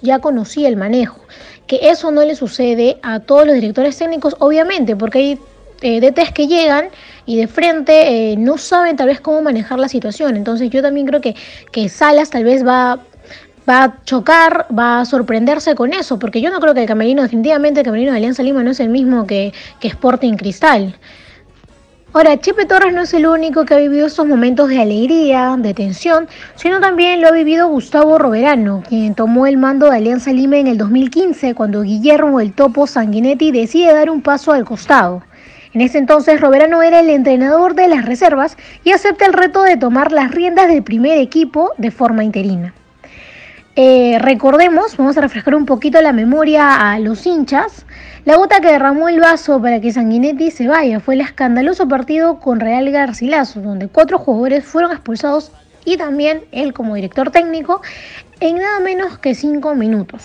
ya 0.01 0.19
conocía 0.19 0.67
el 0.67 0.75
manejo. 0.75 1.19
Que 1.67 1.89
eso 1.89 2.11
no 2.11 2.23
le 2.23 2.35
sucede 2.35 2.99
a 3.01 3.21
todos 3.21 3.45
los 3.45 3.55
directores 3.55 3.97
técnicos, 3.97 4.35
obviamente, 4.39 4.95
porque 4.95 5.19
hay 5.19 5.39
eh, 5.81 5.99
DTs 5.99 6.31
que 6.31 6.47
llegan 6.47 6.89
y 7.25 7.37
de 7.37 7.47
frente 7.47 8.31
eh, 8.31 8.37
no 8.37 8.57
saben 8.57 8.95
tal 8.95 9.07
vez 9.07 9.19
cómo 9.19 9.41
manejar 9.41 9.79
la 9.79 9.89
situación. 9.89 10.35
Entonces 10.35 10.69
yo 10.69 10.81
también 10.81 11.07
creo 11.07 11.21
que, 11.21 11.35
que 11.71 11.89
Salas 11.89 12.29
tal 12.29 12.43
vez 12.43 12.65
va, 12.65 12.99
va 13.67 13.83
a 13.83 14.03
chocar, 14.05 14.67
va 14.77 15.01
a 15.01 15.05
sorprenderse 15.05 15.75
con 15.75 15.93
eso, 15.93 16.17
porque 16.19 16.41
yo 16.41 16.49
no 16.49 16.59
creo 16.59 16.73
que 16.73 16.81
el 16.81 16.87
camerino, 16.87 17.21
definitivamente 17.21 17.81
el 17.81 17.85
camerino 17.85 18.11
de 18.11 18.17
Alianza 18.17 18.43
Lima 18.43 18.63
no 18.63 18.71
es 18.71 18.79
el 18.79 18.89
mismo 18.89 19.27
que, 19.27 19.53
que 19.79 19.87
Sporting 19.87 20.35
Cristal. 20.35 20.95
Ahora, 22.13 22.39
Chepe 22.39 22.65
Torres 22.65 22.93
no 22.93 23.01
es 23.01 23.13
el 23.13 23.27
único 23.27 23.65
que 23.65 23.75
ha 23.75 23.77
vivido 23.77 24.07
estos 24.07 24.25
momentos 24.25 24.69
de 24.69 24.81
alegría, 24.81 25.55
de 25.59 25.73
tensión, 25.73 26.27
sino 26.55 26.79
también 26.79 27.21
lo 27.21 27.27
ha 27.27 27.31
vivido 27.31 27.67
Gustavo 27.67 28.17
Roverano, 28.17 28.81
quien 28.87 29.13
tomó 29.13 29.45
el 29.45 29.57
mando 29.57 29.87
de 29.87 29.97
Alianza 29.97 30.31
Lima 30.31 30.57
en 30.57 30.67
el 30.67 30.77
2015, 30.77 31.53
cuando 31.53 31.83
Guillermo 31.83 32.39
el 32.39 32.53
Topo 32.53 32.87
Sanguinetti 32.87 33.51
decide 33.51 33.93
dar 33.93 34.09
un 34.09 34.21
paso 34.21 34.53
al 34.53 34.65
costado. 34.65 35.21
En 35.73 35.81
ese 35.81 35.97
entonces 35.97 36.39
Roverano 36.39 36.81
era 36.81 36.99
el 36.99 37.09
entrenador 37.09 37.75
de 37.75 37.87
las 37.87 38.05
reservas 38.05 38.57
y 38.83 38.91
acepta 38.91 39.25
el 39.25 39.33
reto 39.33 39.63
de 39.63 39.77
tomar 39.77 40.11
las 40.11 40.31
riendas 40.31 40.67
del 40.67 40.83
primer 40.83 41.17
equipo 41.17 41.71
de 41.77 41.91
forma 41.91 42.23
interina. 42.23 42.73
Eh, 43.75 44.17
recordemos, 44.19 44.97
vamos 44.97 45.17
a 45.17 45.21
refrescar 45.21 45.53
un 45.53 45.67
poquito 45.67 46.01
la 46.01 46.11
memoria 46.11 46.91
a 46.91 46.99
los 46.99 47.27
hinchas. 47.27 47.85
La 48.25 48.35
gota 48.35 48.59
que 48.59 48.71
derramó 48.71 49.07
el 49.07 49.19
vaso 49.19 49.61
para 49.61 49.79
que 49.79 49.91
Sanguinetti 49.91 50.49
se 50.49 50.67
vaya 50.67 50.99
fue 50.99 51.13
el 51.13 51.21
escandaloso 51.21 51.87
partido 51.87 52.39
con 52.39 52.59
Real 52.59 52.89
Garcilaso, 52.89 53.61
donde 53.61 53.87
cuatro 53.87 54.17
jugadores 54.17 54.65
fueron 54.65 54.91
expulsados 54.91 55.51
y 55.85 55.95
también 55.95 56.43
él 56.51 56.73
como 56.73 56.95
director 56.95 57.29
técnico 57.29 57.81
en 58.39 58.57
nada 58.57 58.79
menos 58.79 59.19
que 59.19 59.35
cinco 59.35 59.75
minutos. 59.75 60.23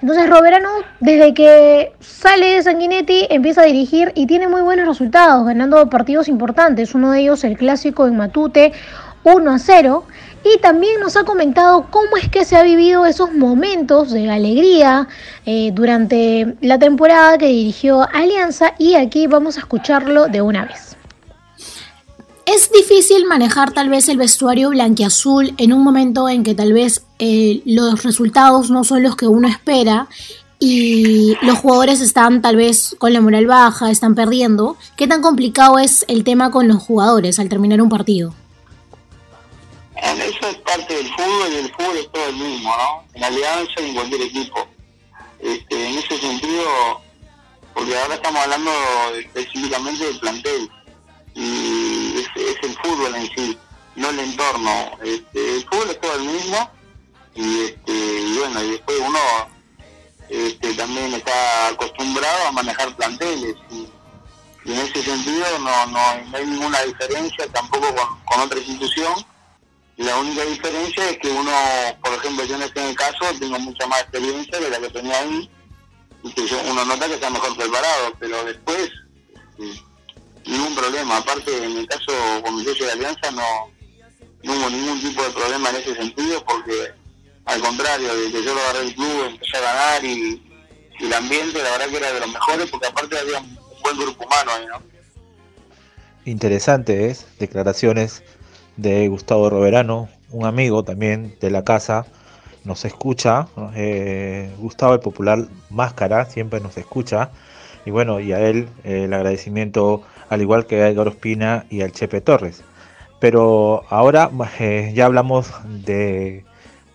Entonces 0.00 0.28
Roberano, 0.28 0.68
desde 1.00 1.34
que 1.34 1.92
sale 2.00 2.56
de 2.56 2.62
Sanguinetti, 2.62 3.26
empieza 3.30 3.62
a 3.62 3.64
dirigir 3.64 4.12
y 4.14 4.26
tiene 4.26 4.48
muy 4.48 4.60
buenos 4.60 4.86
resultados, 4.86 5.46
ganando 5.46 5.88
partidos 5.88 6.28
importantes. 6.28 6.94
Uno 6.94 7.12
de 7.12 7.20
ellos 7.20 7.44
el 7.44 7.56
clásico 7.56 8.06
en 8.06 8.16
Matute, 8.16 8.72
1 9.24 9.50
a 9.50 9.58
0. 9.58 10.04
Y 10.44 10.58
también 10.60 11.00
nos 11.00 11.16
ha 11.16 11.24
comentado 11.24 11.88
cómo 11.90 12.16
es 12.16 12.28
que 12.28 12.44
se 12.44 12.56
ha 12.56 12.62
vivido 12.62 13.04
esos 13.04 13.32
momentos 13.32 14.12
de 14.12 14.30
alegría 14.30 15.08
eh, 15.44 15.70
durante 15.72 16.54
la 16.60 16.78
temporada 16.78 17.36
que 17.36 17.46
dirigió 17.46 18.06
Alianza 18.12 18.74
y 18.78 18.94
aquí 18.94 19.26
vamos 19.26 19.56
a 19.56 19.60
escucharlo 19.60 20.28
de 20.28 20.42
una 20.42 20.66
vez. 20.66 20.96
Es 22.46 22.70
difícil 22.70 23.26
manejar 23.26 23.72
tal 23.72 23.88
vez 23.88 24.08
el 24.08 24.18
vestuario 24.18 24.70
blanquiazul 24.70 25.52
en 25.58 25.72
un 25.72 25.82
momento 25.82 26.28
en 26.28 26.44
que 26.44 26.54
tal 26.54 26.72
vez 26.72 27.05
eh, 27.18 27.62
los 27.64 28.02
resultados 28.02 28.70
no 28.70 28.84
son 28.84 29.02
los 29.02 29.16
que 29.16 29.26
uno 29.26 29.48
espera 29.48 30.08
y 30.58 31.36
los 31.42 31.58
jugadores 31.58 32.00
están 32.00 32.40
tal 32.40 32.56
vez 32.56 32.96
con 32.98 33.12
la 33.12 33.20
moral 33.20 33.46
baja, 33.46 33.90
están 33.90 34.14
perdiendo. 34.14 34.76
¿Qué 34.96 35.06
tan 35.06 35.22
complicado 35.22 35.78
es 35.78 36.04
el 36.08 36.24
tema 36.24 36.50
con 36.50 36.68
los 36.68 36.82
jugadores 36.82 37.38
al 37.38 37.48
terminar 37.48 37.80
un 37.82 37.88
partido? 37.88 38.34
Eso 39.96 40.48
es 40.48 40.56
parte 40.58 40.94
del 40.94 41.06
fútbol 41.08 41.52
y 41.52 41.56
el 41.56 41.72
fútbol 41.72 41.96
es 41.96 42.12
todo 42.12 42.28
el 42.28 42.36
mismo, 42.36 42.70
¿no? 42.76 43.04
En 43.14 43.24
alianza 43.24 43.72
y 43.80 43.88
en 43.88 43.94
cualquier 43.94 44.22
equipo. 44.22 44.66
Este, 45.40 45.88
en 45.88 45.98
ese 45.98 46.18
sentido, 46.18 47.00
porque 47.74 47.98
ahora 47.98 48.14
estamos 48.14 48.42
hablando 48.42 48.70
específicamente 49.18 50.04
del 50.04 50.18
plantel 50.18 50.70
y 51.34 52.20
es, 52.20 52.56
el 52.62 52.76
fútbol 52.82 53.14
en 53.14 53.26
sí, 53.34 53.58
no 53.96 54.10
el 54.10 54.18
entorno. 54.18 54.90
Este, 55.02 55.56
el 55.56 55.62
fútbol 55.64 55.90
es 55.90 56.00
todo 56.00 56.14
el 56.14 56.24
mismo 56.24 56.70
y, 57.36 57.64
este, 57.64 58.38
bueno, 58.38 58.62
y 58.62 58.70
después 58.70 58.98
uno 59.06 59.18
este, 60.28 60.74
también 60.74 61.14
está 61.14 61.68
acostumbrado 61.68 62.48
a 62.48 62.52
manejar 62.52 62.96
planteles 62.96 63.54
y, 63.70 63.88
en 64.64 64.78
ese 64.78 65.00
sentido 65.00 65.44
no, 65.60 65.86
no, 65.86 66.00
hay 66.36 66.44
ninguna 66.44 66.82
diferencia 66.82 67.46
tampoco 67.52 67.86
con, 68.24 68.40
otra 68.40 68.58
institución. 68.58 69.14
La 69.96 70.18
única 70.18 70.44
diferencia 70.44 71.08
es 71.08 71.18
que 71.18 71.30
uno, 71.30 71.52
por 72.02 72.14
ejemplo, 72.14 72.44
yo 72.44 72.56
en 72.56 72.62
este 72.62 72.94
caso 72.96 73.26
tengo 73.38 73.60
mucha 73.60 73.86
más 73.86 74.00
experiencia 74.00 74.58
de 74.58 74.70
la 74.70 74.80
que 74.80 74.90
tenía 74.90 75.20
ahí 75.20 75.48
y 76.24 76.32
que 76.32 76.42
uno 76.68 76.84
nota 76.84 77.06
que 77.06 77.14
está 77.14 77.30
mejor 77.30 77.56
preparado, 77.56 78.12
pero 78.18 78.44
después 78.44 78.90
este, 79.56 79.84
ningún 80.46 80.74
problema. 80.74 81.18
Aparte, 81.18 81.64
en 81.64 81.76
el 81.76 81.86
caso 81.86 82.12
con 82.42 82.56
mi 82.56 82.64
socio 82.64 82.86
de 82.86 82.92
alianza 82.92 83.30
no, 83.30 83.70
hubo 84.42 84.70
ningún 84.70 85.00
tipo 85.00 85.22
de 85.22 85.30
problema 85.30 85.70
en 85.70 85.76
ese 85.76 85.94
sentido 85.94 86.44
porque 86.44 86.92
al 87.46 87.60
contrario, 87.60 88.14
desde 88.14 88.32
que 88.32 88.44
yo 88.44 88.54
lo 88.54 88.60
agarré 88.60 88.88
el 88.88 88.94
club 88.94 89.24
empecé 89.28 89.56
a 89.56 89.60
ganar 89.60 90.04
y, 90.04 90.42
el 90.98 91.12
ambiente 91.12 91.62
la 91.62 91.72
verdad 91.72 91.88
que 91.88 91.96
era 91.98 92.12
de 92.12 92.20
los 92.20 92.32
mejores 92.32 92.70
porque 92.70 92.86
aparte 92.86 93.18
había 93.18 93.38
un 93.38 93.58
buen 93.82 93.98
grupo 93.98 94.24
humano 94.24 94.50
ahí, 94.56 94.66
¿no? 94.66 94.82
Interesante 96.24 97.10
es, 97.10 97.26
declaraciones 97.38 98.22
de 98.78 99.06
Gustavo 99.08 99.50
Roverano, 99.50 100.08
un 100.30 100.46
amigo 100.46 100.84
también 100.84 101.36
de 101.38 101.50
la 101.50 101.64
casa, 101.64 102.06
nos 102.64 102.84
escucha, 102.86 103.46
eh, 103.74 104.50
Gustavo 104.58 104.94
el 104.94 105.00
popular 105.00 105.46
Máscara, 105.68 106.24
siempre 106.24 106.60
nos 106.60 106.78
escucha, 106.78 107.30
y 107.84 107.90
bueno, 107.90 108.18
y 108.18 108.32
a 108.32 108.40
él 108.40 108.68
eh, 108.82 109.04
el 109.04 109.12
agradecimiento 109.12 110.02
al 110.30 110.40
igual 110.40 110.66
que 110.66 110.82
a 110.82 110.88
Edgar 110.88 111.08
Ospina 111.08 111.66
y 111.70 111.82
al 111.82 111.92
Chepe 111.92 112.20
Torres. 112.22 112.64
Pero 113.20 113.84
ahora 113.90 114.30
eh, 114.58 114.92
ya 114.94 115.04
hablamos 115.06 115.52
de, 115.64 116.45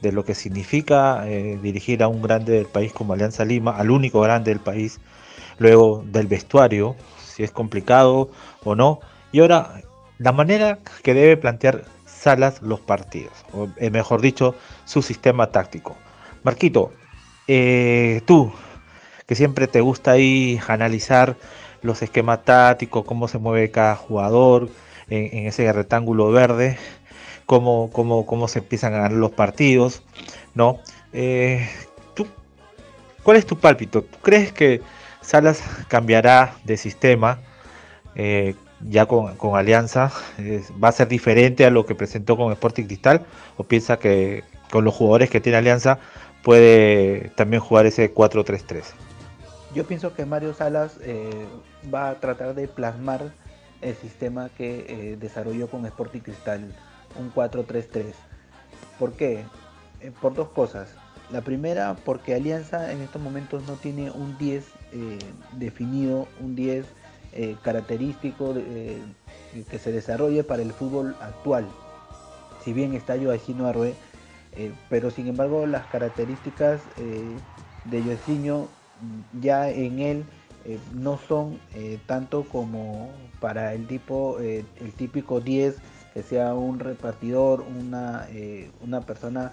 lo 0.02 0.26
que 0.26 0.34
significa 0.34 1.28
eh, 1.28 1.60
dirigir 1.62 2.02
a 2.02 2.08
un 2.08 2.22
grande 2.22 2.54
del 2.54 2.66
país 2.66 2.92
como 2.92 3.14
Alianza 3.14 3.46
Lima, 3.46 3.78
al 3.78 3.92
único 3.92 4.22
grande 4.22 4.52
del 4.52 4.60
país, 4.60 5.00
luego 5.60 6.04
del 6.08 6.28
vestuario, 6.28 6.96
si 7.24 7.44
es 7.44 7.52
complicado 7.52 8.32
o 8.64 8.76
no, 8.76 9.00
y 9.32 9.40
ahora 9.40 9.82
la 10.18 10.32
manera 10.32 10.80
que 11.04 11.14
debe 11.14 11.38
plantear 11.38 11.86
Salas 12.06 12.62
los 12.62 12.80
partidos, 12.80 13.34
o 13.54 13.68
eh, 13.78 13.90
mejor 13.90 14.22
dicho, 14.22 14.56
su 14.86 15.02
sistema 15.02 15.48
táctico. 15.48 15.98
Marquito, 16.44 16.92
tú, 18.26 18.52
que 19.26 19.36
siempre 19.36 19.68
te 19.68 19.82
gusta 19.82 20.12
ahí 20.12 20.60
analizar 20.68 21.36
los 21.82 22.02
esquemas 22.02 22.44
tácticos, 22.44 23.06
cómo 23.06 23.28
se 23.28 23.38
mueve 23.38 23.72
cada 23.72 23.96
jugador 23.96 24.70
en, 25.12 25.48
ese 25.48 25.72
rectángulo 25.72 26.32
verde, 26.32 26.78
cómo, 27.52 27.90
cómo, 27.92 28.26
cómo, 28.26 28.48
se 28.48 28.60
empiezan 28.60 28.94
a 28.94 28.98
ganar 29.00 29.12
los 29.12 29.32
partidos, 29.32 30.04
¿no? 30.56 30.80
Eh, 31.12 31.68
¿tú, 32.14 32.26
¿Cuál 33.24 33.36
es 33.36 33.46
tu 33.46 33.58
pálpito? 33.58 34.04
¿Tú 34.04 34.18
crees 34.22 34.54
que 34.54 34.80
Salas 35.20 35.62
cambiará 35.90 36.56
de 36.64 36.78
sistema 36.78 37.40
eh, 38.16 38.56
ya 38.88 39.06
con, 39.06 39.36
Alianza? 39.54 40.14
¿Va 40.82 40.88
a 40.88 40.92
ser 40.94 41.10
diferente 41.10 41.66
a 41.66 41.72
lo 41.72 41.86
que 41.86 41.94
presentó 41.94 42.38
con 42.38 42.54
Sporting 42.54 42.86
Cristal? 42.86 43.26
¿O 43.58 43.66
piensa 43.66 44.00
que 44.00 44.46
con 44.70 44.86
los 44.86 44.96
jugadores 44.96 45.30
que 45.30 45.42
tiene 45.42 45.58
Alianza 45.58 46.00
puede 46.44 47.34
también 47.36 47.62
jugar 47.62 47.86
ese 47.86 48.14
4-3-3? 48.14 48.84
Yo 49.76 49.86
pienso 49.86 50.14
que 50.14 50.26
Mario 50.26 50.54
Salas 50.54 51.00
eh, 51.04 51.30
va 51.94 52.12
a 52.12 52.16
tratar 52.22 52.56
de 52.56 52.70
plasmar 52.70 53.34
el 53.82 53.96
sistema 53.96 54.48
que 54.58 54.86
eh, 54.88 55.18
desarrolló 55.20 55.68
con 55.68 55.86
Sporting 55.86 56.22
Cristal, 56.22 56.74
un 57.20 57.34
4-3-3. 57.34 58.14
¿Por 59.00 59.14
qué? 59.14 59.44
Eh, 60.02 60.12
por 60.22 60.34
dos 60.34 60.50
cosas. 60.50 60.90
La 61.32 61.42
primera, 61.42 61.96
porque 62.04 62.36
Alianza 62.36 62.92
en 62.92 63.02
estos 63.02 63.22
momentos 63.22 63.64
no 63.66 63.76
tiene 63.76 64.12
un 64.12 64.38
10 64.38 64.66
definido, 65.54 66.28
un 66.42 66.56
10 66.56 66.86
eh, 67.34 67.56
característico 67.64 68.54
que 68.54 69.80
se 69.80 69.94
desarrolle 69.94 70.44
para 70.44 70.62
el 70.62 70.74
fútbol 70.74 71.16
actual. 71.22 71.66
Si 72.66 72.74
bien 72.74 72.94
está 72.94 73.16
Joaquino 73.18 73.66
Arrué, 73.66 73.96
pero 74.90 75.10
sin 75.10 75.28
embargo 75.28 75.66
las 75.66 75.86
características 75.88 76.82
de 77.86 78.02
Joaquino 78.04 78.68
ya 79.40 79.70
en 79.70 80.00
él 80.00 80.26
no 80.94 81.18
son 81.18 81.58
tanto 82.08 82.44
como 82.44 83.10
para 83.40 83.74
el 83.74 83.88
tipo 83.88 84.38
el 84.40 84.94
típico 84.98 85.40
10 85.40 85.78
que 86.14 86.24
sea 86.24 86.54
un 86.54 86.80
repartidor, 86.80 87.62
una, 87.62 88.28
una 88.82 89.02
persona 89.02 89.52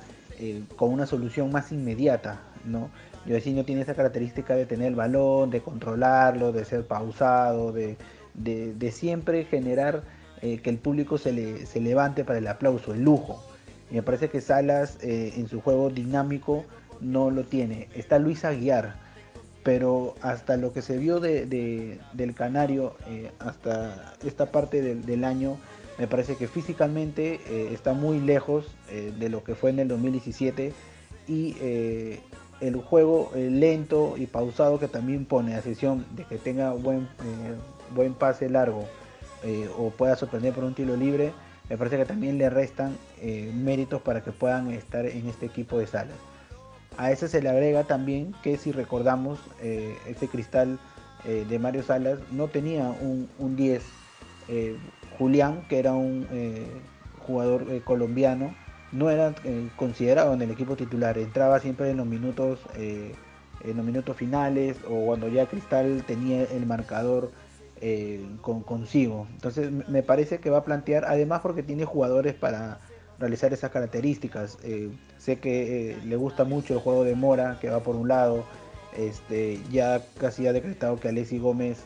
con 0.76 0.92
una 0.92 1.06
solución 1.06 1.50
más 1.50 1.72
inmediata, 1.72 2.40
¿no? 2.64 2.90
no 3.28 3.64
tiene 3.64 3.82
esa 3.82 3.94
característica 3.94 4.54
de 4.54 4.66
tener 4.66 4.88
el 4.88 4.94
balón, 4.94 5.50
de 5.50 5.60
controlarlo, 5.60 6.52
de 6.52 6.64
ser 6.64 6.86
pausado, 6.86 7.72
de, 7.72 7.96
siempre 8.92 9.44
generar 9.44 10.02
eh, 10.40 10.58
que 10.58 10.70
el 10.70 10.78
público 10.78 11.18
se, 11.18 11.32
le, 11.32 11.66
se 11.66 11.80
levante 11.80 12.24
para 12.24 12.38
el 12.38 12.46
aplauso, 12.46 12.94
el 12.94 13.02
lujo. 13.02 13.42
Me 13.90 14.02
parece 14.02 14.28
que 14.28 14.40
Salas 14.40 14.98
eh, 15.02 15.34
en 15.36 15.48
su 15.48 15.60
juego 15.60 15.90
dinámico 15.90 16.64
no 17.00 17.30
lo 17.30 17.44
tiene. 17.44 17.88
Está 17.94 18.18
Luis 18.18 18.44
Aguiar, 18.44 18.96
pero 19.62 20.14
hasta 20.22 20.56
lo 20.56 20.72
que 20.72 20.82
se 20.82 20.96
vio 20.96 21.20
de, 21.20 21.98
del 22.12 22.34
Canario, 22.34 22.96
eh, 23.08 23.30
hasta 23.38 24.14
esta 24.24 24.46
parte 24.50 24.80
del, 24.80 25.04
del, 25.04 25.24
año, 25.24 25.58
me 25.98 26.06
parece 26.06 26.36
que 26.36 26.46
físicamente 26.46 27.40
está 27.72 27.92
muy 27.92 28.20
lejos 28.20 28.66
de 28.88 29.28
lo 29.28 29.42
que 29.42 29.54
fue 29.54 29.70
en 29.70 29.80
el 29.80 29.88
2017 29.88 30.72
y 31.26 31.56
el 32.60 32.76
juego 32.76 33.30
eh, 33.34 33.48
lento 33.50 34.14
y 34.16 34.26
pausado 34.26 34.78
que 34.78 34.88
también 34.88 35.24
pone, 35.24 35.54
a 35.54 35.58
excepción 35.58 36.04
de 36.16 36.24
que 36.24 36.38
tenga 36.38 36.72
buen, 36.72 37.00
eh, 37.00 37.54
buen 37.94 38.14
pase 38.14 38.48
largo 38.48 38.84
eh, 39.44 39.68
o 39.78 39.90
pueda 39.90 40.16
sorprender 40.16 40.52
por 40.52 40.64
un 40.64 40.74
tiro 40.74 40.96
libre, 40.96 41.32
me 41.68 41.76
parece 41.76 41.98
que 41.98 42.04
también 42.06 42.38
le 42.38 42.48
restan 42.48 42.96
méritos 43.52 44.00
para 44.00 44.22
que 44.24 44.32
puedan 44.32 44.70
estar 44.70 45.04
en 45.04 45.28
este 45.28 45.44
equipo 45.44 45.78
de 45.78 45.86
salas. 45.86 46.16
A 46.96 47.12
ese 47.12 47.28
se 47.28 47.42
le 47.42 47.50
agrega 47.50 47.84
también 47.84 48.34
que 48.42 48.56
si 48.56 48.72
recordamos, 48.72 49.38
este 49.60 50.28
cristal 50.28 50.78
de 51.26 51.58
Mario 51.58 51.82
Salas 51.82 52.20
no 52.32 52.48
tenía 52.48 52.88
un, 52.88 53.28
un 53.38 53.54
10. 53.54 53.82
Julián, 55.18 55.62
que 55.68 55.78
era 55.78 55.94
un 55.94 56.26
jugador 57.18 57.82
colombiano, 57.82 58.54
no 58.92 59.10
era 59.10 59.34
eh, 59.44 59.68
considerado 59.76 60.34
en 60.34 60.42
el 60.42 60.50
equipo 60.50 60.76
titular, 60.76 61.18
entraba 61.18 61.60
siempre 61.60 61.90
en 61.90 61.98
los 61.98 62.06
minutos 62.06 62.60
eh, 62.76 63.14
en 63.64 63.76
los 63.76 63.84
minutos 63.84 64.16
finales 64.16 64.76
o 64.88 65.06
cuando 65.06 65.28
ya 65.28 65.46
Cristal 65.46 66.04
tenía 66.06 66.44
el 66.44 66.64
marcador 66.64 67.32
eh, 67.80 68.24
con, 68.40 68.62
consigo. 68.62 69.26
Entonces 69.32 69.70
me 69.88 70.02
parece 70.04 70.38
que 70.38 70.48
va 70.48 70.58
a 70.58 70.64
plantear, 70.64 71.04
además 71.04 71.40
porque 71.40 71.64
tiene 71.64 71.84
jugadores 71.84 72.34
para 72.34 72.78
realizar 73.18 73.52
esas 73.52 73.72
características. 73.72 74.58
sé 75.18 75.40
que 75.40 75.98
le 76.06 76.16
gusta 76.16 76.44
mucho 76.44 76.74
el 76.74 76.80
juego 76.80 77.02
de 77.02 77.16
Mora, 77.16 77.58
que 77.60 77.68
va 77.68 77.80
por 77.80 77.96
un 77.96 78.06
lado. 78.06 78.44
Este, 78.96 79.60
ya 79.72 80.02
casi 80.18 80.46
ha 80.46 80.52
decretado 80.52 81.00
que 81.00 81.08
Alessi 81.08 81.40
Gómez 81.40 81.84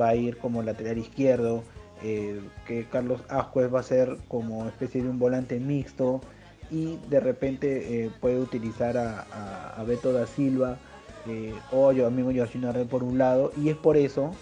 va 0.00 0.08
a 0.08 0.14
ir 0.14 0.38
como 0.38 0.62
lateral 0.62 0.96
izquierdo. 0.96 1.64
Eh, 2.04 2.40
que 2.66 2.84
Carlos 2.86 3.20
Ascuez 3.28 3.72
va 3.72 3.78
a 3.78 3.84
ser 3.84 4.16
como 4.26 4.66
especie 4.66 5.04
de 5.04 5.08
un 5.08 5.20
volante 5.20 5.60
mixto 5.60 6.20
y 6.68 6.98
de 7.08 7.20
repente 7.20 8.06
eh, 8.06 8.10
puede 8.20 8.40
utilizar 8.40 8.96
a, 8.96 9.80
Beto 9.86 10.12
da 10.12 10.26
Silva 10.26 10.78
eh, 11.28 11.54
o 11.70 11.92
yo 11.92 12.10
mismo 12.10 12.30
una 12.56 12.72
Red 12.72 12.88
por 12.88 13.04
un 13.04 13.18
lado 13.18 13.52
y 13.56 13.68
es 13.68 13.76
por 13.76 13.96
eso 13.96 14.34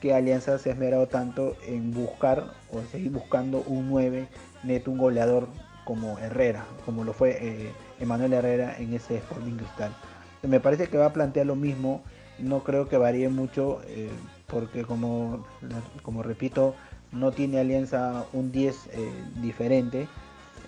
que 0.00 0.14
Alianza 0.14 0.58
se 0.58 0.70
ha 0.70 0.74
esmerado 0.74 1.08
tanto 1.08 1.56
en 1.66 1.92
buscar 1.92 2.52
o 2.70 2.82
seguir 2.82 3.10
buscando 3.10 3.64
un 3.66 3.88
9 3.88 4.28
neto, 4.62 4.92
un 4.92 4.98
goleador 4.98 5.48
como 5.84 6.18
Herrera, 6.20 6.66
como 6.84 7.02
lo 7.02 7.12
fue 7.12 7.72
Emanuel 7.98 8.34
Herrera 8.34 8.76
en 8.78 8.94
ese 8.94 9.16
Sporting 9.16 9.56
Cristal. 9.56 9.92
Me 10.42 10.60
parece 10.60 10.86
que 10.86 10.98
va 10.98 11.06
a 11.06 11.12
plantear 11.12 11.46
lo 11.46 11.56
mismo, 11.56 12.02
no 12.38 12.62
creo 12.62 12.88
que 12.88 12.96
varíe 12.96 13.28
mucho 13.28 13.80
porque 14.46 14.84
como, 14.84 15.46
como 16.02 16.22
repito, 16.22 16.74
no 17.12 17.32
tiene 17.32 17.58
Alianza 17.60 18.24
un 18.32 18.52
10 18.52 18.76
eh, 18.92 19.10
diferente, 19.36 20.08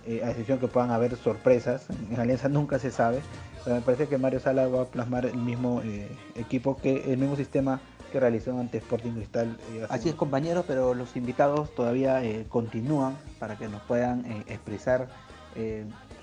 eh, 0.07 0.23
a 0.25 0.31
excepción 0.31 0.59
que 0.59 0.69
puedan 0.69 0.91
haber 0.91 1.17
sorpresas. 1.17 1.87
En 2.11 2.19
Alianza 2.19 2.49
nunca 2.49 2.79
se 2.79 2.91
sabe, 2.91 3.21
pero 3.65 3.77
me 3.77 3.83
parece 3.83 4.09
que 4.09 4.19
Mario 4.19 4.41
Sala 4.41 4.67
va 4.69 4.83
a 4.83 4.85
plasmar 4.87 5.27
el 5.27 5.37
mismo 5.37 5.83
eh, 5.83 6.09
equipo 6.37 6.77
que 6.77 7.13
el 7.13 7.19
mismo 7.19 7.37
sistema 7.37 7.81
que 8.11 8.19
realizó 8.19 8.59
ante 8.59 8.79
Sporting 8.79 9.13
Cristal. 9.13 9.57
Así 9.89 10.09
es, 10.09 10.17
compañeros, 10.17 10.65
pero 10.67 10.95
los 10.95 11.15
invitados 11.15 11.73
todavía 11.77 12.21
continúan 12.49 13.17
para 13.39 13.57
que 13.57 13.69
nos 13.69 13.81
puedan 13.83 14.25
expresar 14.49 15.07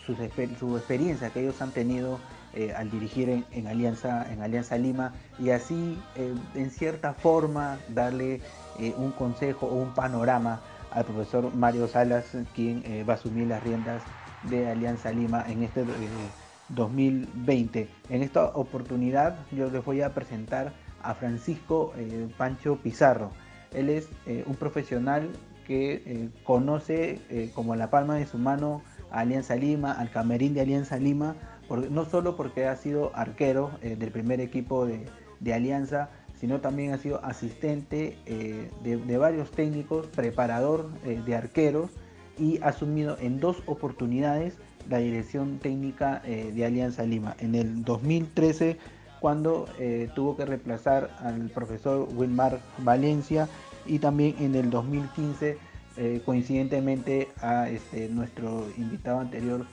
su, 0.05 0.75
experiencia 0.75 1.29
que 1.29 1.39
ellos 1.39 1.61
han 1.61 1.71
tenido 1.71 2.19
al 2.75 2.91
dirigir 2.91 3.45
en, 3.51 3.67
Alianza, 3.67 4.29
en 4.29 4.41
Alianza 4.41 4.77
Lima 4.77 5.13
y 5.39 5.51
así 5.51 5.97
en 6.55 6.71
cierta 6.71 7.13
forma 7.13 7.77
darle 7.87 8.41
eh, 8.79 8.93
un 8.97 9.11
consejo 9.11 9.65
o 9.65 9.75
un 9.75 9.93
panorama 9.93 10.61
al 10.91 11.03
profesor 11.03 11.53
Mario 11.55 11.87
Salas, 11.87 12.25
quien 12.55 12.83
eh, 12.85 13.03
va 13.03 13.13
a 13.13 13.15
asumir 13.15 13.47
las 13.47 13.63
riendas 13.63 14.03
de 14.43 14.69
Alianza 14.69 15.11
Lima 15.11 15.43
en 15.47 15.63
este 15.63 15.83
2020. 16.69 17.79
Eh, 17.79 17.89
en 18.09 18.21
esta 18.21 18.45
oportunidad 18.45 19.35
yo 19.51 19.69
les 19.69 19.83
voy 19.83 20.01
a 20.01 20.13
presentar 20.13 20.73
a 21.01 21.15
Francisco 21.15 21.93
Pancho 22.37 22.77
Pizarro. 22.77 23.31
Él 23.73 23.89
es 23.89 24.09
un 24.45 24.55
profesional 24.55 25.29
que 25.65 26.29
conoce 26.43 27.21
como 27.53 27.75
la 27.75 27.89
palma 27.89 28.15
de 28.15 28.25
su 28.25 28.37
mano 28.37 28.81
a 29.11 29.19
Alianza 29.19 29.55
Lima, 29.55 29.91
al 29.91 30.09
camerín 30.09 30.53
de 30.53 30.61
Alianza 30.61 30.97
Lima, 30.97 31.35
no 31.69 32.05
solo 32.05 32.35
porque 32.35 32.67
ha 32.67 32.75
sido 32.75 33.11
arquero 33.15 33.71
del 33.81 34.11
primer 34.11 34.41
equipo 34.41 34.85
de, 34.85 35.05
de 35.39 35.53
Alianza, 35.53 36.09
sino 36.39 36.61
también 36.61 36.93
ha 36.93 36.97
sido 36.97 37.23
asistente 37.23 38.17
eh, 38.25 38.69
de, 38.83 39.17
varios 39.17 39.51
técnicos, 39.51 40.07
preparador 40.07 40.89
eh, 41.05 41.21
de 41.25 41.35
arqueros 41.35 41.89
y 42.37 42.61
ha 42.61 42.67
asumido 42.67 43.17
en 43.19 43.39
dos 43.39 43.57
oportunidades 43.65 44.57
la 44.89 44.99
dirección 44.99 45.57
técnica 45.57 46.21
eh, 46.25 46.51
de 46.53 46.65
Alianza 46.65 47.03
Lima. 47.03 47.35
En 47.39 47.55
el 47.55 47.83
2013, 47.83 48.77
cuando 49.19 49.67
tuvo 50.13 50.37
que 50.37 50.45
reemplazar 50.45 51.09
al 51.21 51.49
profesor 51.49 52.07
Wilmar 52.13 52.59
Valencia 52.77 53.49
y 53.87 53.97
también 53.97 54.35
en 54.39 54.53
el 54.53 54.69
2015, 54.69 55.57
coincidentemente 56.23 57.27
a 57.41 57.67
este, 57.67 58.09
nuestro 58.09 58.67
invitado 58.77 59.19
anterior, 59.19 59.65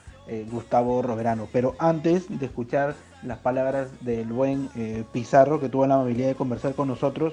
Gustavo 0.50 1.02
Roverano. 1.02 1.46
Pero 1.52 1.74
antes 1.78 2.26
de 2.26 2.46
escuchar 2.46 2.94
las 3.24 3.38
palabras 3.38 3.88
del 4.00 4.26
buen 4.26 4.68
eh, 4.76 5.04
Pizarro 5.12 5.60
que 5.60 5.68
tuvo 5.68 5.86
la 5.86 5.94
amabilidad 5.94 6.28
de 6.28 6.34
conversar 6.34 6.74
con 6.74 6.88
nosotros, 6.88 7.32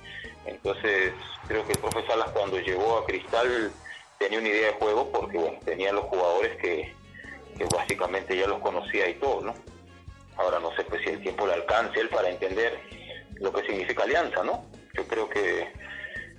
Entonces, 0.47 1.13
creo 1.47 1.67
que 1.67 1.73
el 1.73 1.79
profe 1.79 2.07
Salas 2.07 2.31
cuando 2.31 2.59
llegó 2.59 2.99
a 2.99 3.07
Cristal 3.07 3.73
tenía 4.19 4.39
una 4.39 4.49
idea 4.49 4.69
de 4.69 4.79
juego 4.79 5.11
porque, 5.13 5.39
bueno, 5.39 5.59
tenía 5.65 5.93
los 5.93 6.05
jugadores 6.05 6.57
que 6.57 6.95
básicamente 7.73 8.37
ya 8.37 8.47
los 8.47 8.61
conocía 8.61 9.09
y 9.09 9.15
todo, 9.15 9.41
¿no? 9.43 9.55
Ahora 10.39 10.61
no 10.61 10.75
sé 10.77 10.85
pues, 10.85 11.03
si 11.03 11.11
el 11.11 11.21
tiempo 11.21 11.47
le 11.47 11.55
alcance 11.55 12.01
él 12.01 12.09
para 12.09 12.31
entender 12.31 12.79
lo 13.35 13.53
que 13.53 13.67
significa 13.67 14.05
alianza, 14.05 14.43
¿no? 14.45 14.65
Yo 14.95 15.07
creo 15.07 15.29
que 15.29 15.69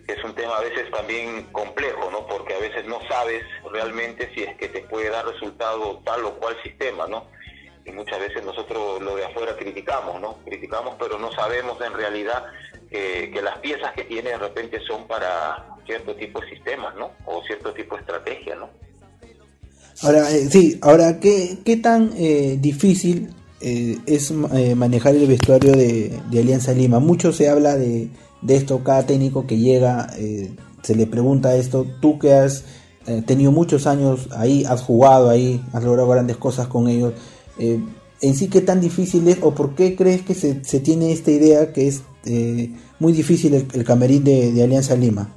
es 0.08 0.24
un 0.24 0.34
tema 0.34 0.58
a 0.58 0.62
veces 0.62 0.90
también 0.92 1.44
complejo, 1.52 2.10
¿no? 2.12 2.26
Porque 2.26 2.56
a 2.56 2.60
veces 2.60 2.86
no 2.86 3.00
sabes 3.08 3.44
realmente 3.72 4.32
si 4.34 4.44
es 4.44 4.56
que 4.58 4.70
te 4.70 4.82
puede 4.82 5.10
dar 5.10 5.26
resultado 5.26 6.02
tal 6.04 6.26
o 6.26 6.34
cual 6.36 6.56
sistema, 6.64 7.08
¿no? 7.08 7.28
Y 7.86 7.92
muchas 7.92 8.20
veces 8.20 8.44
nosotros 8.44 9.02
lo 9.02 9.16
de 9.16 9.26
afuera 9.26 9.56
criticamos, 9.58 10.20
¿no? 10.22 10.38
Criticamos, 10.46 10.96
pero 11.00 11.20
no 11.20 11.32
sabemos 11.34 11.80
en 11.82 11.94
realidad 11.94 12.46
que, 12.90 13.40
las 13.42 13.58
piezas 13.60 13.94
que 13.94 14.04
tiene 14.04 14.32
de 14.32 14.38
repente 14.38 14.80
son 14.88 15.08
para 15.08 15.76
cierto 15.86 16.16
tipo 16.16 16.42
de 16.42 16.50
sistemas, 16.50 16.96
¿no? 16.96 17.12
O 17.26 17.44
cierto 17.46 17.74
tipo 17.74 17.96
de 17.96 18.02
estrategia, 18.02 18.56
¿no? 18.56 18.70
Ahora, 20.04 20.30
eh, 20.32 20.48
sí, 20.50 20.80
ahora, 20.82 21.20
¿qué, 21.20 21.58
qué 21.66 21.78
tan 21.78 22.14
eh, 22.18 22.56
difícil 22.58 23.34
eh, 23.62 23.98
es 24.06 24.32
eh, 24.32 24.74
manejar 24.76 25.16
el 25.16 25.28
vestuario 25.28 25.74
de, 25.74 26.18
Alianza 26.32 26.72
Lima. 26.72 27.00
Mucho 27.00 27.34
se 27.34 27.50
habla 27.50 27.76
de, 27.76 28.10
esto, 28.48 28.84
cada 28.84 29.06
técnico 29.06 29.46
que 29.46 29.58
llega 29.58 30.08
eh, 30.18 30.52
se 30.82 30.96
le 30.96 31.06
pregunta 31.08 31.56
esto, 31.56 31.86
tú 32.02 32.20
que 32.20 32.34
has 32.34 32.64
tenido 33.26 33.52
muchos 33.52 33.88
años 33.88 34.30
ahí, 34.38 34.66
has 34.66 34.84
jugado 34.84 35.32
ahí, 35.32 35.66
has 35.74 35.84
logrado 35.84 36.08
grandes 36.10 36.38
cosas 36.38 36.68
con 36.68 36.88
ellos, 36.88 37.14
en 37.58 38.36
sí 38.36 38.50
qué 38.50 38.62
tan 38.62 38.82
difícil 38.82 39.28
es 39.28 39.40
o 39.42 39.56
por 39.56 39.74
qué 39.74 39.96
crees 39.96 40.22
que 40.22 40.36
se, 40.36 40.54
tiene 40.80 41.12
esta 41.12 41.32
idea 41.32 41.74
que 41.74 41.88
es 41.88 42.04
muy 43.00 43.12
difícil 43.12 43.56
el, 43.56 43.84
camerín 43.84 44.24
de, 44.24 44.62
Alianza 44.64 44.96
Lima? 44.96 45.28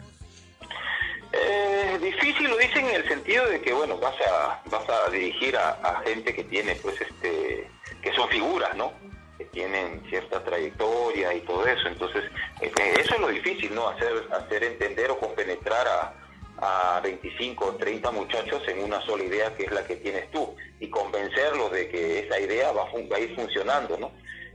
difícil 2.03 2.51
lo 2.51 2.59
dicen 2.59 2.85
en 2.85 2.97
el 2.97 3.09
sentido 3.09 3.49
de 3.49 3.62
que 3.62 3.73
bueno 3.73 3.97
vas 3.99 4.16
a 4.20 4.62
vas 4.70 4.85
a 4.91 5.11
dirigir 5.11 5.57
a 5.57 6.03
gente 6.05 6.35
que 6.35 6.45
tiene 6.45 6.77
pues 6.83 6.97
este 7.01 7.66
que 8.03 8.12
son 8.12 8.28
figuras, 8.28 8.76
¿no? 8.76 8.92
Que 9.38 9.44
tienen 9.46 10.03
cierta 10.09 10.42
trayectoria 10.42 11.32
y 11.34 11.40
todo 11.40 11.66
eso. 11.66 11.88
Entonces, 11.88 12.24
eh, 12.61 12.72
eso 12.98 13.14
es 13.14 13.20
lo 13.20 13.28
difícil, 13.28 13.74
¿no? 13.74 13.88
Hacer, 13.88 14.12
hacer 14.32 14.64
entender 14.64 15.11
o 15.11 15.18
compenetrar 15.18 15.86
a, 15.86 16.14
a 16.62 17.00
25 17.00 17.64
o 17.64 17.74
30 17.76 18.11
muchachos 18.11 18.62
en 18.68 18.84
una 18.84 19.00
sola 19.03 19.24
idea 19.24 19.55
que 19.55 19.64
es 19.64 19.72
la 19.72 19.84
que 19.84 19.96
tienes 19.96 20.30
tú 20.30 20.55
y 20.80 20.88
convencerlos 20.88 21.72
de 21.72 21.88
que 21.88 22.20
esa 22.20 22.38
idea 22.38 22.72
va, 22.72 22.84
a 22.88 23.20
ir 23.20 23.34
funcionando, 23.34 23.96
¿no? 23.98 24.12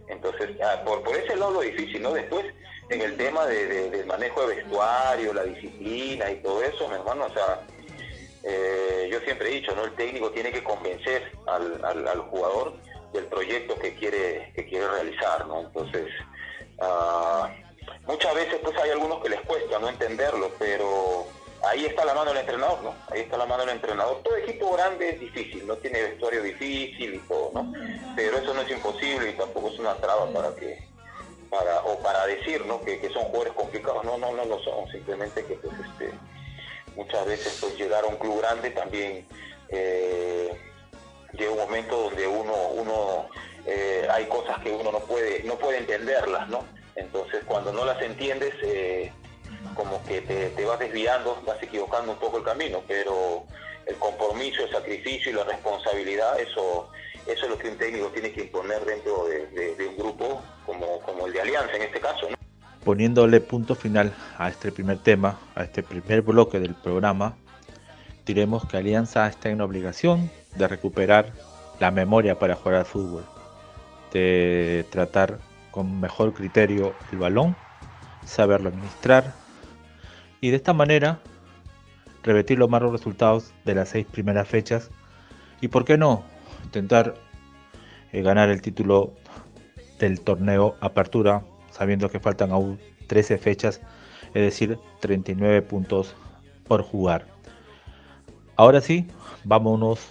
Entonces, 0.08 0.52
ah, 0.64 0.82
por, 0.86 1.04
por 1.04 1.16
ese 1.16 1.36
lado 1.36 1.52
lo 1.52 1.62
difícil, 1.62 2.02
¿no? 2.02 2.14
Después, 2.14 2.46
en 2.90 3.02
el 3.02 3.18
tema 3.18 3.46
de, 3.46 3.90
del 3.90 4.06
manejo 4.06 4.48
de 4.48 4.56
vestuario, 4.56 5.34
la 5.34 5.44
disciplina 5.44 6.32
y 6.32 6.42
todo 6.42 6.64
eso, 6.64 6.88
mi 6.88 6.96
hermano, 6.96 7.26
o 7.26 7.34
sea, 7.34 7.62
eh, 8.44 9.10
yo 9.12 9.20
siempre 9.22 9.50
he 9.50 9.56
dicho, 9.56 9.76
¿no? 9.76 9.84
El 9.84 9.94
técnico 9.96 10.32
tiene 10.32 10.52
que 10.52 10.64
convencer 10.64 11.30
al, 11.46 11.84
al 11.84 12.20
jugador 12.22 12.74
del 13.14 13.26
proyecto 13.26 13.78
que 13.80 13.96
quiere 13.96 14.52
que 14.56 14.66
quiere 14.66 14.88
realizar 14.88 15.46
no 15.48 15.62
entonces 15.62 16.08
uh, 16.80 17.48
muchas 18.06 18.36
veces 18.36 18.60
pues 18.64 18.78
hay 18.78 18.92
algunos 18.92 19.22
que 19.22 19.30
les 19.30 19.42
cuesta 19.42 19.80
no 19.80 19.90
entenderlo 19.90 20.52
pero 20.60 21.26
ahí 21.70 21.86
está 21.86 22.06
la 22.06 22.14
mano 22.14 22.32
del 22.32 22.42
entrenador 22.42 22.82
no 22.84 22.96
ahí 23.10 23.22
está 23.22 23.38
la 23.38 23.46
mano 23.46 23.66
del 23.66 23.76
entrenador. 23.76 24.22
Todo 24.24 24.38
equipo 24.38 24.72
grande 24.74 25.10
es 25.10 25.20
difícil 25.20 25.66
no 25.66 25.76
tiene 25.78 26.02
vestuario 26.02 26.44
difícil 26.44 27.16
y 27.16 27.20
todo 27.20 27.52
no 27.54 27.74
pero 28.16 28.38
eso 28.38 28.54
no 28.54 28.62
es 28.62 28.72
imposible 28.72 29.30
y 29.30 29.34
tampoco 29.34 29.70
es 29.70 29.80
una 29.80 29.96
traba 29.96 30.28
para 30.32 30.56
que 30.56 30.88
para 31.50 31.82
o 31.82 32.00
para 32.00 32.26
decir 32.26 32.66
no 32.66 32.82
que, 32.82 33.00
que 33.00 33.10
son 33.10 33.24
jugadores 33.24 33.54
complicados. 33.54 34.04
No 34.04 34.18
no 34.18 34.32
no 34.34 34.46
lo 34.46 34.60
son. 34.64 34.90
Simplemente 34.92 35.46
que 35.46 35.56
pues 35.56 35.74
este 35.92 36.14
muchas 36.96 37.26
veces 37.26 37.58
pues 37.62 37.78
llegar 37.78 38.04
a 38.04 38.08
un 38.08 38.18
club 38.18 38.40
grande 38.40 38.72
también 38.72 39.26
eh, 39.70 40.60
llega 41.34 41.52
un 41.52 41.60
momento 41.60 42.04
donde 42.04 42.28
uno, 42.28 43.30
eh, 43.66 44.08
hay 44.10 44.26
cosas 44.26 44.60
que 44.60 44.72
uno 44.72 44.92
no 44.92 45.00
puede, 45.00 45.44
no 45.44 45.56
puede 45.56 45.80
entenderlas, 45.80 46.48
¿no? 46.50 46.64
Entonces 46.96 47.44
cuando 47.46 47.72
no 47.72 47.86
las 47.86 48.02
entiendes, 48.02 48.54
eh, 48.64 49.12
como 49.76 50.04
que 50.06 50.22
te, 50.22 50.66
vas 50.66 50.80
desviando, 50.80 51.42
vas 51.46 51.62
equivocando 51.62 52.12
un 52.12 52.18
poco 52.18 52.38
el 52.38 52.44
camino, 52.44 52.82
pero 52.88 53.46
el 53.86 53.96
compromiso, 53.96 54.64
el 54.64 54.72
sacrificio 54.72 55.32
y 55.32 55.36
la 55.36 55.44
responsabilidad, 55.44 56.40
eso, 56.40 56.90
eso 57.28 57.46
es 57.46 57.50
lo 57.50 57.58
que 57.58 57.70
un 57.70 57.78
técnico 57.78 58.08
tiene 58.08 58.32
que 58.32 58.42
imponer 58.42 58.84
dentro 58.86 59.26
de, 59.26 59.88
un 59.88 59.98
grupo 59.98 60.42
como, 60.66 61.00
como 61.02 61.28
el 61.28 61.34
de 61.34 61.42
Alianza 61.42 61.76
en 61.76 61.84
este 61.84 62.00
caso. 62.00 62.28
Poniéndole 62.84 63.42
punto 63.42 63.76
final 63.76 64.14
a 64.38 64.50
este 64.50 64.72
primer 64.72 65.00
tema, 65.00 65.40
a 65.56 65.64
este 65.64 65.84
primer 65.84 66.22
bloque 66.22 66.60
del 66.60 66.74
programa, 66.74 67.38
diremos 68.26 68.68
que 68.68 68.78
Alianza 68.78 69.28
está 69.28 69.50
en 69.50 69.62
obligación 69.62 70.32
de 70.58 70.68
recuperar 70.68 71.32
la 71.80 71.92
memoria 71.92 72.40
para 72.40 72.56
jugar 72.56 72.76
al 72.76 72.86
fútbol, 72.86 73.24
de 74.14 74.86
tratar 74.90 75.40
con 75.72 76.00
mejor 76.00 76.34
criterio 76.34 76.94
el 77.12 77.20
balón, 77.20 77.56
saberlo 78.26 78.70
administrar 78.70 79.34
y 80.42 80.50
de 80.50 80.58
esta 80.58 80.74
manera 80.74 81.20
repetir 82.24 82.58
los 82.60 82.70
malos 82.70 82.92
resultados 82.92 83.54
de 83.64 83.76
las 83.76 83.90
seis 83.90 84.06
primeras 84.06 84.48
fechas 84.48 84.90
y 85.62 85.68
por 85.70 85.86
qué 85.86 85.98
no 85.98 86.24
intentar 86.64 87.16
eh, 88.12 88.22
ganar 88.22 88.50
el 88.50 88.62
título 88.62 89.14
del 90.00 90.22
torneo 90.22 90.76
Apertura 90.82 91.44
sabiendo 91.72 92.10
que 92.10 92.20
faltan 92.20 92.52
aún 92.52 92.80
13 93.08 93.38
fechas, 93.38 93.82
es 94.34 94.42
decir, 94.42 94.78
39 95.00 95.62
puntos 95.62 96.16
por 96.68 96.82
jugar. 96.82 97.26
Ahora 98.56 98.82
sí, 98.82 99.08
vámonos 99.44 100.08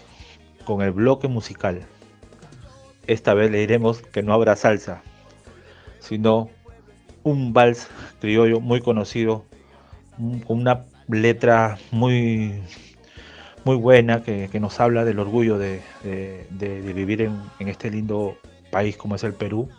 con 0.66 0.82
el 0.82 0.90
bloque 0.90 1.28
musical. 1.28 1.80
Esta 3.06 3.32
vez 3.32 3.50
le 3.50 3.60
diremos 3.60 4.02
que 4.02 4.22
no 4.22 4.34
habrá 4.34 4.56
salsa, 4.56 5.02
sino 6.00 6.50
un 7.22 7.54
vals 7.54 7.88
criollo 8.20 8.60
muy 8.60 8.82
conocido, 8.82 9.46
con 10.46 10.60
una 10.60 10.84
letra 11.08 11.78
muy, 11.90 12.60
muy 13.64 13.76
buena 13.76 14.22
que, 14.22 14.50
nos 14.60 14.78
habla 14.80 15.06
del 15.06 15.18
orgullo 15.18 15.56
de, 15.56 15.80
vivir 16.50 17.22
en, 17.22 17.68
este 17.68 17.90
lindo 17.90 18.36
país 18.70 18.98
como 18.98 19.14
es 19.14 19.24
el 19.24 19.32
Perú. 19.32 19.70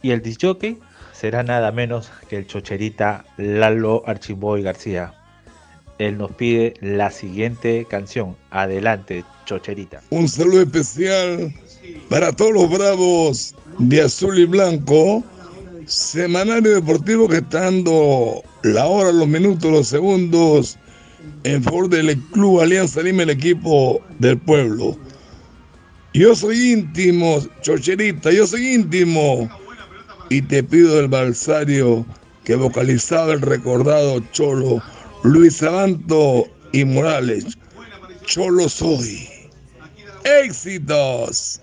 Y 0.00 0.12
el 0.12 0.22
disjockey 0.22 0.78
será 1.12 1.42
nada 1.42 1.72
menos 1.72 2.10
que 2.30 2.36
el 2.36 2.46
chocherita 2.46 3.24
Lalo 3.36 4.04
Archimboy 4.06 4.62
García 4.62 5.12
él 5.98 6.16
nos 6.16 6.32
pide 6.32 6.74
la 6.80 7.10
siguiente 7.10 7.86
canción. 7.88 8.36
Adelante, 8.50 9.24
Chocherita. 9.48 10.02
Un 10.10 10.28
saludo 10.28 10.60
especial 10.60 11.54
para 12.10 12.30
todos 12.32 12.52
los 12.52 12.70
bravos 12.70 13.54
de 13.78 14.02
azul 14.02 14.38
y 14.38 14.44
blanco. 14.44 15.24
Semanario 15.86 16.74
deportivo 16.74 17.26
que 17.26 17.38
está 17.38 17.62
dando 17.62 18.42
la 18.62 18.84
hora, 18.84 19.10
los 19.10 19.26
minutos, 19.26 19.72
los 19.72 19.88
segundos 19.88 20.76
en 21.44 21.62
favor 21.62 21.88
del 21.88 22.14
Club 22.32 22.60
Alianza 22.60 23.00
Lima, 23.00 23.22
el 23.22 23.30
equipo 23.30 24.02
del 24.18 24.36
pueblo. 24.36 24.98
Yo 26.12 26.34
soy 26.36 26.72
íntimo, 26.72 27.42
Chocherita, 27.62 28.30
yo 28.30 28.46
soy 28.46 28.74
íntimo. 28.74 29.48
Y 30.28 30.42
te 30.42 30.62
pido 30.62 31.00
el 31.00 31.08
balsario 31.08 32.04
que 32.44 32.54
vocalizaba 32.54 33.32
el 33.32 33.40
recordado 33.40 34.22
Cholo 34.32 34.82
Luis 35.22 35.62
Abanto 35.62 36.46
y 36.72 36.84
Morales. 36.84 37.56
Cholo 38.26 38.68
soy. 38.68 39.37
Éxitos. 40.24 41.60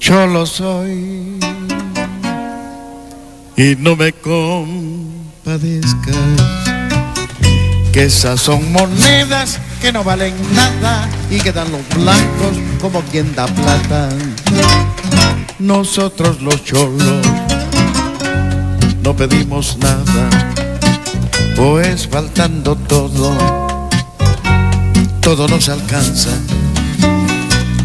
Yo 0.00 0.26
lo 0.26 0.44
soy 0.44 1.38
y 3.56 3.76
no 3.76 3.96
me 3.96 4.12
compadezcas, 4.12 4.56
que 7.92 8.04
esas 8.04 8.40
son 8.40 8.72
monedas 8.72 9.58
que 9.82 9.92
no 9.92 10.04
valen 10.04 10.32
nada 10.54 11.08
y 11.28 11.40
quedan 11.40 11.72
los 11.72 11.80
blancos 11.88 12.56
como 12.80 13.00
quien 13.02 13.34
da 13.34 13.46
plata. 13.46 14.10
Nosotros 15.58 16.40
los 16.40 16.64
cholos 16.64 17.26
no 19.02 19.16
pedimos 19.16 19.76
nada, 19.78 20.30
pues 21.56 22.06
faltando 22.06 22.76
todo, 22.76 23.36
todo 25.20 25.48
nos 25.48 25.68
alcanza. 25.68 26.30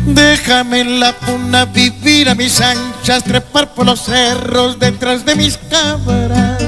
Déjame 0.06 0.82
en 0.82 1.00
la 1.00 1.14
puna 1.14 1.66
vivir 1.66 2.30
a 2.30 2.36
mis 2.36 2.62
anchas, 2.62 3.24
trepar 3.24 3.74
por 3.74 3.88
los 3.88 4.02
cerros 4.04 4.78
detrás 4.78 5.26
de 5.26 5.36
mis 5.36 5.58
cabras, 5.58 6.62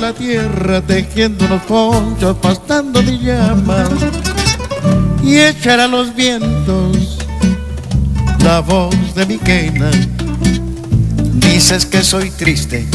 la 0.00 0.12
tierra, 0.12 0.80
tejiendo 0.82 1.48
los 1.48 1.62
ponchos, 1.62 2.36
pastando 2.38 3.02
mi 3.02 3.18
llamas 3.18 3.88
y 5.22 5.38
echar 5.38 5.80
a 5.80 5.86
los 5.86 6.14
vientos 6.14 7.18
la 8.44 8.60
voz 8.60 8.94
de 9.14 9.26
mi 9.26 9.38
quena. 9.38 9.90
Dices 11.34 11.86
que 11.86 12.02
soy 12.02 12.30
triste, 12.30 12.86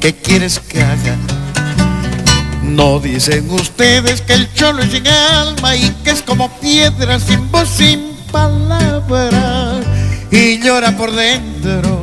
¿qué 0.00 0.14
quieres 0.14 0.58
que 0.60 0.82
haga? 0.82 1.16
No 2.62 2.98
dicen 3.00 3.50
ustedes 3.50 4.22
que 4.22 4.34
el 4.34 4.52
cholo 4.54 4.82
es 4.82 4.92
sin 4.92 5.06
alma 5.06 5.76
y 5.76 5.90
que 6.04 6.10
es 6.10 6.22
como 6.22 6.48
piedra 6.60 7.18
sin 7.20 7.50
voz, 7.50 7.68
sin 7.68 8.16
palabra 8.30 9.80
y 10.30 10.58
llora 10.60 10.96
por 10.96 11.12
dentro 11.12 11.97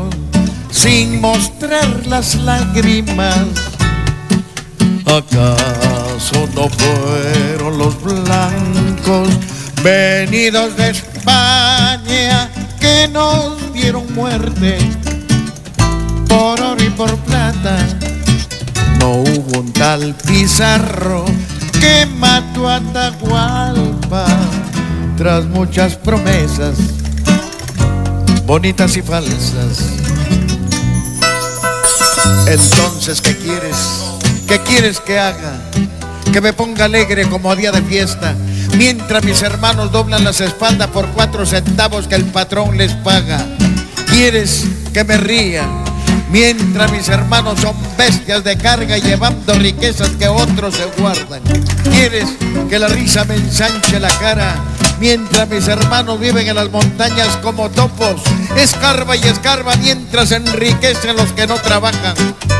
sin 0.75 1.21
mostrar 1.21 2.05
las 2.07 2.35
lágrimas. 2.35 3.47
¿Acaso 5.05 6.47
no 6.53 6.67
fueron 6.69 7.77
los 7.77 8.01
blancos 8.03 9.29
venidos 9.81 10.75
de 10.75 10.89
España 10.89 12.49
que 12.79 13.07
nos 13.07 13.73
dieron 13.73 14.13
muerte 14.13 14.77
por 16.27 16.59
oro 16.59 16.83
y 16.83 16.89
por 16.89 17.15
plata? 17.19 17.77
No 18.99 19.11
hubo 19.21 19.59
un 19.59 19.71
tal 19.71 20.13
Pizarro 20.27 21.25
que 21.79 22.05
mató 22.05 22.67
a 22.67 22.75
Atahualpa 22.75 24.25
tras 25.15 25.45
muchas 25.45 25.95
promesas 25.95 26.75
bonitas 28.45 28.95
y 28.97 29.01
falsas. 29.01 30.05
Entonces, 32.47 33.21
¿qué 33.21 33.35
quieres? 33.35 33.77
¿Qué 34.47 34.59
quieres 34.59 34.99
que 34.99 35.19
haga? 35.19 35.59
Que 36.31 36.41
me 36.41 36.53
ponga 36.53 36.85
alegre 36.85 37.27
como 37.27 37.51
a 37.51 37.55
día 37.55 37.71
de 37.71 37.81
fiesta, 37.81 38.35
mientras 38.77 39.23
mis 39.23 39.41
hermanos 39.41 39.91
doblan 39.91 40.23
las 40.23 40.41
espaldas 40.41 40.89
por 40.89 41.07
cuatro 41.09 41.45
centavos 41.45 42.07
que 42.07 42.15
el 42.15 42.25
patrón 42.25 42.77
les 42.77 42.93
paga. 42.93 43.45
¿Quieres 44.09 44.65
que 44.93 45.03
me 45.03 45.17
ría? 45.17 45.63
Mientras 46.31 46.91
mis 46.91 47.07
hermanos 47.09 47.59
son 47.61 47.75
bestias 47.97 48.43
de 48.43 48.57
carga 48.57 48.97
llevando 48.97 49.53
riquezas 49.53 50.09
que 50.09 50.27
otros 50.27 50.75
se 50.75 50.85
guardan. 51.01 51.41
¿Quieres 51.91 52.27
que 52.69 52.79
la 52.79 52.87
risa 52.87 53.23
me 53.25 53.35
ensanche 53.35 53.99
la 53.99 54.09
cara? 54.19 54.55
Mientras 54.99 55.49
mis 55.49 55.67
hermanos 55.67 56.19
viven 56.19 56.47
en 56.47 56.55
las 56.55 56.71
montañas 56.71 57.37
como 57.43 57.69
topos, 57.69 58.21
escarba 58.55 59.15
y 59.15 59.21
escarba 59.21 59.75
mientras 59.75 60.31
enriquecen 60.31 61.15
los 61.15 61.31
que 61.33 61.47
no 61.47 61.55
trabajan. 61.55 62.15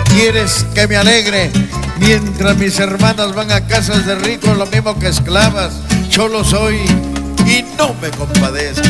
¿Quieres 0.10 0.66
que 0.74 0.88
me 0.88 0.98
alegre? 0.98 1.52
Mientras 2.00 2.58
mis 2.58 2.80
hermanas 2.80 3.34
van 3.34 3.52
a 3.52 3.66
casas 3.66 4.06
de 4.06 4.16
ricos 4.16 4.58
lo 4.58 4.66
mismo 4.66 4.98
que 5.00 5.08
esclavas. 5.08 5.74
Yo 6.10 6.28
lo 6.28 6.44
soy 6.44 6.78
y 7.46 7.64
no 7.78 7.94
me 8.02 8.10
compadezcas. 8.10 8.86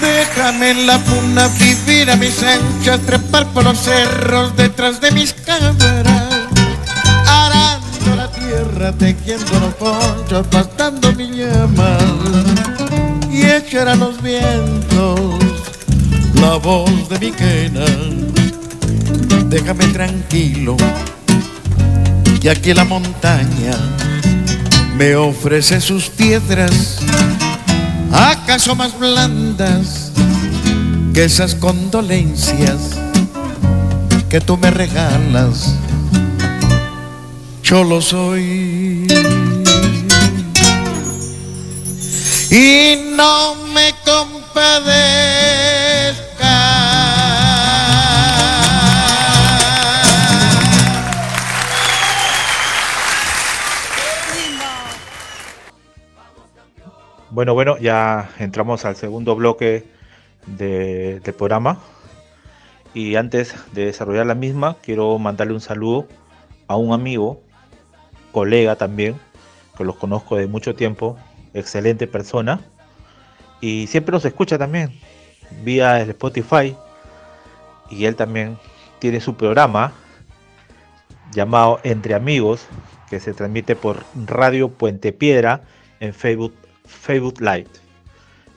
Déjame 0.00 0.70
en 0.70 0.86
la 0.86 0.98
puna 0.98 1.48
vivir 1.58 2.10
a 2.10 2.16
mis 2.16 2.42
anchas, 2.42 3.00
trepar 3.06 3.46
por 3.48 3.64
los 3.64 3.78
cerros 3.78 4.56
detrás 4.56 5.00
de 5.00 5.10
mis 5.12 5.32
cámaras, 5.32 6.11
tejiendo 8.90 9.60
los 9.60 9.74
ponchos, 9.74 10.46
pastando 10.48 11.12
mi 11.12 11.30
llama 11.30 11.98
y 13.30 13.44
echar 13.44 13.88
a 13.88 13.94
los 13.94 14.20
vientos 14.20 15.20
la 16.40 16.56
voz 16.56 17.08
de 17.08 17.18
mi 17.20 17.30
quena. 17.30 17.84
Déjame 19.46 19.86
tranquilo, 19.88 20.76
y 22.40 22.48
aquí 22.48 22.74
la 22.74 22.84
montaña 22.84 23.76
me 24.96 25.14
ofrece 25.14 25.80
sus 25.80 26.08
piedras, 26.08 26.98
acaso 28.10 28.74
más 28.74 28.98
blandas 28.98 30.10
que 31.14 31.24
esas 31.24 31.54
condolencias 31.54 32.78
que 34.28 34.40
tú 34.40 34.56
me 34.56 34.70
regalas. 34.70 35.74
Yo 37.72 37.84
lo 37.84 38.02
soy. 38.02 39.06
Y 42.50 42.96
no 43.16 43.54
me 43.72 43.94
compadezca. 44.04 45.22
Bueno, 57.30 57.54
bueno, 57.54 57.78
ya 57.78 58.30
entramos 58.38 58.84
al 58.84 58.96
segundo 58.96 59.34
bloque 59.34 59.84
de- 60.46 61.20
del 61.20 61.34
programa. 61.34 61.78
Y 62.92 63.16
antes 63.16 63.54
de 63.72 63.86
desarrollar 63.86 64.26
la 64.26 64.34
misma, 64.34 64.76
quiero 64.82 65.18
mandarle 65.18 65.54
un 65.54 65.62
saludo 65.62 66.06
a 66.68 66.76
un 66.76 66.92
amigo, 66.92 67.40
colega 68.32 68.76
también, 68.76 69.16
que 69.76 69.84
los 69.84 69.96
conozco 69.96 70.36
de 70.36 70.46
mucho 70.46 70.74
tiempo, 70.74 71.18
excelente 71.54 72.06
persona. 72.06 72.60
Y 73.60 73.86
siempre 73.86 74.12
nos 74.12 74.24
escucha 74.24 74.58
también, 74.58 74.92
vía 75.62 76.00
Spotify. 76.00 76.76
Y 77.90 78.06
él 78.06 78.16
también 78.16 78.58
tiene 78.98 79.20
su 79.20 79.36
programa 79.36 79.92
llamado 81.32 81.80
Entre 81.82 82.14
Amigos, 82.14 82.66
que 83.08 83.20
se 83.20 83.34
transmite 83.34 83.76
por 83.76 84.04
Radio 84.26 84.68
Puente 84.70 85.12
Piedra 85.12 85.62
en 86.00 86.14
Facebook, 86.14 86.54
Facebook 86.86 87.40
Live. 87.40 87.68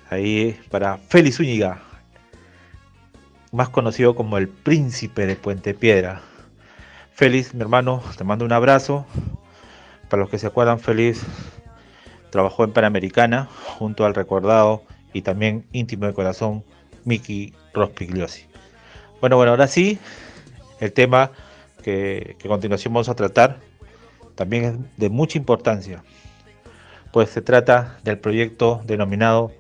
Ahí 0.09 0.59
para 0.69 0.97
Félix 0.97 1.37
Zúñiga, 1.37 1.81
más 3.51 3.69
conocido 3.69 4.15
como 4.15 4.37
el 4.37 4.47
príncipe 4.47 5.25
de 5.25 5.35
Puente 5.35 5.73
Piedra. 5.73 6.21
Félix, 7.13 7.53
mi 7.53 7.61
hermano, 7.61 8.03
te 8.17 8.23
mando 8.23 8.45
un 8.45 8.51
abrazo. 8.51 9.05
Para 10.15 10.23
los 10.23 10.31
que 10.31 10.39
se 10.39 10.47
acuerdan, 10.47 10.79
Félix 10.79 11.19
trabajó 12.29 12.63
en 12.63 12.71
Panamericana 12.71 13.49
junto 13.77 14.05
al 14.05 14.15
recordado 14.15 14.81
y 15.11 15.23
también 15.23 15.65
íntimo 15.73 16.05
de 16.05 16.13
corazón 16.13 16.63
Miki 17.03 17.53
Rospigliosi. 17.73 18.45
Bueno, 19.19 19.35
bueno, 19.35 19.51
ahora 19.51 19.67
sí, 19.67 19.99
el 20.79 20.93
tema 20.93 21.31
que, 21.83 22.37
que 22.39 22.47
a 22.47 22.49
continuación 22.49 22.93
vamos 22.93 23.09
a 23.09 23.15
tratar 23.15 23.57
también 24.35 24.63
es 24.63 24.97
de 24.97 25.09
mucha 25.09 25.37
importancia, 25.37 26.01
pues 27.11 27.29
se 27.29 27.41
trata 27.41 27.99
del 28.05 28.17
proyecto 28.17 28.79
denominado 28.85 29.51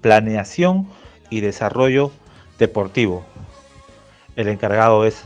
Planeación 0.00 0.88
y 1.28 1.42
Desarrollo 1.42 2.12
Deportivo. 2.58 3.26
El 4.36 4.48
encargado 4.48 5.04
es 5.04 5.22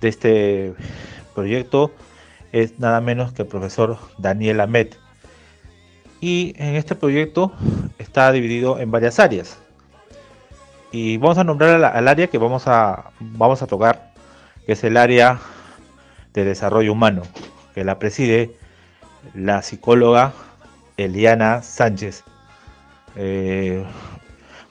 de 0.00 0.08
este 0.08 0.74
proyecto 1.34 1.90
es 2.54 2.78
nada 2.78 3.00
menos 3.00 3.32
que 3.32 3.42
el 3.42 3.48
profesor 3.48 3.98
Daniel 4.16 4.60
Amet. 4.60 4.96
Y 6.20 6.54
en 6.56 6.76
este 6.76 6.94
proyecto 6.94 7.52
está 7.98 8.30
dividido 8.30 8.78
en 8.78 8.92
varias 8.92 9.18
áreas. 9.18 9.58
Y 10.92 11.16
vamos 11.16 11.36
a 11.38 11.42
nombrar 11.42 11.84
al, 11.84 12.06
área 12.08 12.28
que 12.28 12.38
vamos 12.38 12.68
a, 12.68 13.10
vamos 13.18 13.60
a 13.60 13.66
tocar, 13.66 14.12
que 14.66 14.74
es 14.74 14.84
el 14.84 14.96
área 14.96 15.40
de 16.32 16.44
desarrollo 16.44 16.92
humano, 16.92 17.22
que 17.74 17.82
la 17.82 17.98
preside 17.98 18.56
la 19.34 19.60
psicóloga 19.62 20.32
Eliana 20.96 21.60
Sánchez. 21.60 22.22
Eh, 23.16 23.84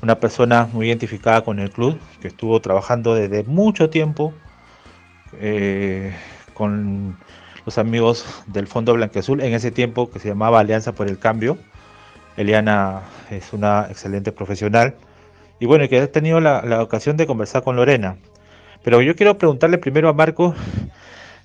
una 0.01 0.21
persona 0.21 0.69
muy 0.71 0.87
identificada 0.87 1.43
con 1.43 1.59
el 1.59 1.69
club, 1.69 1.99
que 2.21 2.29
estuvo 2.29 2.61
trabajando 2.61 3.13
desde 3.13 3.43
mucho 3.43 3.89
tiempo 3.89 4.33
eh, 5.33 6.15
con 6.53 7.17
los 7.65 7.77
amigos 7.77 8.25
del 8.47 8.67
Fondo 8.67 8.93
Blanqueazul 8.93 9.41
en 9.41 9.53
ese 9.53 9.71
tiempo 9.71 10.09
que 10.09 10.19
se 10.19 10.29
llamaba 10.29 10.59
Alianza 10.59 10.91
por 10.93 11.07
el 11.07 11.19
Cambio. 11.19 11.57
Eliana 12.35 13.01
es 13.29 13.53
una 13.53 13.87
excelente 13.89 14.31
profesional 14.31 14.95
y 15.59 15.65
bueno, 15.65 15.87
que 15.87 15.99
ha 15.99 16.11
tenido 16.11 16.39
la, 16.39 16.81
ocasión 16.81 17.15
de 17.15 17.27
conversar 17.27 17.63
con 17.63 17.75
Lorena. 17.75 18.17
Pero 18.83 19.01
yo 19.01 19.15
quiero 19.15 19.37
preguntarle 19.37 19.77
primero 19.77 20.09
a 20.09 20.13
Marco 20.13 20.55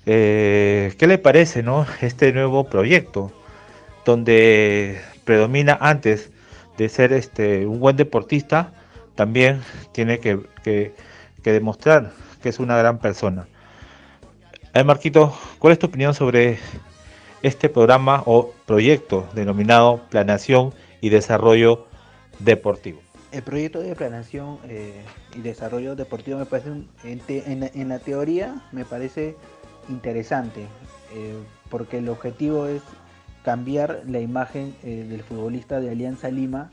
eh, 0.05 0.93
qué 0.97 1.07
le 1.07 1.17
parece 1.17 1.63
¿no? 1.63 1.85
este 2.01 2.33
nuevo 2.33 2.65
proyecto 2.65 3.31
donde 4.05 4.99
predomina 5.23 5.77
antes 5.79 6.31
de 6.77 6.89
ser 6.89 7.13
este, 7.13 7.65
un 7.67 7.79
buen 7.79 7.95
deportista, 7.95 8.73
también 9.15 9.61
tiene 9.91 10.19
que, 10.19 10.39
que 10.63 10.93
demostrar 11.43 12.11
que 12.41 12.49
es 12.49 12.59
una 12.59 12.77
gran 12.77 12.99
persona. 12.99 13.47
Marquito, 14.85 15.33
¿cuál 15.57 15.73
es 15.73 15.79
tu 15.79 15.87
opinión 15.87 16.13
sobre 16.13 16.57
este 17.41 17.69
programa 17.69 18.23
o 18.25 18.53
proyecto 18.65 19.27
denominado 19.33 20.01
Planación 20.09 20.73
y 21.01 21.09
Desarrollo 21.09 21.87
Deportivo? 22.39 23.01
El 23.31 23.43
proyecto 23.43 23.79
de 23.79 23.95
planación 23.95 24.57
eh, 24.67 25.03
y 25.35 25.41
desarrollo 25.41 25.95
deportivo 25.95 26.39
me 26.39 26.45
parece, 26.45 26.71
en, 27.03 27.89
la 27.89 27.99
teoría, 27.99 28.63
me 28.71 28.85
parece 28.85 29.35
interesante, 29.87 30.61
eh, 31.13 31.35
porque 31.69 31.99
el 31.99 32.09
objetivo 32.09 32.65
es 32.67 32.81
cambiar 33.43 34.01
la 34.07 34.19
imagen 34.19 34.75
eh, 34.83 35.05
del 35.07 35.21
futbolista 35.21 35.79
de 35.79 35.91
Alianza 35.91 36.29
Lima 36.29 36.71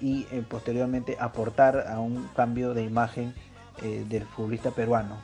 y 0.00 0.24
posteriormente 0.48 1.16
aportar 1.18 1.86
a 1.88 1.98
un 1.98 2.28
cambio 2.36 2.72
de 2.72 2.84
imagen 2.84 3.34
del 3.82 4.24
futbolista 4.26 4.70
peruano 4.70 5.16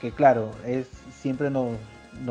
que 0.00 0.10
claro, 0.10 0.50
es 0.66 0.88
siempre 1.12 1.50
nos, 1.50 1.76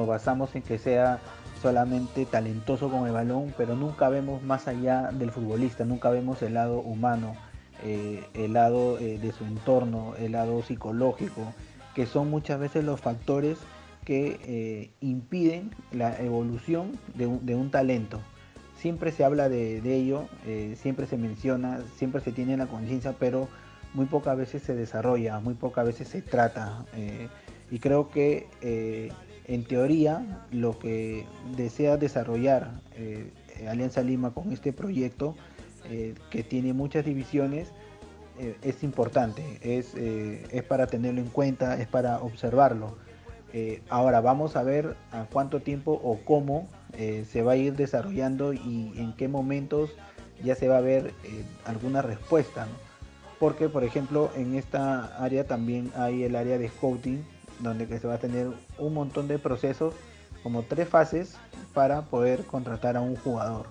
basamos 0.08 0.56
en 0.56 0.64
que 0.64 0.78
sea 0.78 1.20
solamente 1.62 2.26
talentoso 2.26 2.90
con 2.90 3.06
el 3.06 3.14
balón, 3.14 3.54
pero 3.58 3.76
nunca 3.76 4.10
vemos 4.10 4.42
más 4.42 4.68
allá 4.68 5.12
del 5.12 5.32
futbolista, 5.32 5.86
nunca 5.86 6.10
vemos 6.10 6.42
el 6.42 6.56
lado 6.56 6.80
humano, 6.80 7.36
eh, 7.84 8.26
el 8.34 8.54
lado 8.54 8.98
eh, 9.00 9.20
de 9.20 9.32
su 9.32 9.46
entorno, 9.46 10.14
el 10.18 10.34
lado 10.34 10.64
psicológico, 10.64 11.54
que 11.94 12.06
son 12.06 12.30
muchas 12.30 12.60
veces 12.60 12.84
los 12.84 13.00
factores 13.00 13.58
que 14.04 14.40
eh, 14.44 14.92
impiden 15.02 15.72
la 15.92 16.18
evolución 16.20 16.98
de 17.14 17.28
un, 17.28 17.70
talento. 17.70 18.20
Siempre 18.78 19.12
se 19.12 19.24
habla 19.26 19.50
de, 19.50 19.82
de 19.82 19.96
ello, 19.96 20.30
siempre 20.76 21.06
se 21.06 21.18
menciona, 21.18 21.82
siempre 21.98 22.22
se 22.22 22.32
tiene 22.32 22.56
la 22.56 22.66
conciencia, 22.66 23.14
pero 23.20 23.50
muy 23.94 24.06
pocas 24.06 24.38
veces 24.38 24.64
se 24.64 24.74
desarrolla, 24.74 25.42
muy 25.42 25.54
pocas 25.54 25.86
veces 25.86 26.08
se 26.08 26.22
trata. 26.22 26.86
Y 27.72 27.80
creo 27.80 28.10
que 28.10 28.48
eh, 28.62 29.12
en 29.46 29.64
teoría 29.64 30.46
lo 30.52 30.78
que 30.80 31.26
desea 31.56 31.98
desarrollar 31.98 32.72
eh, 32.96 33.32
Alianza 33.68 34.02
Lima 34.02 34.32
con 34.34 34.52
este 34.52 34.74
proyecto, 34.74 35.36
eh, 35.90 36.16
que 36.30 36.44
tiene 36.44 36.74
muchas 36.74 37.06
divisiones, 37.06 37.72
es 38.62 38.84
importante, 38.84 39.44
es, 39.62 39.96
es, 39.96 40.64
para 40.64 40.88
tenerlo 40.88 41.20
en 41.20 41.28
cuenta, 41.28 41.78
es 41.82 41.90
para 41.90 42.22
observarlo. 42.22 42.96
ahora 43.90 44.22
vamos 44.22 44.56
a 44.56 44.64
ver 44.64 44.96
a 45.12 45.26
cuánto 45.26 45.60
tiempo 45.60 46.00
o 46.02 46.20
cómo 46.24 46.70
se 46.94 47.42
va 47.42 47.52
a 47.52 47.56
ir 47.58 47.76
desarrollando 47.76 48.54
y 48.54 48.94
en 48.96 49.12
qué 49.18 49.28
momentos 49.28 49.90
ya 50.42 50.56
se 50.56 50.70
va 50.70 50.78
a 50.78 50.82
ver 50.82 51.14
alguna 51.66 52.02
respuesta. 52.02 52.66
Porque, 53.40 53.68
por 53.68 53.84
ejemplo, 53.84 54.32
en 54.38 54.56
esta 54.56 55.18
área 55.22 55.46
también 55.46 55.92
hay 55.98 56.24
el 56.24 56.38
área 56.38 56.58
de 56.58 56.70
scouting, 56.70 57.26
donde 57.60 58.00
se 58.00 58.08
va 58.08 58.16
a 58.16 58.20
tener 58.20 58.48
un 58.78 58.94
montón 58.94 59.28
de 59.28 59.40
procesos, 59.40 59.94
como 60.44 60.64
tres 60.64 60.88
fases 60.88 61.36
para 61.74 62.04
poder 62.04 62.46
contratar 62.46 62.98
a 62.98 63.02
un 63.02 63.16
jugador. 63.18 63.66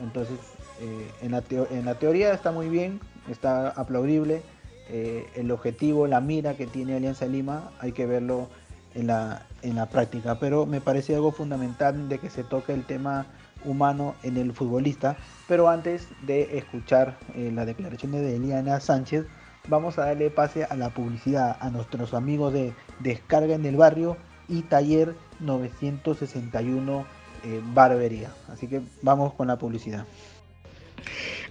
Entonces, 0.00 0.38
eh, 0.80 1.10
en, 1.22 1.32
la 1.32 1.42
en, 1.70 1.84
la 1.84 1.94
teoría 1.94 2.32
está 2.32 2.52
muy 2.52 2.68
bien, 2.68 3.00
está 3.30 3.68
aplaudible. 3.70 4.42
Eh, 4.90 5.26
el 5.36 5.50
objetivo, 5.50 6.06
la 6.06 6.20
mira 6.20 6.54
que 6.54 6.66
tiene 6.66 6.96
Alianza 6.96 7.26
Lima, 7.26 7.70
hay 7.78 7.92
que 7.92 8.06
verlo 8.06 8.48
en 8.94 9.06
la, 9.06 9.46
en 9.62 9.76
la 9.76 9.86
práctica. 9.86 10.38
Pero 10.38 10.66
me 10.66 10.80
parece 10.80 11.14
algo 11.14 11.32
fundamental 11.32 12.08
de 12.08 12.18
que 12.18 12.28
se 12.28 12.44
toque 12.44 12.72
el 12.72 12.84
tema 12.84 13.26
humano 13.64 14.14
en 14.22 14.36
el 14.36 14.52
futbolista. 14.52 15.16
Pero 15.48 15.68
antes 15.68 16.08
de 16.22 16.58
escuchar 16.58 17.16
eh, 17.34 17.50
las 17.54 17.66
declaraciones 17.66 18.22
de 18.22 18.36
Eliana 18.36 18.80
Sánchez, 18.80 19.26
vamos 19.68 19.98
a 19.98 20.06
darle 20.06 20.30
pase 20.30 20.64
a 20.64 20.74
la 20.76 20.90
publicidad 20.90 21.56
a 21.60 21.70
nuestros 21.70 22.14
amigos 22.14 22.52
de 22.52 22.72
Descarga 22.98 23.54
en 23.54 23.66
el 23.66 23.76
Barrio 23.76 24.16
y 24.48 24.62
Taller 24.62 25.14
961 25.40 27.06
eh, 27.44 27.60
Barbería. 27.72 28.30
Así 28.52 28.66
que 28.66 28.82
vamos 29.02 29.32
con 29.34 29.48
la 29.48 29.56
publicidad. 29.56 30.04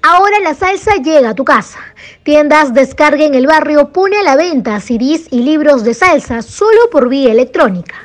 Ahora 0.01 0.39
la 0.39 0.53
salsa 0.53 0.95
llega 0.95 1.29
a 1.29 1.35
tu 1.35 1.43
casa. 1.43 1.79
Tiendas 2.23 2.73
Descarga 2.73 3.25
en 3.25 3.33
el 3.33 3.47
Barrio 3.47 3.91
pone 3.91 4.17
a 4.17 4.23
la 4.23 4.35
venta 4.35 4.79
CDs 4.79 5.27
y 5.31 5.41
libros 5.41 5.83
de 5.83 5.93
salsa 5.93 6.41
solo 6.41 6.89
por 6.91 7.09
vía 7.09 7.31
electrónica. 7.31 7.95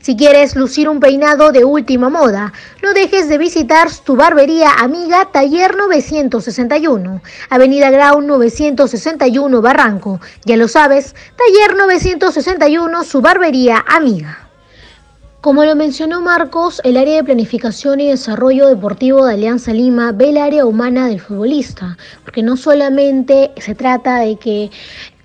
Si 0.00 0.16
quieres 0.16 0.56
lucir 0.56 0.88
un 0.88 1.00
peinado 1.00 1.50
de 1.52 1.64
última 1.64 2.08
moda, 2.08 2.54
no 2.82 2.94
dejes 2.94 3.28
de 3.28 3.36
visitar 3.36 3.90
tu 4.04 4.16
barbería 4.16 4.70
amiga 4.78 5.28
Taller 5.32 5.76
961, 5.76 7.20
Avenida 7.50 7.90
Grau 7.90 8.22
961 8.22 9.60
Barranco. 9.60 10.20
Ya 10.44 10.56
lo 10.56 10.68
sabes, 10.68 11.14
Taller 11.36 11.76
961, 11.76 13.04
su 13.04 13.20
barbería 13.20 13.84
amiga. 13.86 14.47
Como 15.40 15.64
lo 15.64 15.76
mencionó 15.76 16.20
Marcos, 16.20 16.80
el 16.82 16.96
área 16.96 17.14
de 17.14 17.22
planificación 17.22 18.00
y 18.00 18.08
desarrollo 18.08 18.66
deportivo 18.66 19.24
de 19.24 19.34
Alianza 19.34 19.72
Lima 19.72 20.10
ve 20.10 20.30
el 20.30 20.36
área 20.36 20.66
humana 20.66 21.06
del 21.06 21.20
futbolista, 21.20 21.96
porque 22.24 22.42
no 22.42 22.56
solamente 22.56 23.52
se 23.56 23.76
trata 23.76 24.18
de 24.18 24.34
que 24.34 24.72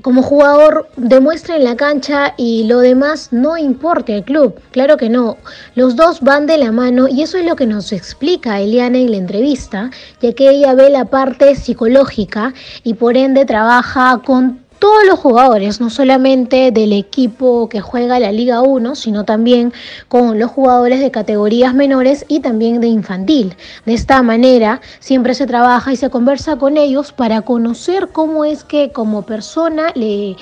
como 0.04 0.22
jugador 0.22 0.90
demuestre 0.98 1.56
en 1.56 1.64
la 1.64 1.78
cancha 1.78 2.36
y 2.38 2.66
lo 2.66 2.80
demás 2.80 3.30
no 3.32 3.58
importa 3.58 4.14
al 4.14 4.24
club. 4.24 4.54
Claro 4.72 4.98
que 4.98 5.10
no. 5.10 5.38
Los 5.76 5.96
dos 5.96 6.20
van 6.22 6.46
de 6.46 6.58
la 6.60 6.72
mano 6.72 7.08
y 7.08 7.24
eso 7.24 7.38
es 7.38 7.46
lo 7.46 7.56
que 7.56 7.66
nos 7.66 7.92
explica 7.92 8.60
Eliana 8.60 9.00
en 9.00 9.12
la 9.12 9.18
entrevista, 9.18 9.90
ya 10.22 10.34
que 10.34 10.50
ella 10.50 10.76
ve 10.76 10.90
la 10.90 11.06
parte 11.06 11.56
psicológica 11.56 12.54
y 12.84 12.94
por 12.96 13.18
ende 13.18 13.46
trabaja 13.46 14.22
con 14.24 14.63
todos 14.84 15.06
los 15.06 15.18
jugadores, 15.18 15.80
no 15.80 15.90
solamente 15.90 16.70
del 16.72 16.92
equipo 16.92 17.70
que 17.70 17.80
juega 17.80 18.20
la 18.20 18.34
Liga 18.34 18.62
1, 18.62 18.96
sino 18.96 19.24
también 19.24 19.72
con 20.10 20.38
los 20.38 20.52
jugadores 20.52 21.00
de 21.00 21.10
categorías 21.10 21.74
menores 21.74 22.26
y 22.28 22.42
también 22.42 22.82
de 22.82 22.88
infantil. 22.88 23.56
De 23.86 23.94
esta 23.94 24.22
manera 24.24 24.82
siempre 25.00 25.36
se 25.36 25.48
trabaja 25.48 25.94
y 25.94 25.96
se 25.96 26.10
conversa 26.10 26.58
con 26.58 26.76
ellos 26.76 27.14
para 27.14 27.44
conocer 27.44 28.10
cómo 28.12 28.44
es 28.44 28.66
que 28.66 28.92
como 28.92 29.22
persona 29.22 29.94
le 29.96 30.36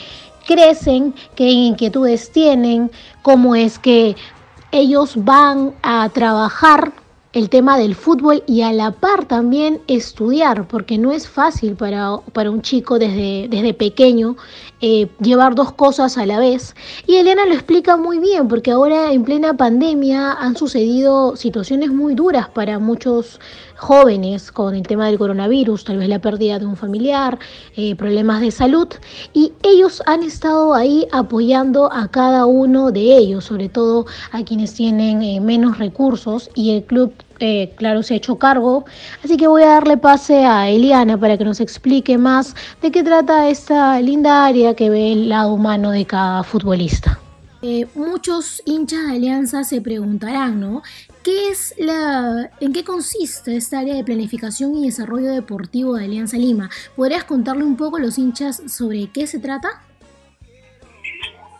crecen, 0.47 1.13
qué 1.35 1.43
inquietudes 1.43 2.31
tienen, 2.31 2.89
cómo 3.21 3.53
es 3.53 3.77
que 3.77 4.15
ellos 4.71 5.23
van 5.23 5.75
a 5.83 6.09
trabajar 6.09 6.93
el 7.33 7.49
tema 7.49 7.77
del 7.77 7.95
fútbol 7.95 8.43
y 8.45 8.61
a 8.61 8.73
la 8.73 8.91
par 8.91 9.25
también 9.25 9.81
estudiar, 9.87 10.67
porque 10.67 10.97
no 10.97 11.11
es 11.11 11.27
fácil 11.29 11.75
para, 11.75 12.17
para 12.33 12.51
un 12.51 12.61
chico 12.61 12.99
desde, 12.99 13.47
desde 13.49 13.73
pequeño 13.73 14.35
eh, 14.81 15.07
llevar 15.19 15.55
dos 15.55 15.71
cosas 15.73 16.17
a 16.17 16.25
la 16.25 16.39
vez. 16.39 16.75
Y 17.07 17.15
Elena 17.17 17.45
lo 17.45 17.53
explica 17.53 17.97
muy 17.97 18.19
bien, 18.19 18.47
porque 18.47 18.71
ahora 18.71 19.11
en 19.11 19.23
plena 19.23 19.55
pandemia 19.55 20.33
han 20.33 20.55
sucedido 20.55 21.35
situaciones 21.35 21.91
muy 21.91 22.15
duras 22.15 22.49
para 22.49 22.79
muchos 22.79 23.39
jóvenes 23.77 24.51
con 24.51 24.75
el 24.75 24.83
tema 24.83 25.07
del 25.07 25.17
coronavirus, 25.17 25.85
tal 25.85 25.97
vez 25.97 26.07
la 26.07 26.19
pérdida 26.19 26.59
de 26.59 26.65
un 26.67 26.77
familiar, 26.77 27.39
eh, 27.75 27.95
problemas 27.95 28.41
de 28.41 28.51
salud, 28.51 28.87
y 29.33 29.53
ellos 29.63 30.03
han 30.05 30.21
estado 30.21 30.75
ahí 30.75 31.07
apoyando 31.11 31.91
a 31.91 32.07
cada 32.07 32.45
uno 32.45 32.91
de 32.91 33.17
ellos, 33.17 33.45
sobre 33.45 33.69
todo 33.69 34.05
a 34.31 34.43
quienes 34.43 34.75
tienen 34.75 35.23
eh, 35.23 35.39
menos 35.39 35.79
recursos, 35.79 36.49
y 36.53 36.71
el 36.75 36.83
club 36.83 37.11
eh, 37.41 37.73
claro, 37.75 38.03
se 38.03 38.13
ha 38.13 38.17
hecho 38.17 38.37
cargo. 38.37 38.85
Así 39.23 39.35
que 39.35 39.47
voy 39.47 39.63
a 39.63 39.69
darle 39.69 39.97
pase 39.97 40.45
a 40.45 40.69
Eliana 40.69 41.17
para 41.17 41.37
que 41.37 41.43
nos 41.43 41.59
explique 41.59 42.17
más 42.17 42.55
de 42.81 42.91
qué 42.91 43.03
trata 43.03 43.49
esta 43.49 43.99
linda 43.99 44.45
área 44.45 44.75
que 44.75 44.91
ve 44.91 45.11
el 45.11 45.29
lado 45.29 45.53
humano 45.53 45.89
de 45.89 46.05
cada 46.05 46.43
futbolista. 46.43 47.19
Eh, 47.63 47.87
muchos 47.95 48.61
hinchas 48.65 49.07
de 49.07 49.15
Alianza 49.15 49.63
se 49.63 49.81
preguntarán, 49.81 50.59
¿no? 50.59 50.83
¿Qué 51.23 51.49
es 51.49 51.73
la, 51.77 52.51
¿En 52.59 52.73
qué 52.73 52.83
consiste 52.83 53.55
esta 53.55 53.79
área 53.79 53.95
de 53.95 54.03
planificación 54.03 54.75
y 54.75 54.85
desarrollo 54.85 55.31
deportivo 55.31 55.95
de 55.95 56.05
Alianza 56.05 56.37
Lima? 56.37 56.69
¿Podrías 56.95 57.23
contarle 57.23 57.63
un 57.63 57.75
poco 57.75 57.97
a 57.97 57.99
los 57.99 58.19
hinchas 58.19 58.61
sobre 58.67 59.11
qué 59.11 59.25
se 59.25 59.39
trata? 59.39 59.83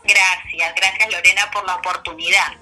Gracias, 0.02 0.74
gracias 0.76 1.12
Lorena 1.12 1.42
por 1.52 1.64
la 1.66 1.76
oportunidad. 1.76 2.61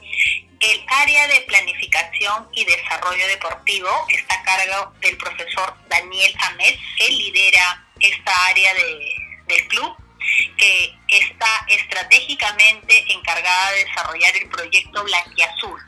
El 0.60 0.84
área 0.88 1.26
de 1.28 1.40
planificación 1.42 2.48
y 2.52 2.64
desarrollo 2.66 3.26
deportivo 3.28 3.88
está 4.08 4.34
a 4.34 4.42
cargo 4.42 4.92
del 5.00 5.16
profesor 5.16 5.74
Daniel 5.88 6.34
Ahmed. 6.38 6.74
Él 6.98 7.16
lidera 7.16 7.86
esta 7.98 8.46
área 8.46 8.74
de, 8.74 9.14
del 9.46 9.68
club 9.68 9.96
que 10.58 10.94
está 11.08 11.64
estratégicamente 11.66 13.04
encargada 13.10 13.70
de 13.72 13.84
desarrollar 13.86 14.36
el 14.36 14.50
proyecto 14.50 15.02
Blanquiazul 15.02 15.80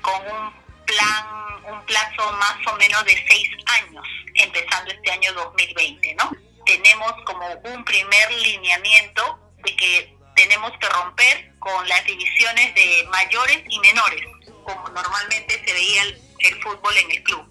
con 0.00 0.22
un 0.22 0.52
plan, 0.86 1.64
un 1.70 1.84
plazo 1.84 2.32
más 2.32 2.56
o 2.66 2.76
menos 2.76 3.04
de 3.04 3.22
seis 3.28 3.50
años, 3.66 4.06
empezando 4.34 4.92
este 4.92 5.10
año 5.10 5.32
2020, 5.34 6.14
¿no? 6.14 6.30
Tenemos 6.64 7.12
como 7.24 7.46
un 7.64 7.84
primer 7.84 8.32
lineamiento 8.32 9.38
de 9.62 9.76
que 9.76 10.19
tenemos 10.40 10.72
que 10.78 10.88
romper 10.88 11.52
con 11.58 11.86
las 11.86 12.02
divisiones 12.06 12.74
de 12.74 13.06
mayores 13.10 13.62
y 13.68 13.78
menores, 13.80 14.24
como 14.64 14.88
normalmente 14.88 15.62
se 15.64 15.72
veía 15.72 16.02
el, 16.02 16.62
fútbol 16.62 16.96
en 16.96 17.10
el 17.10 17.22
club. 17.22 17.46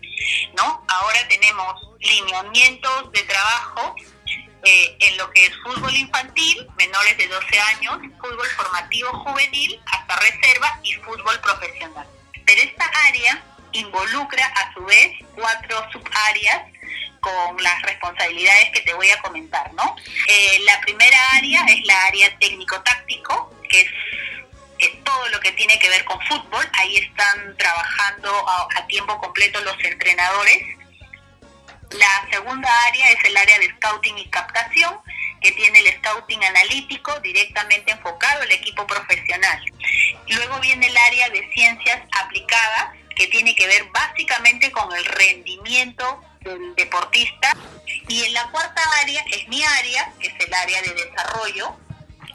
¿no? 0.57 0.83
Ahora 0.87 1.27
tenemos 1.27 1.73
lineamientos 1.99 3.11
de 3.11 3.21
trabajo 3.23 3.95
eh, 4.63 4.97
en 5.01 5.17
lo 5.17 5.29
que 5.29 5.45
es 5.45 5.51
fútbol 5.63 5.95
infantil, 5.95 6.67
menores 6.77 7.17
de 7.17 7.27
12 7.27 7.59
años, 7.59 7.97
fútbol 8.19 8.47
formativo 8.57 9.09
juvenil, 9.23 9.79
hasta 9.85 10.15
reserva 10.15 10.79
y 10.81 10.93
fútbol 10.95 11.39
profesional. 11.41 12.07
Pero 12.43 12.61
esta 12.61 12.85
área 13.07 13.43
involucra 13.71 14.45
a 14.47 14.73
su 14.73 14.83
vez 14.85 15.11
cuatro 15.35 15.85
subáreas 15.91 16.63
con 17.19 17.61
las 17.61 17.81
responsabilidades 17.83 18.69
que 18.71 18.81
te 18.81 18.93
voy 18.93 19.09
a 19.11 19.21
comentar, 19.21 19.73
¿no? 19.73 19.95
Eh, 20.27 20.59
la 20.65 20.79
primera 20.81 21.17
área 21.35 21.65
es 21.65 21.85
la 21.85 22.05
área 22.05 22.37
técnico-táctico, 22.39 23.53
que 23.69 23.81
es, 23.81 23.87
todo 25.03 25.29
lo 25.29 25.39
que 25.39 25.51
tiene 25.53 25.77
que 25.79 25.89
ver 25.89 26.05
con 26.05 26.19
fútbol. 26.21 26.69
Ahí 26.73 26.97
están 26.97 27.57
trabajando 27.57 28.31
a, 28.47 28.87
tiempo 28.87 29.19
completo 29.19 29.59
los 29.61 29.75
entrenadores. 29.83 30.63
La 31.91 32.27
segunda 32.31 32.69
área 32.85 33.11
es 33.11 33.23
el 33.25 33.35
área 33.35 33.59
de 33.59 33.69
scouting 33.75 34.17
y 34.17 34.29
captación, 34.29 34.95
que 35.41 35.51
tiene 35.51 35.79
el 35.79 35.97
scouting 35.97 36.43
analítico 36.43 37.19
directamente 37.19 37.91
enfocado 37.91 38.41
al 38.41 38.51
equipo 38.51 38.85
profesional. 38.87 39.63
Luego 40.27 40.59
viene 40.59 40.87
el 40.87 40.97
área 40.97 41.29
de 41.29 41.49
ciencias 41.53 42.01
aplicadas, 42.11 42.95
que 43.15 43.27
tiene 43.27 43.53
que 43.55 43.67
ver 43.67 43.83
básicamente 43.91 44.71
con 44.71 44.95
el 44.95 45.03
rendimiento 45.03 46.23
deportista. 46.75 47.55
Y 48.07 48.23
en 48.23 48.33
la 48.33 48.49
cuarta 48.51 48.81
área 49.01 49.23
es 49.31 49.47
mi 49.47 49.63
área, 49.63 50.13
que 50.19 50.27
es 50.27 50.33
el 50.39 50.53
área 50.53 50.81
de 50.81 50.93
desarrollo 50.93 51.75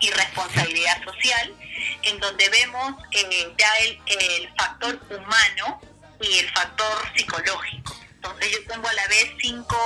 y 0.00 0.10
responsabilidad 0.10 1.02
social, 1.04 1.54
en 2.02 2.20
donde 2.20 2.48
vemos 2.48 2.94
eh, 3.12 3.52
ya 3.58 3.76
el, 3.78 4.00
el 4.06 4.54
factor 4.56 5.00
humano 5.10 5.80
y 6.20 6.38
el 6.38 6.50
factor 6.52 7.12
psicológico. 7.16 7.96
Entonces 8.14 8.52
yo 8.52 8.66
tengo 8.72 8.88
a 8.88 8.92
la 8.92 9.06
vez 9.08 9.32
cinco 9.40 9.76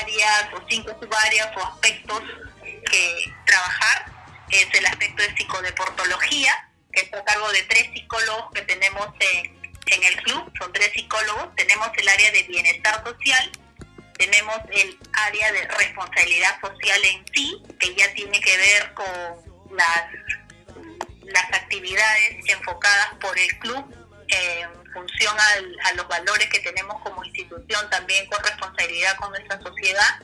áreas 0.00 0.48
o 0.54 0.62
cinco 0.68 0.96
subáreas 1.00 1.48
o 1.56 1.64
aspectos 1.64 2.22
que 2.90 3.32
trabajar. 3.46 4.12
Es 4.50 4.66
el 4.74 4.86
aspecto 4.86 5.22
de 5.22 5.36
psicodeportología, 5.36 6.70
que 6.92 7.00
está 7.00 7.18
a 7.18 7.24
cargo 7.24 7.50
de 7.52 7.62
tres 7.64 7.88
psicólogos 7.94 8.52
que 8.52 8.62
tenemos 8.62 9.08
en, 9.20 9.55
en 9.86 10.02
el 10.04 10.16
club, 10.22 10.52
son 10.58 10.72
tres 10.72 10.90
psicólogos, 10.92 11.54
tenemos 11.54 11.88
el 11.96 12.08
área 12.08 12.30
de 12.32 12.42
bienestar 12.44 13.02
social, 13.04 13.50
tenemos 14.18 14.56
el 14.72 14.98
área 15.12 15.52
de 15.52 15.68
responsabilidad 15.68 16.60
social 16.60 17.04
en 17.04 17.24
sí, 17.34 17.62
que 17.78 17.94
ya 17.94 18.12
tiene 18.14 18.40
que 18.40 18.56
ver 18.56 18.94
con 18.94 19.76
las, 19.76 20.06
las 21.22 21.44
actividades 21.52 22.36
enfocadas 22.46 23.14
por 23.20 23.38
el 23.38 23.58
club 23.58 23.84
en 24.28 24.92
función 24.92 25.36
a 25.84 25.92
los 25.92 26.08
valores 26.08 26.48
que 26.48 26.60
tenemos 26.60 27.00
como 27.02 27.22
institución, 27.24 27.90
también 27.90 28.26
con 28.26 28.42
responsabilidad 28.42 29.16
con 29.18 29.30
nuestra 29.30 29.60
sociedad. 29.60 30.20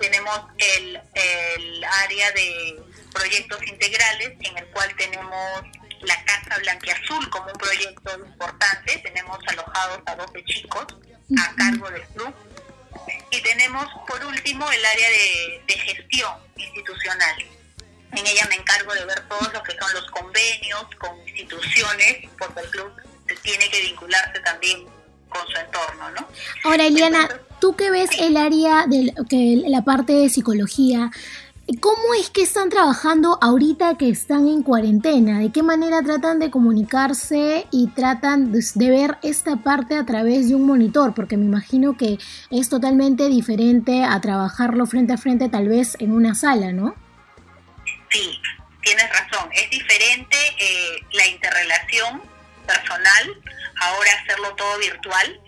Tenemos 0.00 0.40
el, 0.58 1.00
el 1.14 1.84
área 1.84 2.32
de 2.32 2.80
proyectos 3.12 3.62
integrales, 3.66 4.32
en 4.40 4.56
el 4.56 4.66
cual 4.68 4.94
tenemos 4.96 5.62
la 6.02 6.24
Casa 6.24 6.58
Blanquiazul 6.60 7.28
como 7.30 7.46
un 7.46 7.58
proyecto 7.58 8.18
importante. 8.18 8.98
Tenemos 8.98 9.38
alojados 9.46 10.00
a 10.06 10.16
12 10.16 10.44
chicos 10.44 10.86
a 11.38 11.54
cargo 11.56 11.90
del 11.90 12.02
club. 12.08 12.34
Y 13.30 13.42
tenemos, 13.42 13.86
por 14.06 14.24
último, 14.24 14.70
el 14.70 14.84
área 14.84 15.08
de, 15.66 15.74
gestión 15.74 16.32
institucional. 16.56 17.36
En 18.12 18.26
ella 18.26 18.46
me 18.48 18.56
encargo 18.56 18.94
de 18.94 19.04
ver 19.04 19.20
todos 19.28 19.52
lo 19.52 19.62
que 19.62 19.72
son 19.78 19.92
los 19.94 20.10
convenios 20.10 20.86
con 20.98 21.16
instituciones, 21.28 22.28
porque 22.38 22.60
el 22.60 22.70
club 22.70 22.92
tiene 23.42 23.68
que 23.70 23.80
vincularse 23.82 24.40
también 24.40 24.86
con 25.28 25.46
su 25.46 25.58
entorno, 25.58 26.10
¿no? 26.10 26.28
Ahora, 26.64 26.86
Eliana, 26.86 27.28
tú 27.60 27.76
que 27.76 27.90
ves 27.90 28.10
el 28.18 28.36
área 28.36 28.86
de 28.86 29.12
la 29.66 29.82
parte 29.82 30.14
de 30.14 30.30
psicología, 30.30 31.10
¿Cómo 31.76 32.14
es 32.18 32.30
que 32.30 32.40
están 32.40 32.70
trabajando 32.70 33.38
ahorita 33.42 33.98
que 33.98 34.08
están 34.08 34.48
en 34.48 34.62
cuarentena? 34.62 35.38
¿De 35.38 35.52
qué 35.52 35.62
manera 35.62 36.00
tratan 36.02 36.38
de 36.38 36.50
comunicarse 36.50 37.66
y 37.70 37.88
tratan 37.88 38.52
de 38.52 38.90
ver 38.90 39.18
esta 39.22 39.56
parte 39.56 39.98
a 39.98 40.06
través 40.06 40.48
de 40.48 40.54
un 40.54 40.66
monitor? 40.66 41.14
Porque 41.14 41.36
me 41.36 41.44
imagino 41.44 41.94
que 41.94 42.16
es 42.50 42.70
totalmente 42.70 43.28
diferente 43.28 44.02
a 44.02 44.18
trabajarlo 44.22 44.86
frente 44.86 45.12
a 45.12 45.18
frente 45.18 45.50
tal 45.50 45.68
vez 45.68 45.94
en 46.00 46.12
una 46.12 46.34
sala, 46.34 46.72
¿no? 46.72 46.96
Sí, 48.08 48.40
tienes 48.80 49.10
razón. 49.10 49.50
Es 49.52 49.68
diferente 49.68 50.38
eh, 50.58 50.96
la 51.12 51.26
interrelación 51.26 52.22
personal, 52.66 53.42
ahora 53.82 54.10
hacerlo 54.22 54.54
todo 54.56 54.78
virtual 54.78 55.38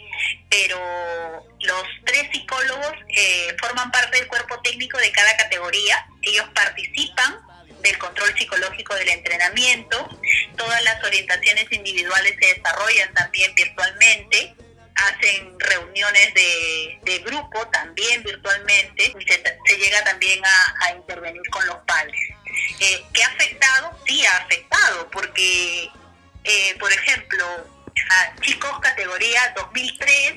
pero 0.50 1.46
los 1.60 1.84
tres 2.04 2.28
psicólogos 2.32 2.92
eh, 3.08 3.56
forman 3.60 3.90
parte 3.90 4.18
del 4.18 4.26
cuerpo 4.26 4.60
técnico 4.62 4.98
de 4.98 5.12
cada 5.12 5.36
categoría. 5.36 6.06
Ellos 6.22 6.46
participan 6.54 7.40
del 7.82 7.98
control 7.98 8.34
psicológico 8.36 8.94
del 8.94 9.08
entrenamiento. 9.08 10.08
Todas 10.56 10.82
las 10.84 11.02
orientaciones 11.04 11.66
individuales 11.70 12.34
se 12.40 12.54
desarrollan 12.54 13.12
también 13.14 13.54
virtualmente. 13.54 14.54
Hacen 14.94 15.58
reuniones 15.58 16.34
de, 16.34 17.18
grupo 17.24 17.66
también 17.68 18.22
virtualmente. 18.22 19.14
Y 19.18 19.24
se, 19.26 19.78
llega 19.78 20.04
también 20.04 20.40
a, 20.44 20.92
intervenir 20.92 21.42
con 21.50 21.66
los 21.66 21.76
padres. 21.86 22.20
Eh, 22.80 23.04
¿Qué 23.12 23.22
ha 23.22 23.28
afectado? 23.28 23.98
Sí, 24.06 24.24
ha 24.26 24.36
afectado, 24.38 25.10
porque, 25.10 25.88
eh, 26.44 26.76
por 26.78 26.92
ejemplo, 26.92 27.66
chicos 28.40 28.78
categoría 28.80 29.52
2003 29.56 30.32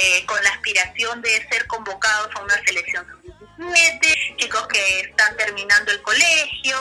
eh, 0.00 0.26
con 0.26 0.42
la 0.42 0.50
aspiración 0.50 1.22
de 1.22 1.48
ser 1.48 1.66
convocados 1.66 2.34
a 2.34 2.42
una 2.42 2.54
selección 2.64 3.06
sub-17, 3.56 4.36
chicos 4.36 4.66
que 4.68 5.00
están 5.00 5.36
terminando 5.36 5.92
el 5.92 6.02
colegio. 6.02 6.76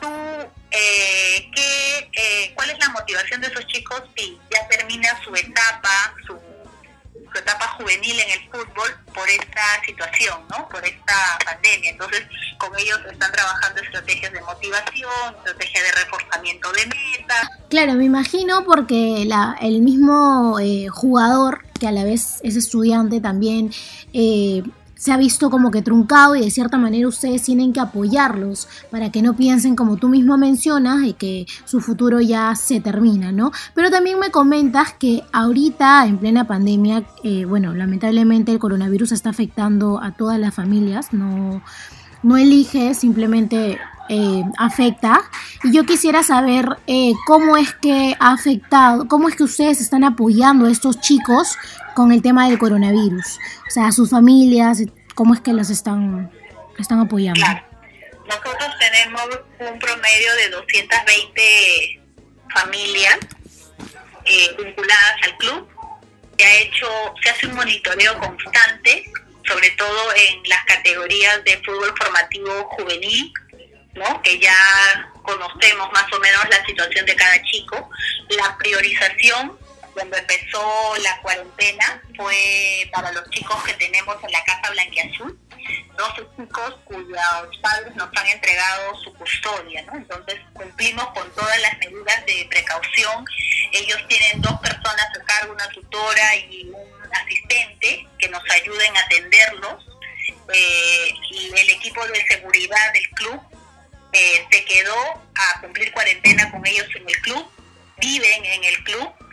¿Tú, 0.00 0.08
eh, 0.70 1.50
qué, 1.54 2.10
eh, 2.12 2.52
¿Cuál 2.54 2.70
es 2.70 2.78
la 2.78 2.90
motivación 2.90 3.40
de 3.40 3.46
esos 3.48 3.66
chicos 3.66 4.02
si 4.16 4.38
ya 4.50 4.68
termina 4.68 5.08
su 5.24 5.34
etapa, 5.34 6.14
su 6.26 6.38
su 7.34 7.40
etapa 7.40 7.66
juvenil 7.78 8.20
en 8.20 8.30
el 8.30 8.50
fútbol 8.50 8.88
por 9.12 9.28
esta 9.28 9.62
situación, 9.84 10.38
¿no? 10.50 10.68
Por 10.68 10.84
esta 10.84 11.38
pandemia. 11.44 11.90
Entonces, 11.90 12.22
con 12.58 12.70
ellos 12.78 13.00
están 13.10 13.32
trabajando 13.32 13.82
estrategias 13.82 14.32
de 14.32 14.40
motivación, 14.40 15.34
estrategias 15.38 15.84
de 15.84 16.04
reforzamiento 16.04 16.72
de 16.72 16.86
metas. 16.86 17.48
Claro, 17.68 17.94
me 17.94 18.04
imagino 18.04 18.64
porque 18.64 19.24
la, 19.26 19.56
el 19.60 19.80
mismo 19.80 20.58
eh, 20.60 20.86
jugador, 20.88 21.64
que 21.78 21.88
a 21.88 21.92
la 21.92 22.04
vez 22.04 22.40
es 22.44 22.56
estudiante 22.56 23.20
también, 23.20 23.72
eh, 24.12 24.62
se 25.04 25.12
ha 25.12 25.18
visto 25.18 25.50
como 25.50 25.70
que 25.70 25.82
truncado 25.82 26.34
y 26.34 26.40
de 26.40 26.50
cierta 26.50 26.78
manera 26.78 27.06
ustedes 27.06 27.42
tienen 27.42 27.74
que 27.74 27.80
apoyarlos 27.80 28.68
para 28.90 29.12
que 29.12 29.20
no 29.20 29.36
piensen 29.36 29.76
como 29.76 29.98
tú 29.98 30.08
mismo 30.08 30.38
mencionas 30.38 31.04
y 31.04 31.12
que 31.12 31.44
su 31.66 31.82
futuro 31.82 32.22
ya 32.22 32.54
se 32.54 32.80
termina, 32.80 33.30
¿no? 33.30 33.52
Pero 33.74 33.90
también 33.90 34.18
me 34.18 34.30
comentas 34.30 34.94
que 34.94 35.22
ahorita 35.30 36.06
en 36.06 36.16
plena 36.16 36.46
pandemia, 36.46 37.04
eh, 37.22 37.44
bueno, 37.44 37.74
lamentablemente 37.74 38.50
el 38.50 38.58
coronavirus 38.58 39.12
está 39.12 39.28
afectando 39.28 40.00
a 40.02 40.12
todas 40.12 40.38
las 40.40 40.54
familias, 40.54 41.12
no, 41.12 41.62
no 42.22 42.38
elige, 42.38 42.94
simplemente 42.94 43.78
eh, 44.08 44.42
afecta. 44.56 45.20
Y 45.64 45.72
yo 45.72 45.84
quisiera 45.84 46.22
saber 46.22 46.78
eh, 46.86 47.12
cómo 47.26 47.58
es 47.58 47.74
que 47.74 48.16
ha 48.18 48.32
afectado, 48.32 49.06
cómo 49.06 49.28
es 49.28 49.36
que 49.36 49.44
ustedes 49.44 49.82
están 49.82 50.02
apoyando 50.02 50.64
a 50.64 50.70
estos 50.70 50.98
chicos 51.02 51.58
con 51.94 52.12
el 52.12 52.22
tema 52.22 52.48
del 52.48 52.58
coronavirus. 52.58 53.38
O 53.66 53.70
sea, 53.70 53.92
sus 53.92 54.10
familias, 54.10 54.78
cómo 55.14 55.34
es 55.34 55.40
que 55.40 55.52
los 55.52 55.70
están, 55.70 56.30
están 56.78 57.00
apoyando. 57.00 57.40
Nosotros 58.26 58.70
tenemos 58.78 59.22
un 59.58 59.78
promedio 59.78 60.34
de 60.36 60.48
220 60.50 62.00
familias 62.52 63.18
eh, 64.24 64.56
vinculadas 64.56 65.16
al 65.22 65.36
club. 65.36 65.68
Se 66.38 66.44
ha 66.44 66.54
hecho, 66.60 66.86
se 67.22 67.30
hace 67.30 67.46
un 67.46 67.54
monitoreo 67.54 68.18
constante, 68.18 69.04
sobre 69.46 69.70
todo 69.70 70.12
en 70.14 70.42
las 70.48 70.64
categorías 70.64 71.44
de 71.44 71.58
fútbol 71.64 71.92
formativo 71.96 72.68
juvenil, 72.70 73.32
¿no? 73.94 74.22
Que 74.22 74.38
ya 74.38 74.56
conocemos 75.22 75.92
más 75.92 76.12
o 76.12 76.18
menos 76.18 76.44
la 76.50 76.64
situación 76.64 77.06
de 77.06 77.14
cada 77.14 77.40
chico. 77.42 77.90
La 78.30 78.56
priorización 78.58 79.58
cuando 79.94 80.16
empezó 80.16 80.94
la 81.02 81.20
cuarentena 81.22 82.02
fue 82.16 82.90
para 82.92 83.12
los 83.12 83.30
chicos 83.30 83.62
que 83.64 83.72
tenemos 83.74 84.16
en 84.22 84.32
la 84.32 84.44
Casa 84.44 84.70
Blanquiazul, 84.70 85.38
12 85.96 86.26
chicos 86.36 86.76
cuyos 86.84 87.58
padres 87.62 87.94
nos 87.94 88.08
han 88.16 88.26
entregado 88.26 88.94
su 89.02 89.14
custodia, 89.14 89.82
¿no? 89.82 89.96
Entonces 89.96 90.40
cumplimos 90.52 91.06
con 91.14 91.30
todas 91.34 91.60
las 91.62 91.78
medidas 91.78 92.26
de 92.26 92.46
precaución. 92.50 93.24
Ellos 93.72 93.98
tienen 94.08 94.42
dos 94.42 94.60
personas 94.60 95.06
a 95.18 95.24
cargo, 95.24 95.54
una 95.54 95.68
tutora 95.68 96.36
y 96.36 96.68
un 96.68 97.14
asistente 97.14 98.06
que 98.18 98.28
nos 98.28 98.42
ayuden 98.50 98.96
a 98.96 99.00
atenderlos. 99.00 99.86
Eh, 100.52 101.14
y 101.30 101.52
el 101.56 101.70
equipo 101.70 102.06
de 102.06 102.26
seguridad 102.26 102.92
del 102.92 103.08
club 103.10 103.40
eh, 104.12 104.46
se 104.50 104.64
quedó 104.64 104.96
a 105.34 105.60
cumplir 105.60 105.92
cuarentena 105.92 106.50
con 106.50 106.66
ellos 106.66 106.86
en 106.96 107.08
el 107.08 107.16
club, 107.22 107.46
viven 107.98 108.44
en 108.44 108.64
el 108.64 108.84
club 108.84 109.23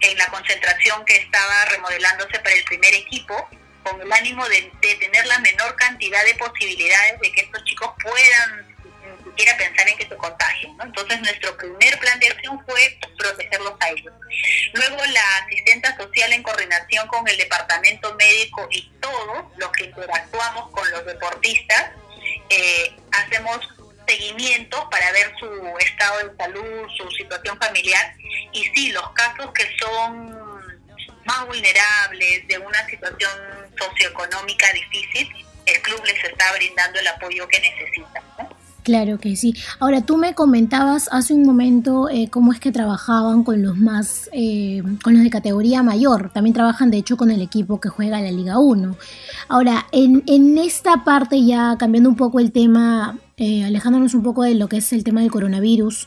en 0.00 0.18
la 0.18 0.26
concentración 0.28 1.04
que 1.04 1.16
estaba 1.16 1.64
remodelándose 1.66 2.38
para 2.40 2.54
el 2.54 2.64
primer 2.64 2.94
equipo, 2.94 3.48
con 3.82 4.00
el 4.00 4.12
ánimo 4.12 4.46
de, 4.48 4.70
tener 4.80 5.26
la 5.26 5.38
menor 5.38 5.74
cantidad 5.76 6.24
de 6.24 6.34
posibilidades 6.34 7.20
de 7.20 7.32
que 7.32 7.40
estos 7.42 7.64
chicos 7.64 7.90
puedan 8.02 8.66
ni 9.18 9.30
siquiera 9.30 9.56
pensar 9.56 9.88
en 9.88 9.96
que 9.96 10.06
se 10.06 10.16
contagien. 10.16 10.76
Entonces 10.82 11.20
nuestro 11.20 11.56
primer 11.56 11.98
plan 11.98 12.18
de 12.20 12.28
acción 12.28 12.62
fue 12.66 12.98
protegerlos 13.18 13.74
a 13.80 13.90
ellos. 13.90 14.12
Luego 14.74 14.96
la 14.96 15.36
asistenta 15.38 15.96
social 15.96 16.32
en 16.32 16.42
coordinación 16.42 17.06
con 17.08 17.26
el 17.26 17.36
departamento 17.36 18.14
médico 18.16 18.68
y 18.70 18.90
todos 19.00 19.44
los 19.56 19.70
que 19.72 19.84
interactuamos 19.84 20.70
con 20.72 20.90
los 20.90 21.04
deportistas, 21.06 21.92
eh, 22.50 22.96
hacemos 23.12 23.79
seguimiento 24.10 24.88
para 24.90 25.12
ver 25.12 25.32
su 25.38 25.46
estado 25.78 26.28
de 26.28 26.36
salud, 26.36 26.88
su 26.96 27.10
situación 27.10 27.56
familiar 27.58 28.14
y 28.52 28.64
sí, 28.74 28.92
los 28.92 29.10
casos 29.12 29.52
que 29.52 29.64
son 29.80 30.30
más 31.24 31.46
vulnerables, 31.46 32.46
de 32.48 32.58
una 32.58 32.84
situación 32.86 33.30
socioeconómica 33.78 34.66
difícil, 34.72 35.28
el 35.66 35.82
club 35.82 36.02
les 36.04 36.24
está 36.24 36.52
brindando 36.54 36.98
el 36.98 37.06
apoyo 37.06 37.46
que 37.46 37.60
necesitan. 37.60 38.22
Claro 38.82 39.18
que 39.18 39.36
sí. 39.36 39.54
Ahora, 39.78 40.00
tú 40.00 40.16
me 40.16 40.34
comentabas 40.34 41.08
hace 41.12 41.34
un 41.34 41.42
momento 41.44 42.08
eh, 42.08 42.28
cómo 42.30 42.52
es 42.52 42.58
que 42.58 42.72
trabajaban 42.72 43.44
con 43.44 43.62
los 43.62 43.76
más, 43.76 44.30
eh, 44.32 44.82
con 45.04 45.12
los 45.14 45.22
de 45.22 45.30
categoría 45.30 45.82
mayor. 45.82 46.30
También 46.32 46.54
trabajan, 46.54 46.90
de 46.90 46.96
hecho, 46.96 47.18
con 47.18 47.30
el 47.30 47.42
equipo 47.42 47.78
que 47.78 47.90
juega 47.90 48.20
la 48.20 48.30
Liga 48.30 48.58
1. 48.58 48.96
Ahora, 49.48 49.86
en 49.92 50.58
esta 50.58 51.04
parte, 51.04 51.44
ya 51.44 51.76
cambiando 51.78 52.08
un 52.08 52.16
poco 52.16 52.40
el 52.40 52.52
tema, 52.52 53.18
eh, 53.40 53.64
alejándonos 53.64 54.12
un 54.12 54.22
poco 54.22 54.42
de 54.42 54.54
lo 54.54 54.68
que 54.68 54.76
es 54.76 54.92
el 54.92 55.02
tema 55.02 55.22
del 55.22 55.30
coronavirus, 55.30 56.06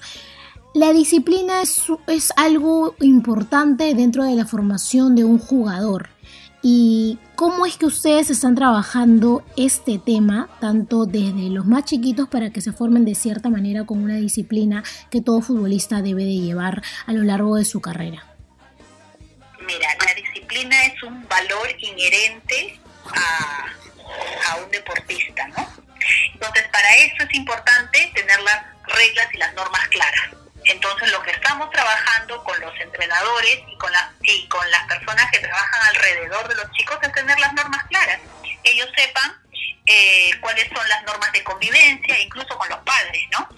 la 0.76 0.94
disciplina 0.94 1.64
es, 1.64 2.32
algo 2.36 2.96
importante 3.00 3.96
dentro 3.96 4.24
de 4.24 4.36
la 4.36 4.46
formación 4.46 5.16
de 5.16 5.24
un 5.24 5.40
jugador. 5.40 6.10
¿Y 6.62 7.18
cómo 7.36 7.66
es 7.66 7.78
que 7.78 7.88
ustedes 7.88 8.30
están 8.30 8.54
trabajando 8.54 9.44
este 9.58 9.98
tema, 9.98 10.48
tanto 10.62 11.08
desde 11.08 11.50
los 11.50 11.66
más 11.66 11.86
chiquitos 11.86 12.30
para 12.30 12.52
que 12.52 12.62
se 12.62 12.72
formen 12.72 13.04
de 13.04 13.16
cierta 13.16 13.50
manera 13.50 13.84
con 13.84 13.98
una 13.98 14.16
disciplina 14.16 14.84
que 15.10 15.20
todo 15.20 15.42
futbolista 15.42 16.04
debe 16.04 16.26
de 16.26 16.38
llevar 16.38 16.84
a 17.08 17.14
lo 17.14 17.24
largo 17.24 17.56
de 17.56 17.66
su 17.66 17.82
carrera? 17.82 18.28
Mira, 19.66 19.88
la 20.06 20.14
disciplina 20.14 20.86
es 20.86 21.02
un 21.02 21.28
valor 21.28 21.68
inherente 21.80 22.80
a 24.50 24.64
un 24.64 24.70
deportista, 24.70 25.48
¿no? 25.48 25.83
Entonces, 26.34 26.68
para 26.70 26.96
eso 26.98 27.24
es 27.24 27.34
importante 27.34 28.12
tener 28.14 28.40
las 28.42 28.64
reglas 28.88 29.28
y 29.34 29.38
las 29.38 29.54
normas 29.54 29.88
claras. 29.90 30.30
Entonces 30.66 31.12
lo 31.12 31.22
que 31.24 31.32
estamos 31.32 31.70
trabajando 31.72 32.44
con 32.44 32.60
los 32.62 32.80
entrenadores 32.80 33.60
y 33.68 33.78
con, 33.78 33.92
la, 33.92 34.14
y 34.22 34.48
con 34.48 34.70
las 34.72 34.86
personas 34.86 35.30
que 35.32 35.40
trabajan 35.40 35.88
alrededor 35.90 36.48
de 36.48 36.56
los 36.56 36.72
chicos 36.72 36.98
es 37.02 37.12
tener 37.12 37.38
las 37.40 37.54
normas 37.54 37.84
claras. 37.88 38.20
Ellos 38.64 38.90
sepan 38.96 39.36
eh, 39.86 40.32
cuáles 40.40 40.68
son 40.74 40.88
las 40.88 41.04
normas 41.04 41.32
de 41.34 41.44
convivencia, 41.44 42.18
incluso 42.20 42.58
con 42.58 42.70
los 42.70 42.80
padres, 42.80 43.24
¿no? 43.32 43.50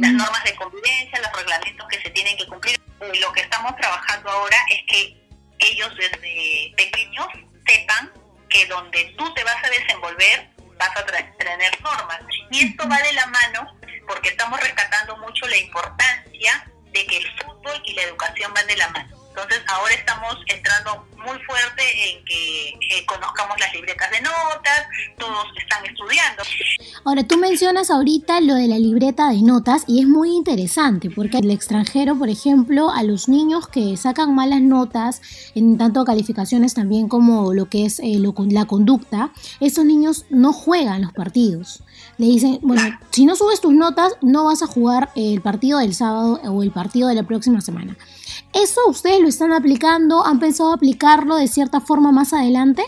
Las 0.00 0.12
normas 0.12 0.42
de 0.42 0.54
convivencia, 0.56 1.20
los 1.20 1.32
reglamentos 1.32 1.86
que 1.88 2.02
se 2.02 2.10
tienen 2.10 2.36
que 2.36 2.46
cumplir. 2.46 2.80
Lo 3.20 3.32
que 3.32 3.40
estamos 3.40 3.76
trabajando 3.76 4.30
ahora 4.30 4.56
es 4.68 4.80
que 4.88 5.16
ellos 5.58 5.94
desde 5.96 6.74
pequeños 6.76 7.26
sepan 7.66 8.12
que 8.50 8.66
donde 8.66 9.14
tú 9.16 9.32
te 9.34 9.44
vas 9.44 9.62
a 9.62 9.70
desenvolver 9.70 10.50
vas 10.78 10.96
a 10.96 11.04
tener 11.04 11.80
normas. 11.82 12.20
Y 12.50 12.66
esto 12.66 12.88
va 12.88 12.98
de 12.98 13.12
la 13.12 13.26
mano 13.26 13.78
porque 14.06 14.30
estamos 14.30 14.60
rescatando 14.60 15.16
mucho 15.18 15.46
la 15.48 15.56
importancia 15.56 16.70
de 16.92 17.06
que 17.06 17.16
el 17.18 17.42
fútbol 17.42 17.82
y 17.84 17.94
la 17.94 18.02
educación 18.02 18.52
van 18.54 18.66
de 18.66 18.76
la 18.76 18.88
mano. 18.88 19.16
Entonces 19.28 19.62
ahora 19.66 19.92
estamos 19.92 20.34
entrando 20.46 21.06
muy 21.16 21.38
fuerte 21.44 22.10
en 22.10 22.24
que 22.24 23.04
conozcamos 23.06 23.58
las 23.60 23.72
libretas 23.74 24.10
de 24.10 24.20
notas, 24.22 24.86
todos 25.18 25.46
están 25.58 25.84
estudiando. 25.84 26.42
Ahora 27.06 27.22
tú 27.22 27.36
mencionas 27.38 27.92
ahorita 27.92 28.40
lo 28.40 28.56
de 28.56 28.66
la 28.66 28.80
libreta 28.80 29.30
de 29.30 29.40
notas 29.40 29.84
y 29.86 30.00
es 30.00 30.08
muy 30.08 30.34
interesante 30.34 31.08
porque 31.08 31.38
el 31.38 31.52
extranjero, 31.52 32.18
por 32.18 32.28
ejemplo, 32.28 32.90
a 32.90 33.04
los 33.04 33.28
niños 33.28 33.68
que 33.68 33.96
sacan 33.96 34.34
malas 34.34 34.60
notas, 34.60 35.22
en 35.54 35.78
tanto 35.78 36.04
calificaciones 36.04 36.74
también 36.74 37.06
como 37.06 37.54
lo 37.54 37.66
que 37.66 37.86
es 37.86 38.00
eh, 38.00 38.20
la 38.50 38.64
conducta, 38.64 39.30
esos 39.60 39.84
niños 39.84 40.24
no 40.30 40.52
juegan 40.52 41.02
los 41.02 41.12
partidos. 41.12 41.84
Le 42.18 42.26
dicen, 42.26 42.58
bueno, 42.62 42.82
si 43.12 43.24
no 43.24 43.36
subes 43.36 43.60
tus 43.60 43.72
notas, 43.72 44.14
no 44.20 44.42
vas 44.42 44.64
a 44.64 44.66
jugar 44.66 45.10
el 45.14 45.40
partido 45.40 45.78
del 45.78 45.94
sábado 45.94 46.40
o 46.42 46.64
el 46.64 46.72
partido 46.72 47.06
de 47.06 47.14
la 47.14 47.22
próxima 47.22 47.60
semana. 47.60 47.96
¿Eso 48.52 48.80
ustedes 48.88 49.20
lo 49.20 49.28
están 49.28 49.52
aplicando? 49.52 50.26
¿Han 50.26 50.40
pensado 50.40 50.72
aplicarlo 50.72 51.36
de 51.36 51.46
cierta 51.46 51.80
forma 51.80 52.10
más 52.10 52.32
adelante? 52.32 52.82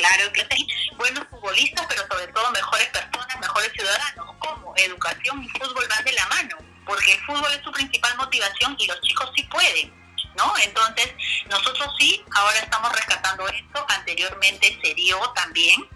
Claro 0.00 0.32
que 0.32 0.46
sí. 0.50 0.66
Buenos 0.96 1.26
futbolistas, 1.28 1.84
pero 1.86 2.06
sobre 2.10 2.26
todo 2.28 2.50
mejores 2.52 2.88
personas, 2.88 3.38
mejores 3.38 3.70
ciudadanos. 3.72 4.34
¿Cómo? 4.38 4.72
Educación 4.78 5.44
y 5.44 5.48
fútbol 5.50 5.86
van 5.90 6.04
de 6.06 6.12
la 6.12 6.26
mano. 6.28 6.56
Porque 6.86 7.12
el 7.12 7.20
fútbol 7.26 7.52
es 7.52 7.62
su 7.62 7.70
principal 7.70 8.16
motivación 8.16 8.76
y 8.78 8.86
los 8.86 8.98
chicos 9.02 9.30
sí 9.36 9.42
pueden. 9.42 9.92
¿No? 10.38 10.54
Entonces, 10.62 11.12
nosotros 11.50 11.94
sí, 11.98 12.24
ahora 12.34 12.60
estamos 12.60 12.90
rescatando 12.92 13.46
esto, 13.48 13.84
anteriormente 13.88 14.78
se 14.82 14.94
dio 14.94 15.18
también, 15.34 15.86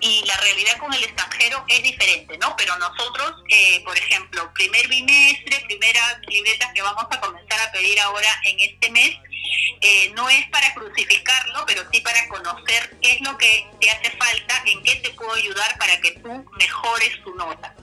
y 0.00 0.24
la 0.26 0.36
realidad 0.36 0.78
con 0.78 0.92
el 0.92 1.04
extranjero 1.04 1.64
es 1.68 1.82
diferente, 1.82 2.36
¿no? 2.38 2.54
Pero 2.56 2.76
nosotros, 2.78 3.34
eh, 3.48 3.82
por 3.84 3.96
ejemplo, 3.96 4.52
primer 4.54 4.88
bimestre, 4.88 5.60
primera 5.66 6.20
libreta 6.26 6.72
que 6.72 6.82
vamos 6.82 7.06
a 7.10 7.20
comenzar 7.20 7.60
a 7.60 7.72
pedir 7.72 8.00
ahora 8.00 8.28
en 8.44 8.60
este 8.60 8.90
mes, 8.90 9.16
eh, 9.80 10.12
no 10.14 10.28
es 10.28 10.46
para 10.48 10.74
crucificarlo, 10.74 11.64
pero 11.66 11.82
sí 11.92 12.00
para 12.00 12.28
conocer 12.28 12.96
qué 13.00 13.12
es 13.12 13.20
lo 13.20 13.36
que 13.38 13.66
te 13.80 13.90
hace 13.90 14.10
falta, 14.10 14.62
en 14.66 14.82
qué 14.82 14.96
te 14.96 15.10
puedo 15.10 15.32
ayudar 15.34 15.78
para 15.78 16.00
que 16.00 16.12
tú 16.12 16.44
mejores 16.58 17.22
tu 17.22 17.34
nota. 17.34 17.74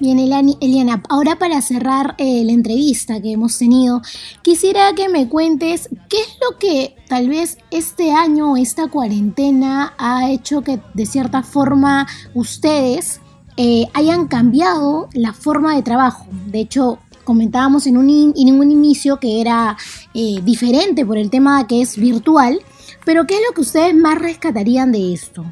Bien, 0.00 0.18
Eliana, 0.18 1.02
ahora 1.08 1.38
para 1.38 1.62
cerrar 1.62 2.14
eh, 2.18 2.42
la 2.44 2.52
entrevista 2.52 3.20
que 3.20 3.32
hemos 3.32 3.56
tenido, 3.56 4.02
quisiera 4.42 4.92
que 4.94 5.08
me 5.08 5.28
cuentes 5.28 5.88
qué 6.08 6.18
es 6.20 6.38
lo 6.40 6.58
que 6.58 6.96
tal 7.08 7.28
vez 7.28 7.58
este 7.70 8.12
año, 8.12 8.56
esta 8.56 8.88
cuarentena, 8.88 9.94
ha 9.98 10.30
hecho 10.30 10.62
que 10.62 10.80
de 10.94 11.06
cierta 11.06 11.42
forma 11.42 12.08
ustedes 12.34 13.20
eh, 13.56 13.86
hayan 13.94 14.28
cambiado 14.28 15.08
la 15.12 15.32
forma 15.32 15.76
de 15.76 15.82
trabajo. 15.82 16.26
De 16.46 16.60
hecho, 16.60 16.98
comentábamos 17.24 17.86
en 17.86 17.96
un, 17.96 18.34
en 18.36 18.58
un 18.58 18.70
inicio 18.70 19.18
que 19.18 19.40
era 19.40 19.76
eh, 20.14 20.40
diferente 20.42 21.06
por 21.06 21.18
el 21.18 21.30
tema 21.30 21.66
que 21.66 21.82
es 21.82 21.96
virtual, 21.96 22.60
pero 23.04 23.26
¿qué 23.26 23.34
es 23.36 23.40
lo 23.46 23.54
que 23.54 23.60
ustedes 23.60 23.94
más 23.94 24.18
rescatarían 24.18 24.90
de 24.90 25.12
esto, 25.12 25.44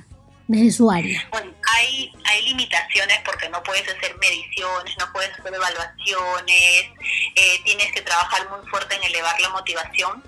desde 0.50 0.72
su 0.72 0.90
área? 0.90 1.28
hay, 1.76 2.12
hay 2.24 2.42
limitaciones 2.42 3.20
porque 3.24 3.48
no 3.48 3.62
puedes 3.62 3.86
hacer 3.88 4.16
mediciones, 4.18 4.96
no 4.98 5.12
puedes 5.12 5.30
hacer 5.38 5.54
evaluaciones, 5.54 6.90
eh, 7.36 7.60
tienes 7.64 7.92
que 7.92 8.02
trabajar 8.02 8.48
muy 8.50 8.68
fuerte 8.68 8.96
en 8.96 9.04
elevar 9.04 9.40
la 9.40 9.50
motivación. 9.50 10.24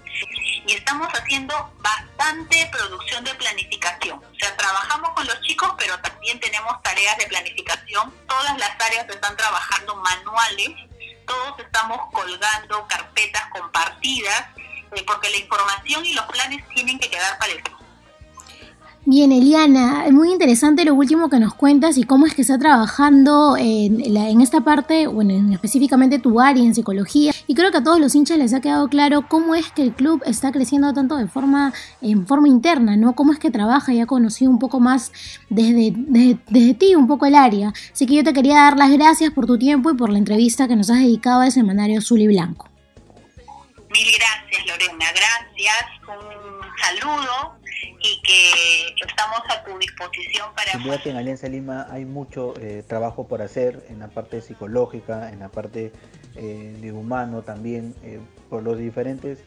Y 0.65 0.75
estamos 0.75 1.09
haciendo 1.09 1.75
bastante 1.81 2.69
producción 2.71 3.25
de 3.25 3.35
planificación. 3.35 4.19
O 4.19 4.39
sea, 4.39 4.57
trabajamos 4.57 5.11
con 5.11 5.27
los 5.27 5.41
chicos, 5.41 5.73
pero 5.77 5.99
también 6.01 6.39
tenemos 6.39 6.81
tareas 6.83 7.19
de 7.19 7.27
planificación. 7.27 8.15
Todas 8.29 8.57
las 8.59 8.81
áreas 8.81 9.09
están 9.09 9.37
trabajando 9.37 9.97
manuales, 9.97 10.71
todos 11.27 11.59
estamos 11.59 11.99
colgando 12.13 12.87
carpetas 12.87 13.43
compartidas, 13.51 14.47
eh, 14.95 15.03
porque 15.05 15.31
la 15.31 15.39
información 15.39 16.07
y 16.07 16.15
los 16.15 16.27
planes 16.27 16.63
tienen 16.69 16.99
que 17.01 17.11
quedar 17.11 17.37
para 17.39 17.53
el 17.53 17.63
Bien, 19.05 19.33
Eliana, 19.33 20.07
es 20.07 20.13
muy 20.13 20.31
interesante 20.31 20.85
lo 20.85 20.95
último 20.95 21.29
que 21.29 21.41
nos 21.41 21.55
cuentas 21.55 21.99
y 21.99 22.05
cómo 22.05 22.25
es 22.25 22.37
que 22.37 22.43
está 22.43 22.57
trabajando 22.57 23.57
en, 23.57 24.01
en, 24.01 24.41
esta 24.41 24.61
parte, 24.61 25.09
bueno, 25.09 25.33
en 25.33 25.53
específicamente 25.53 26.21
tu 26.21 26.41
área 26.41 26.63
en 26.63 26.73
psicología. 26.73 27.33
Y 27.49 27.57
creo 27.57 27.73
que 27.73 27.79
a 27.79 27.83
todos 27.83 27.99
los 27.99 28.15
hinchas 28.15 28.39
les 28.39 28.55
ha 28.55 28.61
quedado 28.61 28.87
claro 28.89 29.27
cómo 29.29 29.57
es 29.57 29.73
que 29.73 29.83
el 29.83 29.93
club 29.93 30.23
está 30.25 30.53
creciendo 30.53 30.95
tanto 30.95 31.17
de 31.17 31.27
forma, 31.27 31.73
en 32.01 32.29
forma 32.29 32.47
interna, 32.47 32.97
¿no? 32.97 33.15
Cómo 33.17 33.33
es 33.33 33.41
que 33.41 33.51
trabaja 33.51 33.93
y 33.93 33.99
ha 33.99 34.07
conocido 34.07 34.53
un 34.53 34.61
poco 34.61 34.79
más 34.79 35.11
desde, 35.51 35.93
desde, 35.97 36.39
desde 36.49 36.75
ti, 36.75 36.95
un 36.95 37.09
poco 37.09 37.27
el 37.27 37.35
área. 37.35 37.73
Así 37.93 38.07
que 38.07 38.15
yo 38.15 38.23
te 38.23 38.33
quería 38.33 38.55
dar 38.55 38.77
las 38.77 38.93
gracias 38.93 39.33
por 39.33 39.47
tu 39.47 39.59
tiempo 39.59 39.91
y 39.91 39.97
por 39.97 40.11
la 40.11 40.19
entrevista 40.19 40.69
que 40.69 40.77
nos 40.77 40.91
has 40.91 41.01
dedicado 41.01 41.41
al 41.41 41.51
semanario 41.51 41.99
Azul 41.99 42.21
y 42.21 42.29
Blanco. 42.29 42.69
Mil 43.91 44.07
gracias, 44.17 44.65
Lorena. 44.69 45.07
Gracias. 45.13 45.87
Un 46.07 47.01
saludo 47.01 47.62
y 48.03 48.21
que 48.23 49.05
estamos 49.07 49.41
a 49.49 49.65
tu 49.65 49.79
disposición 49.79 50.49
para... 50.55 50.73
Sin 50.73 50.83
duda 50.83 51.03
que 51.03 51.11
en 51.11 51.17
Alianza 51.17 51.49
Lima 51.49 51.87
hay 51.91 52.05
mucho 52.05 52.55
eh, 52.61 52.83
trabajo 52.87 53.29
por 53.29 53.43
hacer 53.43 53.85
en 53.89 54.01
la 54.01 54.09
parte 54.09 54.41
psicológica, 54.41 55.31
en 55.31 55.41
la 55.41 55.49
parte 55.49 55.93
eh, 56.35 56.77
de 56.81 56.93
humano 56.93 57.43
también, 57.43 57.95
eh, 58.03 58.21
por 58.49 58.63
los 58.63 58.79
diferentes 58.79 59.39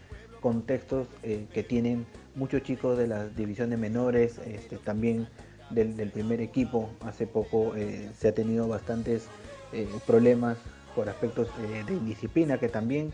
contextos 0.46 1.08
eh, 1.24 1.48
que 1.56 1.64
tienen 1.64 2.06
muchos 2.36 2.62
chicos 2.62 3.00
de 3.00 3.08
la 3.08 3.28
división 3.28 3.72
de 3.72 3.78
menores, 3.78 4.38
este, 4.46 4.78
también 4.78 5.28
del, 5.72 5.98
del, 5.98 6.12
primer 6.12 6.40
equipo. 6.40 6.92
Hace 7.02 7.26
poco 7.26 7.76
eh, 7.76 8.12
se 8.16 8.28
ha 8.28 8.36
tenido 8.36 8.68
bastantes 8.68 9.26
eh, 9.74 9.88
problemas 10.06 10.60
por 10.94 11.10
aspectos 11.10 11.48
de 11.88 11.94
indisciplina 11.94 12.60
que 12.60 12.70
también 12.70 13.12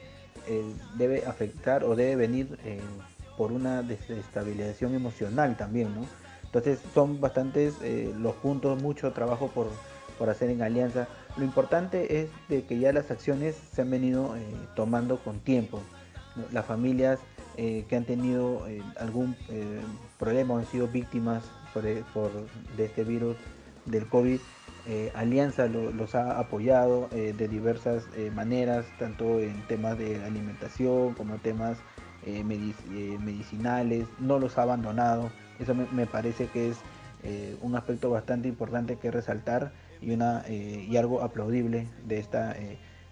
debe 0.96 1.26
afectar 1.26 1.86
o 1.86 1.96
debe 1.96 2.16
venir 2.16 2.60
por 3.42 3.54
una 3.54 3.82
desestabilización 3.82 4.94
emocional 4.94 5.58
también, 5.58 5.96
¿no? 5.96 6.06
Entonces 6.44 6.78
son 6.94 7.20
bastantes 7.20 7.74
eh, 7.82 8.14
los 8.16 8.36
puntos, 8.36 8.80
mucho 8.80 9.14
trabajo 9.14 9.48
por, 9.48 9.68
por, 10.20 10.30
hacer 10.30 10.52
en 10.52 10.62
alianza. 10.62 11.08
Lo 11.38 11.44
importante 11.44 12.22
es 12.22 12.30
de 12.50 12.66
que 12.66 12.78
ya 12.78 12.94
las 12.94 13.10
acciones 13.10 13.56
se 13.74 13.82
han 13.82 13.90
venido 13.90 14.38
eh, 14.38 14.42
tomando 14.76 15.18
con 15.18 15.40
tiempo. 15.40 15.82
Las 16.52 16.68
familias 16.68 17.20
eh, 17.58 17.84
que 17.90 17.96
han 17.96 18.06
tenido 18.06 18.64
algún 19.00 19.36
problema 20.20 20.54
o 20.54 20.58
han 20.60 20.68
sido 20.68 20.88
víctimas 20.88 21.44
por, 21.74 21.82
de 21.82 22.86
este 22.86 23.04
virus 23.04 23.38
del 23.86 24.08
COVID, 24.08 24.40
Alianza 25.16 25.66
lo, 25.66 25.92
los 25.92 26.14
ha 26.14 26.38
apoyado 26.40 27.10
de 27.10 27.48
diversas 27.48 28.04
maneras, 28.36 28.86
tanto 29.00 29.40
en 29.40 29.66
temas 29.68 29.98
de 29.98 30.24
alimentación 30.24 31.16
como 31.16 31.38
temas 31.38 31.80
eh, 32.26 32.44
eh, 32.44 33.18
medicinales, 33.20 34.08
no 34.20 34.40
los 34.40 34.58
ha 34.58 34.64
abandonado. 34.64 35.32
Eso 35.60 35.76
me, 35.76 36.06
parece 36.06 36.48
que 36.48 36.70
es 36.70 36.78
eh, 37.24 37.56
un 37.62 37.76
aspecto 37.76 38.10
bastante 38.10 38.48
importante 38.48 38.98
que 38.98 39.12
resaltar 39.12 39.72
y, 40.02 40.12
una, 40.12 40.44
y 40.50 40.98
algo 40.98 41.22
aplaudible 41.22 41.88
de 42.08 42.18
esta 42.18 42.56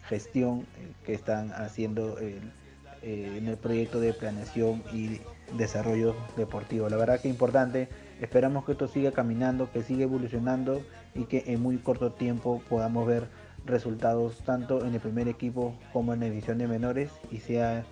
gestión 0.07 0.65
que 1.05 1.13
están 1.13 1.51
haciendo 1.51 2.17
en 2.19 3.47
el 3.47 3.57
proyecto 3.57 3.99
de 3.99 4.13
planeación 4.13 4.83
y 4.91 5.21
desarrollo 5.57 6.15
deportivo. 6.35 6.89
La 6.89 6.97
verdad 6.97 7.21
que 7.21 7.29
importante, 7.29 7.89
esperamos 8.19 8.65
que 8.65 8.71
esto 8.71 8.87
siga 8.87 9.11
caminando, 9.11 9.71
que 9.71 9.83
siga 9.83 10.03
evolucionando 10.03 10.81
y 11.13 11.25
que 11.25 11.43
en 11.47 11.61
muy 11.61 11.77
corto 11.77 12.11
tiempo 12.11 12.63
podamos 12.67 13.07
ver 13.07 13.27
resultados 13.65 14.39
tanto 14.43 14.85
en 14.85 14.93
el 14.93 14.99
primer 14.99 15.27
equipo 15.27 15.75
como 15.93 16.13
en 16.13 16.21
la 16.21 16.25
división 16.25 16.57
de 16.57 16.67
menores 16.67 17.11
y 17.31 17.37
sea 17.37 17.85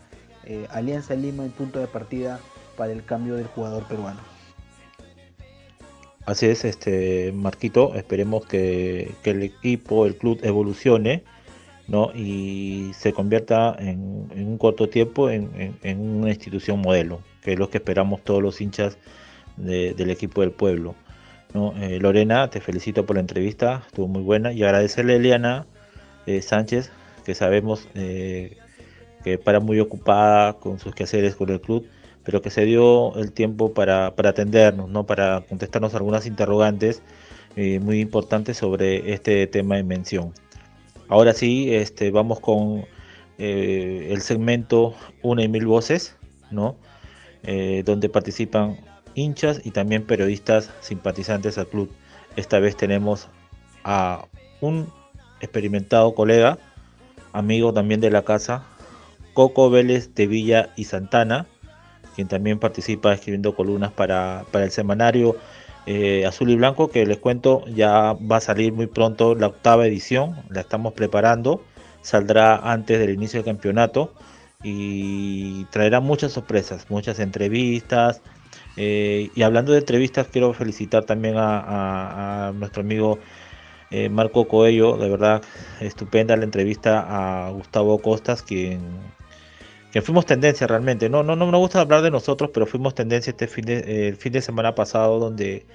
eh, 0.47 0.67
Alianza 0.71 1.15
Lima 1.15 1.45
el 1.45 1.51
punto 1.51 1.79
de 1.79 1.87
partida 1.87 2.39
para 2.75 2.91
el 2.91 3.03
cambio 3.03 3.35
del 3.35 3.47
jugador 3.47 3.83
peruano. 3.87 4.19
Así 6.25 6.45
es, 6.45 6.65
este 6.65 7.31
Marquito, 7.31 7.95
esperemos 7.95 8.45
que, 8.45 9.13
que 9.23 9.31
el 9.31 9.43
equipo, 9.43 10.05
el 10.05 10.17
club 10.17 10.39
evolucione 10.43 11.23
¿no? 11.87 12.11
y 12.13 12.91
se 12.93 13.13
convierta 13.13 13.75
en, 13.79 14.27
en 14.35 14.47
un 14.47 14.57
corto 14.57 14.89
tiempo 14.89 15.29
en, 15.29 15.49
en, 15.55 15.79
en, 15.83 15.99
una 15.99 16.29
institución 16.29 16.81
modelo, 16.81 17.21
que 17.41 17.53
es 17.53 17.59
lo 17.59 17.69
que 17.69 17.77
esperamos 17.77 18.21
todos 18.23 18.41
los 18.41 18.59
hinchas 18.59 18.97
de, 19.55 19.93
del 19.93 20.09
equipo 20.09 20.41
del 20.41 20.51
pueblo. 20.51 20.95
Eh, 21.53 21.99
Lorena, 21.99 22.49
te 22.49 22.61
felicito 22.61 23.05
por 23.05 23.15
la 23.15 23.21
entrevista, 23.21 23.83
estuvo 23.87 24.07
muy 24.07 24.21
buena 24.21 24.51
y 24.51 24.63
agradecerle 24.63 25.13
a 25.13 25.15
Eliana 25.15 25.65
eh, 26.25 26.41
Sánchez, 26.41 26.91
que 27.25 27.33
sabemos 27.33 27.87
eh, 27.95 28.57
que 29.27 29.37
para 29.37 29.59
muy 29.59 29.79
ocupada 29.81 30.53
con 30.53 30.79
sus 30.79 30.95
quehaceres 30.95 31.35
con 31.35 31.49
el 31.49 31.59
club, 31.59 31.85
pero 32.23 32.41
que 32.41 32.49
se 32.49 32.63
dio 32.63 33.13
el 33.17 33.33
tiempo 33.33 33.73
para, 33.73 34.15
para 34.15 34.29
atendernos, 34.29 34.89
¿no? 34.89 35.05
para 35.05 35.41
contestarnos 35.41 35.95
algunas 35.95 36.25
interrogantes 36.25 37.01
eh, 37.57 37.79
muy 37.79 37.99
importantes 37.99 38.55
sobre 38.55 39.11
este 39.11 39.45
tema 39.47 39.75
de 39.75 39.83
mención. 39.83 40.33
Ahora 41.09 41.33
sí, 41.33 41.73
este, 41.75 42.09
vamos 42.09 42.39
con 42.39 42.85
eh, 43.37 44.07
el 44.11 44.21
segmento 44.21 44.93
Una 45.23 45.43
y 45.43 45.49
Mil 45.49 45.65
Voces, 45.65 46.15
¿no? 46.49 46.77
Eh, 47.43 47.83
donde 47.85 48.07
participan 48.07 48.77
hinchas 49.13 49.61
y 49.63 49.71
también 49.71 50.05
periodistas 50.05 50.69
simpatizantes 50.79 51.57
al 51.57 51.67
club. 51.67 51.91
Esta 52.37 52.59
vez 52.59 52.77
tenemos 52.77 53.27
a 53.83 54.25
un 54.61 54.87
experimentado 55.41 56.15
colega, 56.15 56.57
amigo 57.33 57.73
también 57.73 57.99
de 57.99 58.09
la 58.09 58.23
casa, 58.23 58.63
Coco 59.37 59.69
Vélez 59.69 60.15
de 60.15 60.25
Villa 60.25 60.69
y 60.75 60.85
Santana, 60.85 61.45
quien 62.15 62.27
también 62.27 62.57
participa 62.57 63.13
escribiendo 63.13 63.53
columnas 63.53 63.91
para, 63.91 64.45
para 64.49 64.65
el 64.65 64.71
semanario 64.71 65.35
eh, 65.85 66.25
Azul 66.25 66.49
y 66.49 66.55
Blanco, 66.55 66.89
que 66.89 67.05
les 67.05 67.19
cuento 67.19 67.63
ya 67.67 68.13
va 68.13 68.37
a 68.37 68.41
salir 68.41 68.73
muy 68.73 68.87
pronto 68.87 69.35
la 69.35 69.45
octava 69.45 69.85
edición, 69.85 70.35
la 70.49 70.61
estamos 70.61 70.93
preparando, 70.93 71.61
saldrá 72.01 72.55
antes 72.55 72.97
del 72.97 73.11
inicio 73.11 73.37
del 73.37 73.45
campeonato 73.45 74.11
y 74.63 75.65
traerá 75.65 75.99
muchas 75.99 76.31
sorpresas, 76.31 76.89
muchas 76.89 77.19
entrevistas. 77.19 78.23
Eh, 78.75 79.29
y 79.35 79.43
hablando 79.43 79.71
de 79.71 79.77
entrevistas, 79.77 80.25
quiero 80.31 80.51
felicitar 80.53 81.03
también 81.03 81.35
a, 81.37 82.53
nuestro 82.55 82.81
amigo 82.81 83.19
eh, 83.91 84.09
Marco 84.09 84.47
Coello, 84.47 84.97
de 84.97 85.09
verdad 85.11 85.43
estupenda 85.79 86.35
la 86.35 86.43
entrevista 86.43 87.45
a 87.45 87.51
Gustavo 87.51 87.99
Costas, 87.99 88.41
quien 88.41 88.79
que 89.91 90.01
fuimos 90.01 90.25
tendencia 90.25 90.67
realmente. 90.67 91.09
No, 91.09 91.23
no, 91.23 91.35
no 91.35 91.49
me 91.49 91.57
gusta 91.57 91.81
hablar 91.81 92.01
de 92.01 92.11
nosotros, 92.11 92.51
pero 92.53 92.65
fuimos 92.65 92.95
tendencia 92.95 93.31
este 93.31 93.47
fin 93.47 93.65
de, 93.65 94.09
el 94.09 94.15
fin 94.15 94.33
de 94.33 94.41
semana 94.41 94.75
pasado 94.75 95.19
donde 95.19 95.65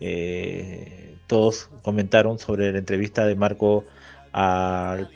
eh, 0.00 1.16
todos 1.26 1.70
comentaron 1.82 2.38
sobre 2.38 2.72
la 2.72 2.78
entrevista 2.78 3.26
de 3.26 3.34
Marco 3.34 3.84
al 4.32 5.08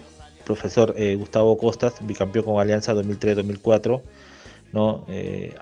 profesor 0.44 0.94
eh, 0.96 1.14
Gustavo 1.14 1.56
Costas, 1.58 1.94
bicampeón 2.00 2.44
con 2.44 2.60
Alianza 2.60 2.94
2003-2004. 2.94 4.02
¿no? 4.72 5.04
Eh, 5.08 5.54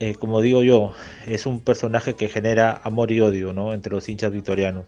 eh, 0.00 0.14
como 0.14 0.40
digo 0.40 0.62
yo, 0.62 0.92
es 1.26 1.46
un 1.46 1.60
personaje 1.60 2.14
que 2.14 2.28
genera 2.28 2.80
amor 2.84 3.10
y 3.10 3.20
odio 3.20 3.52
¿no? 3.52 3.74
entre 3.74 3.92
los 3.92 4.08
hinchas 4.08 4.32
victorianos. 4.32 4.86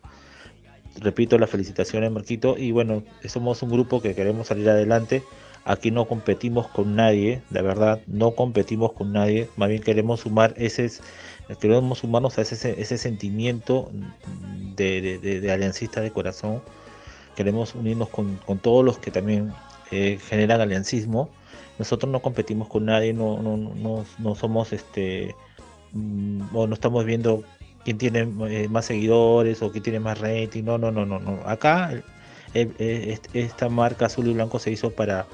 Repito 1.00 1.38
las 1.38 1.50
felicitaciones, 1.50 2.10
Marquito, 2.10 2.56
y 2.58 2.72
bueno, 2.72 3.04
somos 3.26 3.62
un 3.62 3.70
grupo 3.70 4.00
que 4.02 4.14
queremos 4.14 4.48
salir 4.48 4.68
adelante 4.68 5.22
Aquí 5.64 5.90
no 5.90 6.06
competimos 6.06 6.68
con 6.68 6.96
nadie, 6.96 7.42
de 7.50 7.62
verdad, 7.62 8.00
no 8.06 8.32
competimos 8.32 8.92
con 8.92 9.12
nadie. 9.12 9.48
Más 9.56 9.68
bien 9.68 9.82
queremos 9.82 10.20
sumar 10.20 10.54
ese, 10.56 10.90
queremos 11.60 11.98
sumarnos 11.98 12.38
a 12.38 12.42
ese, 12.42 12.80
ese 12.80 12.98
sentimiento 12.98 13.90
de, 14.76 15.50
aliancista 15.52 16.00
de 16.00 16.10
corazón. 16.10 16.62
Queremos 17.36 17.74
unirnos 17.74 18.08
con, 18.08 18.38
todos 18.62 18.84
los 18.84 18.98
que 18.98 19.10
también 19.10 19.52
eh, 19.90 20.18
generan 20.28 20.60
aliancismo. 20.60 21.28
Nosotros 21.78 22.10
no 22.10 22.20
competimos 22.20 22.68
con 22.68 22.86
nadie, 22.86 23.12
no, 23.12 23.40
no, 23.42 23.56
no, 23.56 24.04
no 24.18 24.34
somos 24.34 24.72
este, 24.72 25.34
mm, 25.92 26.54
o 26.54 26.66
no 26.66 26.74
estamos 26.74 27.04
viendo 27.04 27.42
quién 27.84 27.98
tiene 27.98 28.28
eh, 28.48 28.68
más 28.68 28.86
seguidores 28.86 29.62
o 29.62 29.70
quién 29.70 29.82
tiene 29.82 30.00
más 30.00 30.18
rating. 30.18 30.64
No, 30.64 30.78
no, 30.78 30.90
no, 30.90 31.04
no. 31.04 31.40
Acá 31.46 31.92
el, 32.54 33.22
esta 33.32 33.68
marca 33.68 34.06
azul 34.06 34.26
y 34.26 34.32
blanco 34.32 34.58
se 34.58 34.70
hizo 34.70 34.90
para 34.90 35.26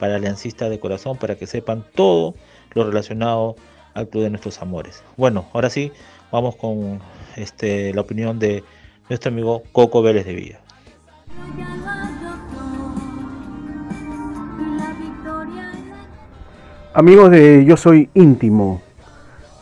para 0.00 0.16
aliancistas 0.16 0.70
de 0.70 0.80
corazón, 0.80 1.18
para 1.18 1.36
que 1.36 1.46
sepan 1.46 1.84
todo 1.94 2.34
lo 2.72 2.84
relacionado 2.84 3.54
al 3.94 4.08
Club 4.08 4.24
de 4.24 4.30
Nuestros 4.30 4.60
Amores. 4.62 5.04
Bueno, 5.16 5.46
ahora 5.52 5.70
sí, 5.70 5.92
vamos 6.32 6.56
con 6.56 7.00
este, 7.36 7.94
la 7.94 8.00
opinión 8.00 8.38
de 8.38 8.64
nuestro 9.08 9.30
amigo 9.30 9.62
Coco 9.72 10.02
Vélez 10.02 10.24
de 10.24 10.34
Villa. 10.34 10.60
Amigos 16.94 17.30
de 17.30 17.64
Yo 17.64 17.76
Soy 17.76 18.08
Íntimo, 18.14 18.82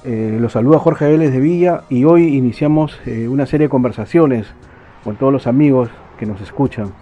eh, 0.04 0.38
los 0.40 0.52
saluda 0.52 0.78
Jorge 0.78 1.06
Vélez 1.06 1.32
de 1.32 1.40
Villa 1.40 1.82
y 1.90 2.04
hoy 2.04 2.36
iniciamos 2.36 2.98
eh, 3.04 3.28
una 3.28 3.44
serie 3.44 3.66
de 3.66 3.70
conversaciones 3.70 4.46
con 5.04 5.16
todos 5.16 5.32
los 5.32 5.46
amigos 5.46 5.90
que 6.18 6.24
nos 6.24 6.40
escuchan. 6.40 6.94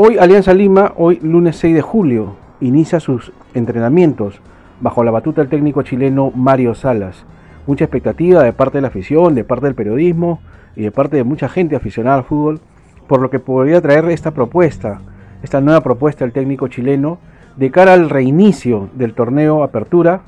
Hoy 0.00 0.16
Alianza 0.16 0.54
Lima, 0.54 0.92
hoy 0.96 1.18
lunes 1.24 1.56
6 1.56 1.74
de 1.74 1.82
julio, 1.82 2.36
inicia 2.60 3.00
sus 3.00 3.32
entrenamientos 3.52 4.40
bajo 4.80 5.02
la 5.02 5.10
batuta 5.10 5.40
del 5.40 5.50
técnico 5.50 5.82
chileno 5.82 6.30
Mario 6.36 6.76
Salas. 6.76 7.24
mucha 7.66 7.82
expectativa 7.82 8.44
de 8.44 8.52
parte 8.52 8.78
de 8.78 8.82
la 8.82 8.88
afición, 8.88 9.34
de 9.34 9.42
parte 9.42 9.66
del 9.66 9.74
periodismo 9.74 10.38
y 10.76 10.82
de 10.82 10.92
parte 10.92 11.16
de 11.16 11.24
mucha 11.24 11.48
gente 11.48 11.74
aficionada 11.74 12.18
al 12.18 12.22
fútbol, 12.22 12.60
por 13.08 13.20
lo 13.20 13.28
que 13.28 13.40
podría 13.40 13.80
traer 13.80 14.04
esta 14.04 14.30
propuesta, 14.30 15.00
esta 15.42 15.60
nueva 15.60 15.80
propuesta 15.80 16.24
del 16.24 16.32
técnico 16.32 16.68
chileno 16.68 17.18
de 17.56 17.72
cara 17.72 17.94
al 17.94 18.08
reinicio 18.08 18.90
del 18.94 19.14
torneo 19.14 19.64
Apertura, 19.64 20.20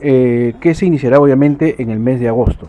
eh, 0.00 0.54
que 0.58 0.74
se 0.74 0.86
iniciará 0.86 1.20
obviamente 1.20 1.82
en 1.82 1.90
el 1.90 1.98
mes 1.98 2.18
de 2.18 2.28
agosto. 2.28 2.66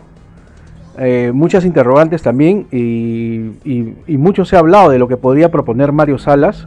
Eh, 0.98 1.32
muchas 1.34 1.64
interrogantes 1.64 2.22
también 2.22 2.66
y, 2.70 4.16
mucho 4.16 4.44
se 4.44 4.56
ha 4.56 4.60
hablado 4.60 4.90
de 4.90 4.98
lo 4.98 5.08
que 5.08 5.16
podría 5.16 5.50
proponer 5.50 5.90
Mario 5.92 6.18
Salas 6.18 6.66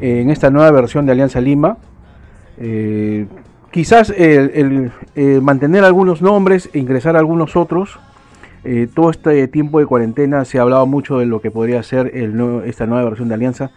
en 0.00 0.30
esta 0.30 0.50
nueva 0.50 0.70
versión 0.70 1.06
de 1.06 1.12
Alianza 1.12 1.40
Lima. 1.40 1.78
Eh, 2.58 3.26
quizás 3.70 4.10
el, 4.10 4.92
mantener 5.42 5.84
algunos 5.84 6.20
nombres 6.20 6.68
e 6.72 6.78
ingresar 6.78 7.16
algunos 7.16 7.56
otros. 7.56 7.98
todo 8.94 9.10
este 9.10 9.48
tiempo 9.48 9.78
de 9.78 9.86
cuarentena 9.86 10.44
se 10.44 10.58
ha 10.58 10.62
hablado 10.62 10.86
mucho 10.86 11.18
de 11.18 11.26
lo 11.26 11.40
que 11.40 11.50
podría 11.50 11.82
ser 11.82 12.12
esta 12.66 12.86
nueva 12.86 13.04
versión 13.04 13.28
de 13.28 13.34
Alianza, 13.34 13.70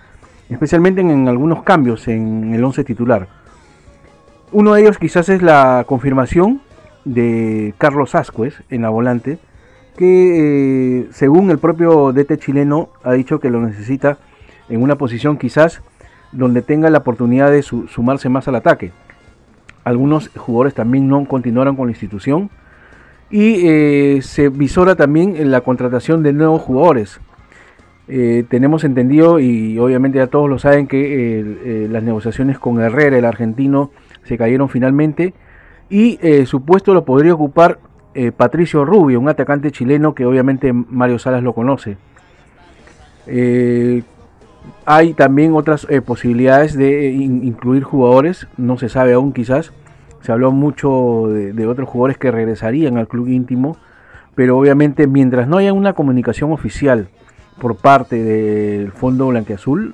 especialmente 0.49 1.01
en, 1.01 1.27
algunos 1.29 1.63
cambios 1.63 2.07
en 2.07 2.53
el 2.53 2.63
11 2.63 2.83
titular. 2.83 3.27
Uno 4.51 4.73
de 4.73 4.81
ellos 4.81 4.97
quizás 4.97 5.29
es 5.29 5.41
la 5.41 5.85
confirmación 5.87 6.61
de 7.05 7.73
Carlos 7.77 8.15
Ascuez 8.15 8.63
en 8.69 8.81
la 8.81 8.89
volante, 8.89 9.39
que 9.95 10.99
eh, 11.01 11.07
según 11.11 11.51
el 11.51 11.57
propio 11.57 12.13
DT 12.13 12.37
chileno 12.37 12.89
ha 13.03 13.13
dicho 13.13 13.39
que 13.39 13.49
lo 13.49 13.61
necesita 13.61 14.17
en 14.69 14.81
una 14.81 14.95
posición 14.95 15.37
quizás 15.37 15.81
donde 16.31 16.61
tenga 16.61 16.89
la 16.89 16.99
oportunidad 16.99 17.51
de 17.51 17.61
sumarse 17.61 18.29
más 18.29 18.47
al 18.47 18.55
ataque. 18.55 18.91
Algunos 19.83 20.29
jugadores 20.29 20.73
también 20.73 21.07
no 21.07 21.25
continuaron 21.25 21.75
con 21.75 21.87
la 21.87 21.91
institución 21.91 22.49
y 23.29 23.67
eh, 23.67 24.21
se 24.21 24.49
visora 24.49 24.95
también 24.95 25.35
en 25.35 25.51
la 25.51 25.61
contratación 25.61 26.23
de 26.23 26.33
nuevos 26.33 26.61
jugadores. 26.61 27.19
Eh, 28.07 28.45
tenemos 28.49 28.83
entendido 28.83 29.39
y 29.39 29.77
obviamente 29.77 30.19
ya 30.19 30.27
todos 30.27 30.49
lo 30.49 30.59
saben 30.59 30.87
que 30.87 31.87
las 31.89 32.03
negociaciones 32.03 32.59
con 32.59 32.79
Herrera, 32.79 33.17
el 33.17 33.25
argentino, 33.25 33.91
se 34.23 34.37
cayeron 34.37 34.69
finalmente 34.69 35.33
y 35.89 36.19
su 36.45 36.63
puesto 36.63 36.93
lo 36.93 37.03
podría 37.03 37.33
ocupar 37.33 37.79
eh, 38.13 38.31
Patricio 38.31 38.85
Rubio, 38.85 39.19
un 39.19 39.29
atacante 39.29 39.71
chileno 39.71 40.13
que 40.13 40.25
obviamente 40.25 40.73
Mario 40.73 41.19
Salas 41.19 41.43
lo 41.43 41.53
conoce. 41.53 41.97
Eh, 43.27 44.03
hay 44.85 45.13
también 45.13 45.53
otras 45.55 45.87
posibilidades 46.05 46.75
de 46.75 47.09
incluir 47.09 47.83
jugadores, 47.83 48.47
no 48.57 48.77
se 48.77 48.89
sabe 48.89 49.13
aún 49.13 49.33
quizás. 49.33 49.71
Se 50.21 50.31
habló 50.31 50.51
mucho 50.51 51.27
de, 51.29 51.65
otros 51.65 51.89
jugadores 51.89 52.19
que 52.19 52.29
regresarían 52.29 52.97
al 52.97 53.07
club 53.07 53.27
íntimo, 53.27 53.77
pero 54.35 54.57
obviamente 54.57 55.07
mientras 55.07 55.47
no 55.47 55.57
haya 55.57 55.73
una 55.73 55.93
comunicación 55.93 56.51
oficial 56.51 57.07
por 57.59 57.75
parte 57.75 58.23
del 58.23 58.91
Fondo 58.91 59.27
Blanqueazul, 59.29 59.93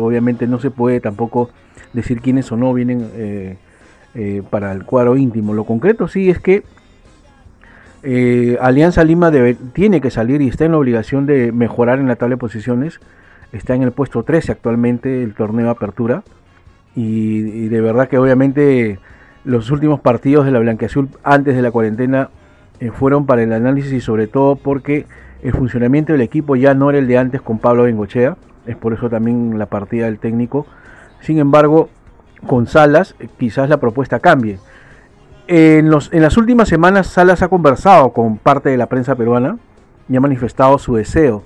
obviamente 0.00 0.46
no 0.46 0.60
se 0.60 0.70
puede 0.70 1.00
tampoco 1.00 1.50
decir 1.92 2.20
quiénes 2.20 2.52
o 2.52 2.56
no 2.56 2.72
vienen 2.72 3.08
eh, 4.16 4.42
para 4.48 4.70
el 4.70 4.84
cuadro 4.84 5.16
íntimo. 5.16 5.54
Lo 5.54 5.64
concreto 5.64 6.06
sí 6.06 6.30
es 6.30 6.38
que 6.38 6.62
eh, 8.06 8.58
Alianza 8.60 9.02
Lima 9.02 9.32
tiene 9.72 10.02
que 10.02 10.10
salir 10.10 10.42
y 10.42 10.48
está 10.48 10.66
en 10.66 10.72
la 10.72 10.78
obligación 10.78 11.24
de 11.24 11.52
mejorar 11.52 11.98
en 11.98 12.06
la 12.06 12.16
tabla 12.16 12.34
de 12.34 12.38
posiciones. 12.38 13.00
Está 13.52 13.74
en 13.74 13.82
el 13.82 13.92
puesto 13.92 14.22
13 14.22 14.52
actualmente 14.52 15.22
el 15.22 15.34
torneo 15.34 15.70
Apertura. 15.70 16.22
Y, 16.94 17.68
de 17.68 17.80
verdad 17.80 18.08
que 18.08 18.18
obviamente 18.18 18.98
los 19.44 19.70
últimos 19.70 20.00
partidos 20.00 20.44
de 20.44 20.52
la 20.52 20.58
Blanqueazul 20.58 21.08
antes 21.24 21.56
de 21.56 21.62
la 21.62 21.70
cuarentena 21.70 22.28
eh, 22.78 22.90
fueron 22.90 23.26
para 23.26 23.42
el 23.42 23.52
análisis 23.52 23.92
y 23.92 24.00
sobre 24.00 24.26
todo 24.26 24.56
porque 24.56 25.06
el 25.42 25.52
funcionamiento 25.52 26.12
del 26.12 26.20
equipo 26.20 26.56
ya 26.56 26.74
no 26.74 26.90
era 26.90 26.98
el 26.98 27.08
de 27.08 27.18
antes 27.18 27.40
con 27.40 27.58
Pablo 27.58 27.84
Bengochea. 27.84 28.36
Es 28.66 28.76
por 28.76 28.92
eso 28.92 29.08
también 29.08 29.58
la 29.58 29.66
partida 29.66 30.04
del 30.04 30.18
técnico. 30.18 30.66
Sin 31.20 31.38
embargo, 31.38 31.88
con 32.46 32.66
Salas, 32.66 33.14
eh, 33.18 33.28
quizás 33.38 33.70
la 33.70 33.78
propuesta 33.78 34.20
cambie. 34.20 34.58
En, 35.46 35.90
los, 35.90 36.10
en 36.12 36.22
las 36.22 36.38
últimas 36.38 36.68
semanas 36.68 37.06
Salas 37.08 37.42
ha 37.42 37.48
conversado 37.48 38.12
con 38.12 38.38
parte 38.38 38.70
de 38.70 38.78
la 38.78 38.86
prensa 38.86 39.14
peruana 39.14 39.58
y 40.08 40.16
ha 40.16 40.20
manifestado 40.20 40.78
su 40.78 40.94
deseo 40.94 41.42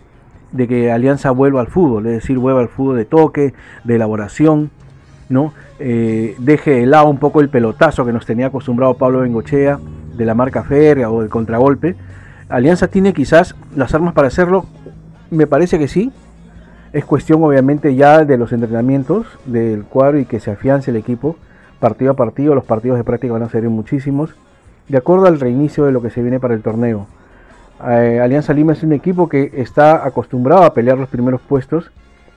de 0.52 0.68
que 0.68 0.92
Alianza 0.92 1.30
vuelva 1.32 1.60
al 1.60 1.66
fútbol, 1.66 2.06
es 2.06 2.12
decir, 2.12 2.38
vuelva 2.38 2.60
al 2.60 2.68
fútbol 2.68 2.96
de 2.96 3.04
toque, 3.04 3.54
de 3.84 3.94
elaboración, 3.96 4.70
¿no? 5.28 5.52
Eh, 5.80 6.36
deje 6.38 6.70
de 6.70 6.86
lado 6.86 7.08
un 7.08 7.18
poco 7.18 7.40
el 7.40 7.48
pelotazo 7.48 8.06
que 8.06 8.12
nos 8.12 8.24
tenía 8.24 8.46
acostumbrado 8.46 8.94
Pablo 8.94 9.20
Bengochea, 9.20 9.78
de 10.16 10.24
la 10.24 10.34
marca 10.34 10.64
férrea 10.64 11.10
o 11.10 11.20
del 11.20 11.28
contragolpe. 11.28 11.96
Alianza 12.48 12.88
tiene 12.88 13.12
quizás 13.12 13.54
las 13.76 13.94
armas 13.94 14.14
para 14.14 14.28
hacerlo, 14.28 14.64
me 15.30 15.46
parece 15.46 15.78
que 15.78 15.88
sí, 15.88 16.12
es 16.92 17.04
cuestión 17.04 17.42
obviamente 17.44 17.94
ya 17.94 18.24
de 18.24 18.38
los 18.38 18.52
entrenamientos 18.52 19.26
del 19.44 19.84
cuadro 19.84 20.18
y 20.18 20.24
que 20.24 20.40
se 20.40 20.50
afiance 20.50 20.90
el 20.90 20.96
equipo 20.96 21.36
partido 21.80 22.12
a 22.12 22.14
partido. 22.14 22.54
Los 22.54 22.64
partidos 22.64 22.98
de 22.98 23.04
práctica 23.04 23.32
van 23.32 23.42
a 23.42 23.48
ser 23.48 23.68
muchísimos, 23.68 24.34
de 24.88 24.98
acuerdo 24.98 25.26
al 25.26 25.40
reinicio 25.40 25.84
de 25.84 25.92
lo 25.92 26.02
que 26.02 26.10
se 26.10 26.22
viene 26.22 26.40
para 26.40 26.54
el 26.54 26.62
torneo. 26.62 27.06
Eh, 27.86 28.20
Alianza 28.22 28.52
Lima 28.52 28.72
es 28.72 28.82
un 28.82 28.92
equipo 28.92 29.28
que 29.28 29.52
está 29.54 30.04
acostumbrado 30.04 30.64
a 30.64 30.74
pelear 30.74 30.98
los 30.98 31.08
primeros 31.08 31.40
puestos 31.40 31.92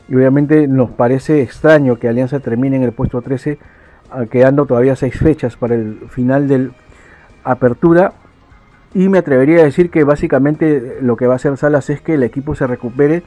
y 0.07 0.15
obviamente 0.15 0.67
nos 0.67 0.91
parece 0.91 1.41
extraño 1.41 1.97
que 1.97 2.07
Alianza 2.07 2.39
termine 2.39 2.75
en 2.75 2.83
el 2.83 2.91
puesto 2.91 3.21
13 3.21 3.57
ah, 4.11 4.25
quedando 4.29 4.67
todavía 4.67 4.95
seis 4.95 5.17
fechas 5.17 5.55
para 5.55 5.73
el 5.73 6.01
final 6.09 6.47
del 6.47 6.73
apertura 7.43 8.13
y 8.93 9.09
me 9.09 9.17
atrevería 9.19 9.61
a 9.61 9.63
decir 9.63 9.89
que 9.89 10.03
básicamente 10.03 10.97
lo 11.01 11.15
que 11.15 11.25
va 11.25 11.33
a 11.33 11.35
hacer 11.37 11.55
Salas 11.57 11.89
es 11.89 12.01
que 12.01 12.15
el 12.15 12.23
equipo 12.23 12.55
se 12.55 12.67
recupere 12.67 13.23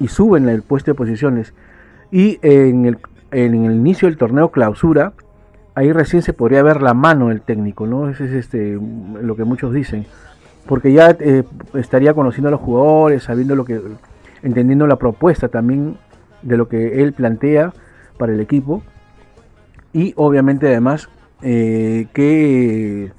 y 0.00 0.08
suben 0.08 0.48
el 0.48 0.62
puesto 0.62 0.90
de 0.90 0.94
posiciones. 0.94 1.52
Y 2.10 2.38
en 2.42 2.86
el, 2.86 2.98
en 3.30 3.64
el 3.66 3.72
inicio 3.72 4.08
del 4.08 4.16
torneo 4.16 4.50
clausura, 4.50 5.12
ahí 5.74 5.92
recién 5.92 6.22
se 6.22 6.32
podría 6.32 6.62
ver 6.62 6.82
la 6.82 6.94
mano 6.94 7.28
del 7.28 7.40
técnico, 7.40 7.86
¿no? 7.86 8.08
Ese 8.08 8.24
es 8.26 8.32
este, 8.32 8.78
lo 9.20 9.36
que 9.36 9.44
muchos 9.44 9.72
dicen. 9.72 10.06
Porque 10.66 10.92
ya 10.92 11.16
eh, 11.20 11.44
estaría 11.74 12.14
conociendo 12.14 12.48
a 12.48 12.50
los 12.52 12.60
jugadores, 12.60 13.24
sabiendo 13.24 13.54
lo 13.54 13.64
que, 13.64 13.80
entendiendo 14.42 14.86
la 14.86 14.96
propuesta 14.96 15.48
también 15.48 15.98
de 16.42 16.56
lo 16.56 16.68
que 16.68 17.02
él 17.02 17.12
plantea 17.12 17.72
para 18.18 18.32
el 18.32 18.40
equipo. 18.40 18.82
Y 19.92 20.14
obviamente 20.16 20.66
además 20.66 21.08
eh, 21.42 22.06
que 22.12 23.12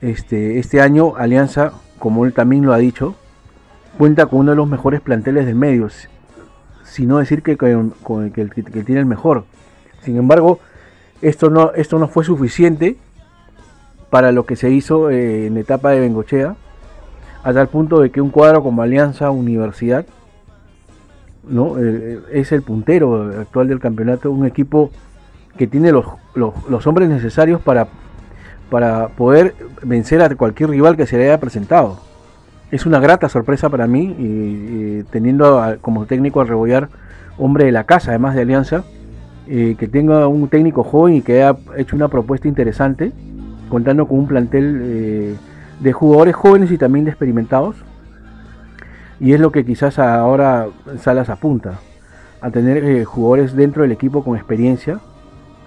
este, 0.00 0.58
este 0.58 0.80
año 0.80 1.16
Alianza, 1.16 1.72
como 1.98 2.24
él 2.24 2.32
también 2.32 2.64
lo 2.64 2.72
ha 2.72 2.78
dicho, 2.78 3.16
cuenta 3.98 4.26
con 4.26 4.40
uno 4.40 4.52
de 4.52 4.56
los 4.56 4.68
mejores 4.68 5.00
planteles 5.00 5.46
de 5.46 5.54
medios 5.54 6.08
sino 6.92 7.18
decir 7.18 7.42
que, 7.42 7.56
con, 7.56 7.94
que, 8.32 8.50
que, 8.50 8.84
tiene 8.84 9.00
el 9.00 9.06
mejor. 9.06 9.44
Sin 10.02 10.18
embargo, 10.18 10.60
esto 11.22 11.50
no, 11.50 11.72
esto 11.72 11.98
no 11.98 12.08
fue 12.08 12.24
suficiente 12.24 12.96
para 14.10 14.32
lo 14.32 14.44
que 14.44 14.56
se 14.56 14.70
hizo 14.70 15.10
eh, 15.10 15.46
en 15.46 15.56
etapa 15.56 15.90
de 15.90 16.00
Bengochea, 16.00 16.54
a 17.42 17.52
tal 17.52 17.68
punto 17.68 18.00
de 18.00 18.10
que 18.10 18.20
un 18.20 18.30
cuadro 18.30 18.62
como 18.62 18.82
Alianza 18.82 19.30
Universidad 19.30 20.04
¿no? 21.48 21.78
Eh, 21.78 22.20
es 22.32 22.52
el 22.52 22.62
puntero 22.62 23.32
actual 23.40 23.68
del 23.68 23.80
campeonato, 23.80 24.30
un 24.30 24.46
equipo 24.46 24.90
que 25.56 25.66
tiene 25.66 25.90
los, 25.90 26.06
los, 26.34 26.86
hombres 26.86 27.08
necesarios 27.08 27.60
para, 27.60 27.88
para 28.70 29.08
poder 29.08 29.54
vencer 29.82 30.22
a 30.22 30.34
cualquier 30.36 30.70
rival 30.70 30.96
que 30.96 31.06
se 31.06 31.16
le 31.18 31.24
haya 31.24 31.40
presentado 31.40 31.98
es 32.72 32.86
una 32.86 32.98
grata 32.98 33.28
sorpresa 33.28 33.68
para 33.68 33.86
mí, 33.86 34.16
y, 34.18 35.02
teniendo 35.10 35.62
como 35.82 36.06
técnico 36.06 36.40
a 36.40 36.44
Rebollar, 36.44 36.88
hombre 37.38 37.66
de 37.66 37.72
la 37.72 37.84
casa, 37.84 38.10
además 38.10 38.34
de 38.34 38.42
Alianza, 38.42 38.82
eh, 39.48 39.76
que 39.78 39.88
tenga 39.88 40.26
un 40.28 40.48
técnico 40.48 40.82
joven 40.82 41.14
y 41.14 41.22
que 41.22 41.42
haya 41.42 41.58
hecho 41.76 41.96
una 41.96 42.08
propuesta 42.08 42.48
interesante, 42.48 43.12
contando 43.68 44.06
con 44.06 44.20
un 44.20 44.26
plantel 44.26 44.80
eh, 44.82 45.36
de 45.80 45.92
jugadores 45.92 46.34
jóvenes 46.34 46.70
y 46.70 46.78
también 46.78 47.04
de 47.04 47.10
experimentados. 47.10 47.76
Y 49.20 49.32
es 49.32 49.40
lo 49.40 49.52
que 49.52 49.64
quizás 49.64 49.98
ahora 49.98 50.66
Salas 50.98 51.28
apunta, 51.28 51.80
a 52.40 52.50
tener 52.50 52.84
eh, 52.84 53.04
jugadores 53.04 53.54
dentro 53.54 53.82
del 53.82 53.92
equipo 53.92 54.24
con 54.24 54.36
experiencia. 54.36 55.00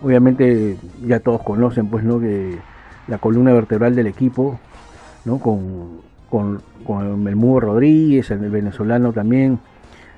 Obviamente 0.04 0.78
ya 1.06 1.20
todos 1.20 1.42
conocen 1.42 1.88
pues 1.88 2.04
no 2.04 2.20
que 2.20 2.58
la 3.08 3.18
columna 3.18 3.54
vertebral 3.54 3.96
del 3.96 4.08
equipo, 4.08 4.60
¿no? 5.24 5.40
con 5.40 6.06
con, 6.30 6.62
con 6.86 7.28
el 7.28 7.36
Mugo 7.36 7.62
Rodríguez, 7.62 8.30
el 8.32 8.50
venezolano 8.50 9.14
también, 9.14 9.60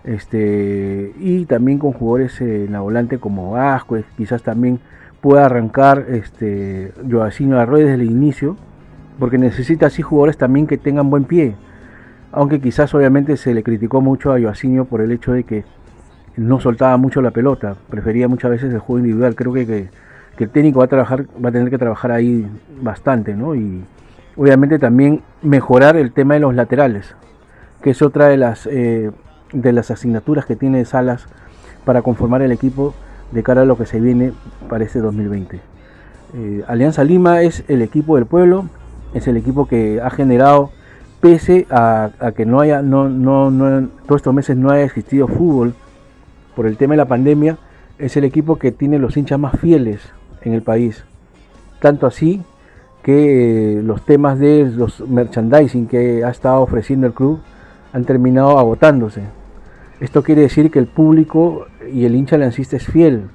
este, 0.08 1.14
y 1.20 1.46
también 1.46 1.80
con 1.80 1.92
jugadores 1.94 2.40
en 2.42 2.72
la 2.72 2.80
volante 2.80 3.20
como 3.20 3.58
Asco, 3.58 3.98
quizás 4.16 4.42
también 4.42 4.80
pueda 5.22 5.46
arrancar 5.46 6.06
este, 6.10 6.94
Joaquín 7.10 7.54
Arroyo 7.54 7.86
desde 7.86 8.02
el 8.02 8.10
inicio, 8.10 8.56
porque 9.20 9.38
necesita 9.38 9.88
así 9.88 10.02
jugadores 10.02 10.38
también 10.38 10.66
que 10.66 10.78
tengan 10.78 11.10
buen 11.10 11.26
pie, 11.26 11.56
aunque 12.32 12.62
quizás 12.62 12.94
obviamente 12.96 13.38
se 13.38 13.54
le 13.54 13.64
criticó 13.64 14.02
mucho 14.02 14.32
a 14.32 14.40
Joaquín 14.40 14.86
por 14.86 15.02
el 15.02 15.12
hecho 15.12 15.34
de 15.34 15.44
que 15.44 15.66
no 16.38 16.60
soltaba 16.60 16.96
mucho 16.98 17.22
la 17.22 17.32
pelota, 17.32 17.76
prefería 17.90 18.28
muchas 18.28 18.52
veces 18.52 18.74
el 18.74 18.80
juego 18.80 19.00
individual, 19.00 19.36
creo 19.36 19.54
que, 19.54 19.66
que, 19.66 19.90
el 20.44 20.50
técnico 20.50 20.80
va 20.80 20.86
a 20.86 20.90
trabajar, 20.90 21.26
va 21.44 21.50
a 21.50 21.52
tener 21.52 21.70
que 21.70 21.78
trabajar 21.78 22.12
ahí 22.12 22.48
bastante, 22.82 23.36
¿no? 23.36 23.56
Y, 23.56 23.84
obviamente 24.38 24.80
también 24.80 25.22
mejorar 25.42 25.98
el 25.98 26.12
tema 26.12 26.36
de 26.36 26.40
los 26.42 26.56
laterales, 26.56 27.16
que 27.82 27.90
es 27.90 28.02
otra 28.02 28.28
de 28.28 28.38
las, 28.38 28.68
eh, 28.72 29.12
de 29.54 29.74
las 29.74 29.92
asignaturas 29.92 30.46
que 30.46 30.56
tiene 30.56 30.86
Salas 30.86 31.26
para 31.86 32.02
conformar 32.02 32.42
el 32.42 32.52
equipo 32.52 32.94
de 33.32 33.44
cara 33.44 33.62
a 33.62 33.66
lo 33.66 33.78
que 33.78 33.86
se 33.86 34.00
viene 34.00 34.34
para 34.70 34.84
este 34.84 35.00
2020. 35.00 35.60
Eh, 36.34 36.64
Alianza 36.68 37.04
Lima 37.04 37.42
es 37.42 37.64
el 37.68 37.82
equipo 37.82 38.16
del 38.16 38.26
pueblo, 38.26 38.70
es 39.14 39.28
el 39.28 39.38
equipo 39.38 39.68
que 39.68 40.02
ha 40.02 40.10
generado, 40.10 40.72
pese 41.22 41.66
a, 41.70 42.12
que 42.36 42.46
no 42.46 42.60
haya, 42.60 42.82
no, 42.82 43.10
no, 43.10 43.50
no, 43.52 43.88
todos 44.06 44.20
estos 44.20 44.34
meses 44.34 44.58
no 44.58 44.70
haya 44.70 44.84
existido 44.84 45.28
fútbol 45.28 45.74
por 46.56 46.68
el 46.68 46.78
tema 46.78 46.94
de 46.94 46.98
la 46.98 47.06
pandemia, 47.06 47.58
es 47.98 48.18
el 48.18 48.24
equipo 48.24 48.58
que 48.58 48.72
tiene 48.72 49.00
los 49.00 49.18
hinchas 49.18 49.40
más 49.40 49.60
fieles 49.60 50.02
en 50.42 50.54
el 50.54 50.62
país. 50.62 51.04
Tanto 51.80 52.08
así 52.08 52.44
que 53.04 53.78
eh, 53.78 53.82
los 53.84 54.06
temas 54.06 54.40
de 54.40 54.66
los 54.66 55.00
merchandising 55.02 55.88
que 55.88 56.24
ha 56.24 56.30
estado 56.30 56.62
ofreciendo 56.62 57.08
el 57.08 57.14
club 57.14 57.40
han 57.94 58.04
terminado 58.06 58.60
agotándose. 58.60 59.22
Esto 60.00 60.24
quiere 60.24 60.42
decir 60.42 60.70
que 60.70 60.80
el 60.80 60.88
público 60.88 61.68
y 61.92 62.06
el 62.06 62.16
hincha 62.16 62.38
lancista 62.38 62.76
es 62.76 62.86
fiel 62.86 63.30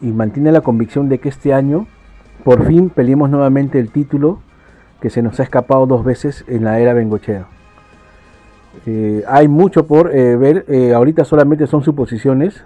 y 0.00 0.06
mantiene 0.06 0.52
la 0.52 0.62
convicción 0.62 1.08
de 1.08 1.18
que 1.18 1.28
este 1.28 1.52
año 1.52 1.86
por 2.44 2.66
fin 2.66 2.88
peleemos 2.88 3.28
nuevamente 3.28 3.78
el 3.78 3.90
título 3.90 4.40
que 5.00 5.10
se 5.10 5.22
nos 5.22 5.38
ha 5.38 5.42
escapado 5.42 5.86
dos 5.86 6.04
veces 6.04 6.44
en 6.48 6.64
la 6.64 6.78
era 6.80 6.94
Bengochea. 6.94 7.46
Eh, 8.86 9.22
hay 9.28 9.48
mucho 9.48 9.86
por 9.86 10.14
eh, 10.14 10.36
ver, 10.36 10.64
ahorita 10.94 11.24
solamente 11.24 11.66
son 11.66 11.82
suposiciones, 11.82 12.64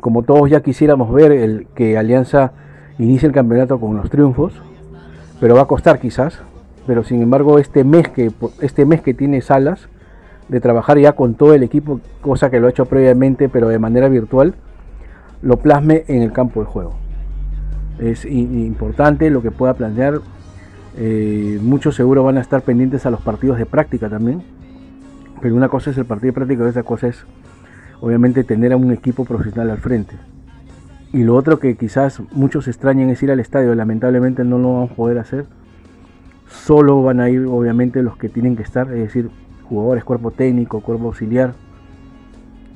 como 0.00 0.22
todos 0.22 0.50
ya 0.50 0.60
quisiéramos 0.60 1.10
ver 1.12 1.32
el, 1.32 1.66
que 1.74 1.96
Alianza 1.96 2.52
inicie 2.98 3.26
el 3.26 3.32
campeonato 3.32 3.80
con 3.80 3.96
los 3.96 4.10
triunfos, 4.10 4.52
pero 5.40 5.54
va 5.54 5.62
a 5.62 5.66
costar 5.66 5.98
quizás. 5.98 6.42
Pero 6.86 7.02
sin 7.02 7.20
embargo, 7.22 7.58
este 7.58 7.82
mes 7.84 8.08
que, 8.08 8.30
este 8.60 8.84
mes 8.86 9.00
que 9.00 9.12
tiene 9.12 9.40
Salas 9.40 9.88
de 10.48 10.60
trabajar 10.60 10.98
ya 10.98 11.12
con 11.12 11.34
todo 11.34 11.54
el 11.54 11.62
equipo, 11.62 12.00
cosa 12.20 12.50
que 12.50 12.60
lo 12.60 12.66
ha 12.66 12.70
hecho 12.70 12.86
previamente, 12.86 13.48
pero 13.48 13.68
de 13.68 13.78
manera 13.78 14.08
virtual, 14.08 14.54
lo 15.42 15.58
plasme 15.58 16.04
en 16.08 16.22
el 16.22 16.32
campo 16.32 16.60
de 16.60 16.66
juego. 16.66 16.94
Es 17.98 18.24
importante 18.24 19.30
lo 19.30 19.42
que 19.42 19.50
pueda 19.50 19.74
plantear. 19.74 20.20
Eh, 20.98 21.58
muchos 21.62 21.94
seguro 21.94 22.24
van 22.24 22.38
a 22.38 22.40
estar 22.40 22.62
pendientes 22.62 23.06
a 23.06 23.10
los 23.10 23.20
partidos 23.20 23.58
de 23.58 23.66
práctica 23.66 24.08
también. 24.08 24.42
Pero 25.40 25.54
una 25.54 25.68
cosa 25.68 25.90
es 25.90 25.98
el 25.98 26.04
partido 26.04 26.28
de 26.28 26.34
práctica 26.34 26.64
otra 26.64 26.82
cosa 26.82 27.08
es 27.08 27.24
obviamente 28.00 28.44
tener 28.44 28.72
a 28.72 28.76
un 28.76 28.92
equipo 28.92 29.24
profesional 29.24 29.70
al 29.70 29.78
frente. 29.78 30.16
Y 31.12 31.22
lo 31.24 31.34
otro 31.34 31.58
que 31.58 31.76
quizás 31.76 32.20
muchos 32.32 32.68
extrañen 32.68 33.10
es 33.10 33.22
ir 33.22 33.30
al 33.30 33.40
estadio, 33.40 33.74
lamentablemente 33.74 34.44
no 34.44 34.58
lo 34.58 34.74
vamos 34.74 34.90
a 34.90 34.94
poder 34.94 35.18
hacer. 35.18 35.46
Solo 36.48 37.02
van 37.02 37.20
a 37.20 37.30
ir 37.30 37.46
obviamente 37.46 38.02
los 38.02 38.16
que 38.16 38.28
tienen 38.28 38.56
que 38.56 38.62
estar, 38.62 38.88
es 38.88 38.98
decir, 38.98 39.30
jugadores, 39.68 40.04
cuerpo 40.04 40.30
técnico, 40.30 40.80
cuerpo 40.80 41.06
auxiliar. 41.06 41.54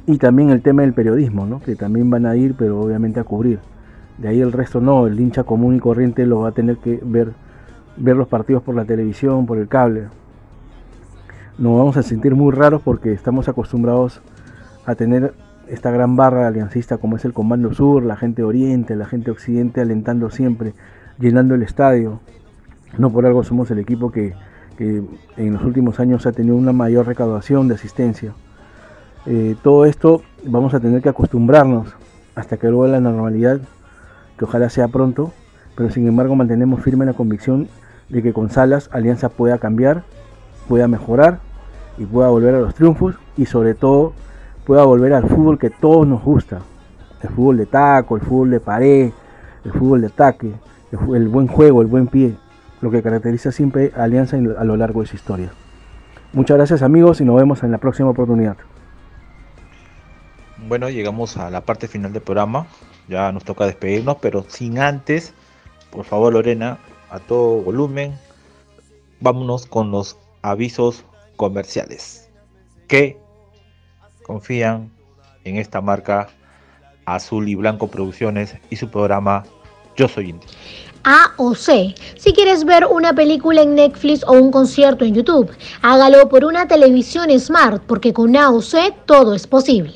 Y 0.06 0.18
también 0.18 0.50
el 0.50 0.62
tema 0.62 0.82
del 0.82 0.92
periodismo, 0.92 1.46
¿no? 1.46 1.60
que 1.60 1.76
también 1.76 2.10
van 2.10 2.26
a 2.26 2.36
ir, 2.36 2.54
pero 2.54 2.80
obviamente 2.80 3.20
a 3.20 3.24
cubrir. 3.24 3.60
De 4.18 4.28
ahí 4.28 4.40
el 4.40 4.52
resto 4.52 4.80
no, 4.80 5.06
el 5.06 5.18
hincha 5.18 5.44
común 5.44 5.76
y 5.76 5.80
corriente 5.80 6.26
lo 6.26 6.40
va 6.40 6.48
a 6.48 6.52
tener 6.52 6.76
que 6.78 7.00
ver, 7.02 7.32
ver 7.96 8.16
los 8.16 8.28
partidos 8.28 8.62
por 8.62 8.74
la 8.74 8.84
televisión, 8.84 9.46
por 9.46 9.58
el 9.58 9.68
cable. 9.68 10.08
Nos 11.58 11.78
vamos 11.78 11.96
a 11.96 12.02
sentir 12.02 12.34
muy 12.34 12.52
raros 12.52 12.82
porque 12.82 13.12
estamos 13.12 13.48
acostumbrados 13.48 14.20
a 14.84 14.94
tener 14.94 15.34
esta 15.68 15.90
gran 15.90 16.16
barra 16.16 16.48
aliancista 16.48 16.98
como 16.98 17.16
es 17.16 17.24
el 17.24 17.32
Comando 17.32 17.72
Sur, 17.72 18.02
la 18.02 18.16
gente 18.16 18.42
Oriente, 18.42 18.96
la 18.96 19.06
gente 19.06 19.30
Occidente 19.30 19.80
alentando 19.80 20.30
siempre, 20.30 20.74
llenando 21.18 21.54
el 21.54 21.62
estadio. 21.62 22.20
No 22.98 23.10
por 23.10 23.24
algo 23.24 23.44
somos 23.44 23.70
el 23.70 23.78
equipo 23.78 24.10
que, 24.10 24.34
en 24.80 25.52
los 25.52 25.62
últimos 25.62 26.00
años 26.00 26.26
ha 26.26 26.32
tenido 26.32 26.56
una 26.56 26.72
mayor 26.72 27.06
recaudación 27.06 27.68
de 27.68 27.74
asistencia. 27.74 28.32
Eh, 29.26 29.54
todo 29.62 29.84
esto 29.84 30.22
vamos 30.44 30.72
a 30.72 30.80
tener 30.80 31.02
que 31.02 31.10
acostumbrarnos 31.10 31.94
hasta 32.34 32.56
que 32.56 32.70
vuelva 32.70 32.98
la 32.98 33.00
normalidad, 33.00 33.60
que 34.38 34.44
ojalá 34.44 34.70
sea 34.70 34.88
pronto, 34.88 35.32
pero 35.76 35.90
sin 35.90 36.06
embargo 36.06 36.34
mantenemos 36.34 36.82
firme 36.82 37.04
la 37.04 37.12
convicción 37.12 37.68
de 38.08 38.22
que 38.22 38.32
con 38.32 38.48
Salas 38.50 38.88
Alianza 38.92 39.28
pueda 39.28 39.58
cambiar, 39.58 40.04
pueda 40.68 40.88
mejorar 40.88 41.40
y 41.98 42.06
pueda 42.06 42.28
volver 42.28 42.54
a 42.54 42.60
los 42.60 42.74
triunfos 42.74 43.16
y 43.36 43.44
sobre 43.44 43.74
todo 43.74 44.14
pueda 44.64 44.84
volver 44.84 45.12
al 45.12 45.28
fútbol 45.28 45.58
que 45.58 45.68
todos 45.68 46.06
nos 46.06 46.22
gusta. 46.24 46.60
El 47.22 47.28
fútbol 47.30 47.58
de 47.58 47.66
taco, 47.66 48.16
el 48.16 48.22
fútbol 48.22 48.50
de 48.50 48.60
pared, 48.60 49.10
el 49.64 49.72
fútbol 49.72 50.00
de 50.00 50.06
ataque, 50.06 50.52
el, 50.92 51.28
buen 51.28 51.46
juego, 51.46 51.82
el 51.82 51.88
buen 51.88 52.06
pie, 52.06 52.34
lo 52.80 52.90
que 52.90 53.02
caracteriza 53.02 53.52
siempre 53.52 53.92
a 53.96 54.04
Alianza 54.04 54.36
a 54.36 54.64
lo 54.64 54.76
largo 54.76 55.00
de 55.00 55.06
su 55.06 55.16
historia. 55.16 55.52
Muchas 56.32 56.56
gracias 56.56 56.82
amigos 56.82 57.20
y 57.20 57.24
nos 57.24 57.36
vemos 57.36 57.62
en 57.62 57.72
la 57.72 57.78
próxima 57.78 58.10
oportunidad. 58.10 58.56
Bueno, 60.68 60.88
llegamos 60.90 61.36
a 61.36 61.50
la 61.50 61.62
parte 61.62 61.88
final 61.88 62.12
del 62.12 62.22
programa. 62.22 62.66
Ya 63.08 63.32
nos 63.32 63.44
toca 63.44 63.66
despedirnos, 63.66 64.18
pero 64.20 64.44
sin 64.46 64.78
antes, 64.78 65.34
por 65.90 66.04
favor 66.04 66.32
Lorena, 66.32 66.78
a 67.10 67.18
todo 67.18 67.60
volumen, 67.62 68.14
vámonos 69.20 69.66
con 69.66 69.90
los 69.90 70.16
avisos 70.42 71.04
comerciales. 71.36 72.30
¿Qué 72.86 73.18
confían 74.22 74.92
en 75.44 75.56
esta 75.56 75.80
marca 75.80 76.28
Azul 77.04 77.48
y 77.48 77.56
Blanco 77.56 77.88
Producciones 77.88 78.56
y 78.68 78.76
su 78.76 78.90
programa 78.90 79.44
Yo 79.96 80.08
Soy 80.08 80.30
Indio. 80.30 80.48
A 81.04 81.32
o 81.38 81.54
C. 81.54 81.94
Si 82.18 82.32
quieres 82.32 82.64
ver 82.64 82.84
una 82.84 83.14
película 83.14 83.62
en 83.62 83.74
Netflix 83.74 84.22
o 84.26 84.32
un 84.32 84.50
concierto 84.50 85.04
en 85.04 85.14
YouTube, 85.14 85.50
hágalo 85.80 86.28
por 86.28 86.44
una 86.44 86.68
televisión 86.68 87.30
smart 87.38 87.82
porque 87.86 88.12
con 88.12 88.36
A 88.36 88.50
o 88.50 88.60
C 88.60 88.94
todo 89.06 89.34
es 89.34 89.46
posible. 89.46 89.94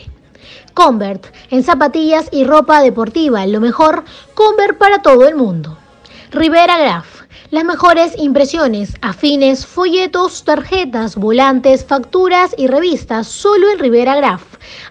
Convert, 0.73 1.27
en 1.51 1.63
zapatillas 1.63 2.29
y 2.33 2.45
ropa 2.45 2.81
deportiva, 2.81 3.47
lo 3.47 3.61
mejor, 3.61 4.05
Convert 4.35 4.79
para 4.79 5.03
todo 5.03 5.29
el 5.29 5.37
mundo. 5.37 5.77
Rivera 6.31 6.79
Graf, 6.79 7.14
las 7.55 7.65
mejores 7.65 8.13
impresiones, 8.19 8.95
afines, 9.01 9.65
folletos, 9.65 10.43
tarjetas, 10.43 11.15
volantes, 11.15 11.85
facturas 11.85 12.53
y 12.59 12.67
revistas 12.67 13.29
solo 13.29 13.71
en 13.71 13.79
Rivera 13.79 14.17
Graf. 14.17 14.43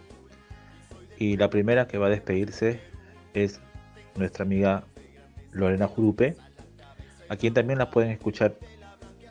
y 1.21 1.37
la 1.37 1.51
primera 1.51 1.87
que 1.87 1.99
va 1.99 2.07
a 2.07 2.09
despedirse 2.09 2.79
es 3.35 3.59
nuestra 4.15 4.43
amiga 4.43 4.85
Lorena 5.51 5.85
Jurupe, 5.87 6.35
a 7.29 7.35
quien 7.35 7.53
también 7.53 7.77
la 7.77 7.91
pueden 7.91 8.09
escuchar 8.09 8.55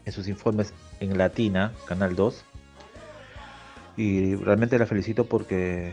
en 0.05 0.13
sus 0.13 0.29
informes 0.29 0.73
en 1.01 1.19
Latina, 1.19 1.73
Canal 1.87 2.15
2. 2.15 2.45
Y 3.97 4.37
realmente 4.37 4.79
la 4.79 4.87
felicito 4.87 5.25
porque 5.25 5.93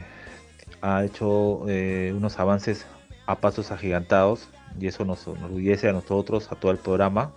ha 0.81 1.03
hecho 1.03 1.67
eh, 1.67 2.13
unos 2.15 2.37
avances 2.37 2.85
a 3.25 3.39
pasos 3.39 3.71
agigantados 3.71 4.49
y 4.79 4.85
eso 4.85 5.03
nos 5.03 5.25
enorgullece 5.25 5.89
a 5.89 5.93
nosotros, 5.93 6.51
a 6.51 6.55
todo 6.57 6.71
el 6.71 6.77
programa 6.77 7.33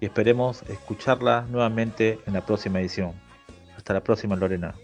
y 0.00 0.06
esperemos 0.06 0.62
escucharla 0.70 1.46
nuevamente 1.50 2.18
en 2.26 2.32
la 2.32 2.46
próxima 2.46 2.80
edición. 2.80 3.12
Hasta 3.76 3.92
la 3.92 4.02
próxima, 4.02 4.36
Lorena. 4.36 4.74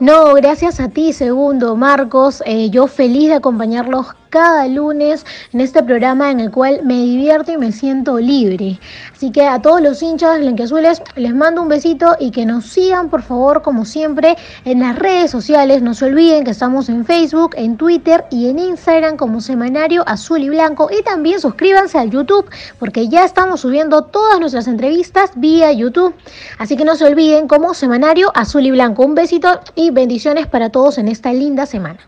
No, 0.00 0.34
gracias 0.34 0.80
a 0.80 0.88
ti, 0.88 1.12
segundo, 1.12 1.76
Marcos. 1.76 2.42
Eh, 2.46 2.70
yo 2.70 2.86
feliz 2.86 3.28
de 3.28 3.34
acompañarlos 3.34 4.08
cada 4.32 4.66
lunes 4.66 5.26
en 5.52 5.60
este 5.60 5.82
programa 5.82 6.30
en 6.30 6.40
el 6.40 6.50
cual 6.50 6.80
me 6.84 6.94
divierto 6.94 7.52
y 7.52 7.58
me 7.58 7.70
siento 7.70 8.18
libre. 8.18 8.80
Así 9.12 9.30
que 9.30 9.46
a 9.46 9.60
todos 9.60 9.82
los 9.82 10.02
hinchas 10.02 10.40
blanqueazules 10.40 11.02
les 11.16 11.34
mando 11.34 11.60
un 11.60 11.68
besito 11.68 12.16
y 12.18 12.30
que 12.30 12.46
nos 12.46 12.64
sigan 12.64 13.10
por 13.10 13.20
favor 13.20 13.60
como 13.60 13.84
siempre 13.84 14.38
en 14.64 14.80
las 14.80 14.98
redes 14.98 15.30
sociales. 15.30 15.82
No 15.82 15.92
se 15.92 16.06
olviden 16.06 16.44
que 16.44 16.50
estamos 16.50 16.88
en 16.88 17.04
Facebook, 17.04 17.50
en 17.56 17.76
Twitter 17.76 18.24
y 18.30 18.48
en 18.48 18.58
Instagram 18.58 19.18
como 19.18 19.42
Semanario 19.42 20.02
Azul 20.08 20.42
y 20.42 20.48
Blanco 20.48 20.88
y 20.90 21.02
también 21.02 21.38
suscríbanse 21.38 21.98
al 21.98 22.10
YouTube 22.10 22.48
porque 22.78 23.08
ya 23.08 23.26
estamos 23.26 23.60
subiendo 23.60 24.04
todas 24.04 24.40
nuestras 24.40 24.66
entrevistas 24.66 25.32
vía 25.36 25.70
YouTube. 25.72 26.14
Así 26.56 26.78
que 26.78 26.86
no 26.86 26.96
se 26.96 27.04
olviden 27.04 27.48
como 27.48 27.74
Semanario 27.74 28.32
Azul 28.34 28.64
y 28.64 28.70
Blanco. 28.70 29.04
Un 29.04 29.14
besito 29.14 29.60
y 29.74 29.90
bendiciones 29.90 30.46
para 30.46 30.70
todos 30.70 30.96
en 30.96 31.08
esta 31.08 31.34
linda 31.34 31.66
semana. 31.66 31.98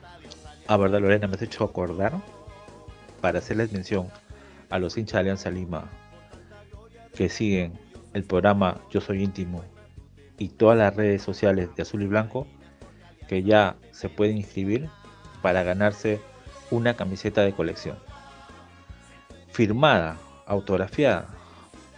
Ah, 0.66 0.78
verdad, 0.78 1.00
Lorena, 1.00 1.26
me 1.26 1.34
has 1.34 1.42
hecho 1.42 1.62
acordar 1.62 2.14
para 3.20 3.40
hacerles 3.40 3.70
mención 3.70 4.08
a 4.70 4.78
los 4.78 4.96
hinchas 4.96 5.12
de 5.12 5.20
Alianza 5.20 5.50
Lima 5.50 5.90
que 7.14 7.28
siguen 7.28 7.78
el 8.14 8.24
programa 8.24 8.80
Yo 8.90 9.02
Soy 9.02 9.22
Íntimo 9.22 9.62
y 10.38 10.48
todas 10.48 10.78
las 10.78 10.96
redes 10.96 11.20
sociales 11.20 11.68
de 11.76 11.82
Azul 11.82 12.02
y 12.02 12.06
Blanco 12.06 12.46
que 13.28 13.42
ya 13.42 13.76
se 13.90 14.08
pueden 14.08 14.38
inscribir 14.38 14.88
para 15.42 15.62
ganarse 15.64 16.18
una 16.70 16.94
camiseta 16.94 17.42
de 17.42 17.52
colección. 17.52 17.98
Firmada, 19.52 20.16
autografiada 20.46 21.28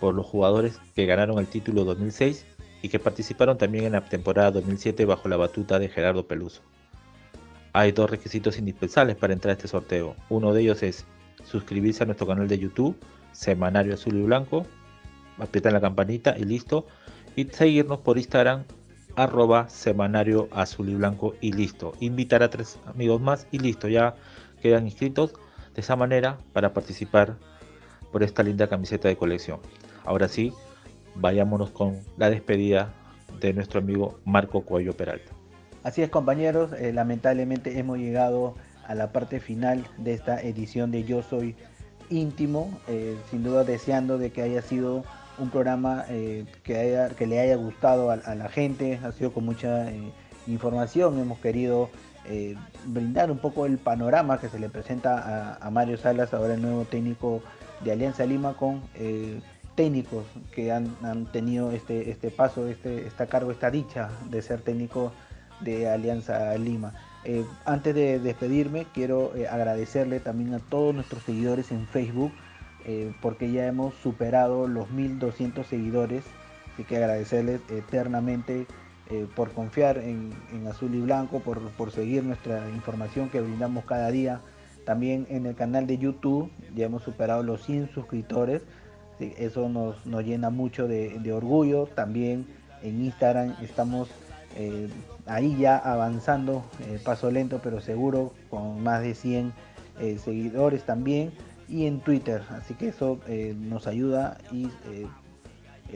por 0.00 0.12
los 0.12 0.26
jugadores 0.26 0.80
que 0.96 1.06
ganaron 1.06 1.38
el 1.38 1.46
título 1.46 1.84
2006 1.84 2.44
y 2.82 2.88
que 2.88 2.98
participaron 2.98 3.58
también 3.58 3.84
en 3.84 3.92
la 3.92 4.04
temporada 4.04 4.50
2007 4.50 5.04
bajo 5.04 5.28
la 5.28 5.36
batuta 5.36 5.78
de 5.78 5.88
Gerardo 5.88 6.26
Peluso 6.26 6.62
hay 7.76 7.92
dos 7.92 8.08
requisitos 8.08 8.56
indispensables 8.56 9.16
para 9.16 9.34
entrar 9.34 9.50
a 9.50 9.52
este 9.52 9.68
sorteo. 9.68 10.16
Uno 10.30 10.54
de 10.54 10.62
ellos 10.62 10.82
es 10.82 11.04
suscribirse 11.44 12.02
a 12.02 12.06
nuestro 12.06 12.26
canal 12.26 12.48
de 12.48 12.58
YouTube, 12.58 12.96
Semanario 13.32 13.92
Azul 13.92 14.16
y 14.16 14.22
Blanco, 14.22 14.66
apretar 15.36 15.74
la 15.74 15.80
campanita 15.82 16.38
y 16.38 16.44
listo. 16.44 16.86
Y 17.36 17.44
seguirnos 17.44 17.98
por 17.98 18.16
Instagram, 18.16 18.64
arroba 19.14 19.68
Semanario 19.68 20.48
Azul 20.52 20.88
y 20.88 20.94
Blanco 20.94 21.34
y 21.42 21.52
listo. 21.52 21.92
Invitar 22.00 22.42
a 22.42 22.48
tres 22.48 22.78
amigos 22.86 23.20
más 23.20 23.46
y 23.52 23.58
listo, 23.58 23.88
ya 23.88 24.14
quedan 24.62 24.86
inscritos 24.86 25.34
de 25.74 25.82
esa 25.82 25.96
manera 25.96 26.38
para 26.54 26.72
participar 26.72 27.36
por 28.10 28.22
esta 28.22 28.42
linda 28.42 28.68
camiseta 28.68 29.08
de 29.08 29.18
colección. 29.18 29.60
Ahora 30.06 30.28
sí, 30.28 30.50
vayámonos 31.14 31.72
con 31.72 32.00
la 32.16 32.30
despedida 32.30 32.94
de 33.38 33.52
nuestro 33.52 33.80
amigo 33.80 34.18
Marco 34.24 34.62
Cuello 34.62 34.96
Peralta. 34.96 35.35
Así 35.86 36.02
es 36.02 36.10
compañeros, 36.10 36.72
eh, 36.72 36.92
lamentablemente 36.92 37.78
hemos 37.78 37.98
llegado 37.98 38.56
a 38.88 38.96
la 38.96 39.12
parte 39.12 39.38
final 39.38 39.86
de 39.98 40.14
esta 40.14 40.42
edición 40.42 40.90
de 40.90 41.04
Yo 41.04 41.22
Soy 41.22 41.54
Íntimo, 42.10 42.76
eh, 42.88 43.16
sin 43.30 43.44
duda 43.44 43.62
deseando 43.62 44.18
de 44.18 44.32
que 44.32 44.42
haya 44.42 44.62
sido 44.62 45.04
un 45.38 45.50
programa 45.50 46.04
eh, 46.08 46.44
que, 46.64 46.76
haya, 46.76 47.10
que 47.10 47.28
le 47.28 47.38
haya 47.38 47.54
gustado 47.54 48.10
a, 48.10 48.16
la 48.16 48.48
gente, 48.48 48.98
ha 49.04 49.12
sido 49.12 49.32
con 49.32 49.44
mucha 49.44 49.86
información, 50.48 51.20
hemos 51.20 51.38
querido 51.38 51.88
brindar 52.86 53.30
un 53.30 53.38
poco 53.38 53.64
el 53.64 53.78
panorama 53.78 54.40
que 54.40 54.48
se 54.48 54.58
le 54.58 54.68
presenta 54.68 55.56
a, 55.60 55.70
Mario 55.70 55.98
Salas, 55.98 56.34
ahora 56.34 56.54
el 56.54 56.62
nuevo 56.62 56.84
técnico 56.84 57.42
de 57.84 57.92
Alianza 57.92 58.26
Lima 58.26 58.54
con 58.54 58.82
técnicos 59.76 60.24
que 60.52 60.72
han, 60.72 61.26
tenido 61.26 61.70
este, 61.70 62.10
este 62.10 62.32
paso, 62.32 62.66
este, 62.66 63.06
esta 63.06 63.26
cargo, 63.26 63.52
esta 63.52 63.70
dicha 63.70 64.08
de 64.28 64.42
ser 64.42 64.62
técnico 64.62 65.12
de 65.60 65.88
Alianza 65.88 66.56
Lima. 66.58 66.92
Eh, 67.28 67.44
antes 67.64 67.92
de 67.92 68.20
despedirme, 68.20 68.86
quiero 68.94 69.34
eh, 69.34 69.48
agradecerle 69.48 70.20
también 70.20 70.54
a 70.54 70.60
todos 70.60 70.94
nuestros 70.94 71.24
seguidores 71.24 71.72
en 71.72 71.88
Facebook, 71.88 72.30
eh, 72.84 73.12
porque 73.20 73.50
ya 73.50 73.66
hemos 73.66 73.94
superado 73.94 74.68
los 74.68 74.90
1200 74.90 75.66
seguidores. 75.66 76.22
Así 76.72 76.84
que 76.84 76.98
agradecerles 76.98 77.60
eternamente 77.70 78.66
por 79.36 79.52
confiar 79.52 79.98
en, 79.98 80.34
Azul 80.68 80.92
y 80.94 81.00
Blanco, 81.00 81.38
por, 81.38 81.60
por, 81.70 81.92
seguir 81.92 82.24
nuestra 82.24 82.68
información 82.70 83.28
que 83.28 83.40
brindamos 83.40 83.84
cada 83.84 84.10
día. 84.10 84.40
También 84.84 85.26
en 85.30 85.46
el 85.46 85.54
canal 85.54 85.86
de 85.86 85.96
YouTube 85.96 86.50
ya 86.74 86.86
hemos 86.86 87.04
superado 87.04 87.42
los 87.44 87.64
100 87.64 87.90
suscriptores. 87.94 88.62
eso 89.20 89.68
nos, 89.68 90.04
nos, 90.06 90.24
llena 90.24 90.50
mucho 90.50 90.86
de, 90.86 91.32
orgullo. 91.32 91.86
También 91.86 92.46
en 92.82 93.04
Instagram 93.04 93.54
estamos 93.62 94.10
ahí 95.26 95.56
ya 95.58 95.76
avanzando, 95.76 96.64
eh, 96.80 97.00
paso 97.04 97.30
lento 97.30 97.60
pero 97.62 97.80
seguro, 97.80 98.32
con 98.50 98.82
más 98.82 99.02
de 99.02 99.14
100 99.14 99.52
eh, 100.00 100.18
seguidores 100.22 100.84
también, 100.84 101.32
y 101.68 101.86
en 101.86 102.00
Twitter, 102.00 102.42
así 102.50 102.74
que 102.74 102.88
eso 102.88 103.18
nos 103.58 103.88
ayuda 103.88 104.38
y 104.52 104.68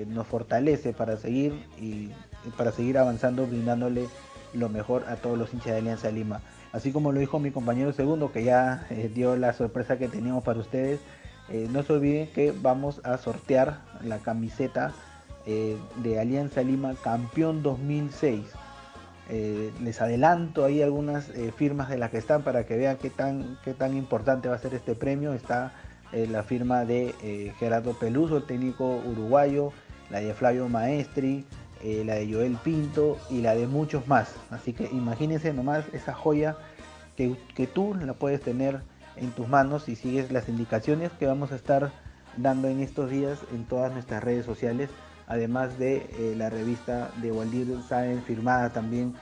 nos 0.08 0.26
fortalece 0.26 0.92
para 0.92 1.16
seguir 1.16 1.64
y 1.80 2.10
para 2.56 2.72
seguir 2.72 2.98
avanzando, 2.98 3.46
brindándole 3.46 4.08
lo 4.52 4.68
mejor 4.68 5.04
a 5.06 5.14
todos 5.14 5.38
los 5.38 5.54
hinchas 5.54 5.74
de 5.74 5.78
Alianza 5.78 6.10
Lima. 6.10 6.40
Así 6.72 6.90
como 6.90 7.12
lo 7.12 7.20
dijo 7.20 7.38
mi 7.38 7.52
compañero 7.52 7.92
segundo, 7.92 8.32
que 8.32 8.42
ya 8.42 8.84
dio 9.14 9.36
la 9.36 9.52
sorpresa 9.52 9.96
que 9.96 10.08
teníamos 10.08 10.42
para 10.42 10.58
ustedes, 10.58 10.98
no 11.70 11.84
se 11.84 11.92
olviden 11.92 12.26
que 12.34 12.52
vamos 12.60 13.00
a 13.04 13.16
sortear 13.16 13.78
la 14.02 14.18
camiseta 14.18 14.92
eh, 15.46 15.78
de 15.96 16.20
Alianza 16.20 16.62
Lima 16.62 16.94
campeón 17.02 17.62
2006. 17.62 18.42
Eh, 19.32 19.70
les 19.80 20.00
adelanto 20.00 20.64
ahí 20.64 20.82
algunas 20.82 21.28
eh, 21.30 21.52
firmas 21.56 21.88
de 21.88 21.98
las 21.98 22.10
que 22.10 22.18
están 22.18 22.42
para 22.42 22.66
que 22.66 22.76
vean 22.76 22.96
qué 22.96 23.10
tan, 23.10 23.58
qué 23.64 23.74
tan 23.74 23.96
importante 23.96 24.48
va 24.48 24.56
a 24.56 24.58
ser 24.58 24.74
este 24.74 24.94
premio. 24.94 25.32
Está 25.32 25.72
la 26.12 26.42
firma 26.42 26.84
de 26.84 27.52
Gerardo 27.60 27.96
Peluso, 27.96 28.38
el 28.38 28.42
técnico 28.42 28.96
uruguayo, 28.96 29.72
la 30.10 30.18
de 30.18 30.34
Flavio 30.34 30.68
Maestri, 30.68 31.44
la 31.84 32.16
de 32.16 32.28
Joel 32.28 32.58
Pinto 32.64 33.16
y 33.30 33.42
la 33.42 33.54
de 33.54 33.68
muchos 33.68 34.08
más. 34.08 34.34
Así 34.50 34.72
que 34.72 34.88
imagínense 34.90 35.52
nomás 35.52 35.84
esa 35.92 36.12
joya 36.12 36.56
que, 37.16 37.36
que 37.54 37.68
tú 37.68 37.94
la 37.94 38.14
puedes 38.14 38.40
tener 38.40 38.80
en 39.14 39.30
tus 39.30 39.46
manos 39.46 39.84
si 39.84 39.94
sigues 39.94 40.32
las 40.32 40.48
indicaciones 40.48 41.12
que 41.12 41.26
vamos 41.26 41.52
a 41.52 41.54
estar 41.54 41.92
dando 42.36 42.66
en 42.66 42.80
estos 42.80 43.10
días 43.10 43.38
en 43.52 43.64
todas 43.64 43.92
nuestras 43.92 44.22
redes 44.22 44.44
sociales 44.44 44.90
además 45.30 45.78
de 45.78 46.08
eh, 46.18 46.34
la 46.36 46.50
revista 46.50 47.12
de 47.22 47.30
Waldir 47.30 47.80
Sáenz 47.88 48.24
firmada 48.24 48.70
también 48.70 49.14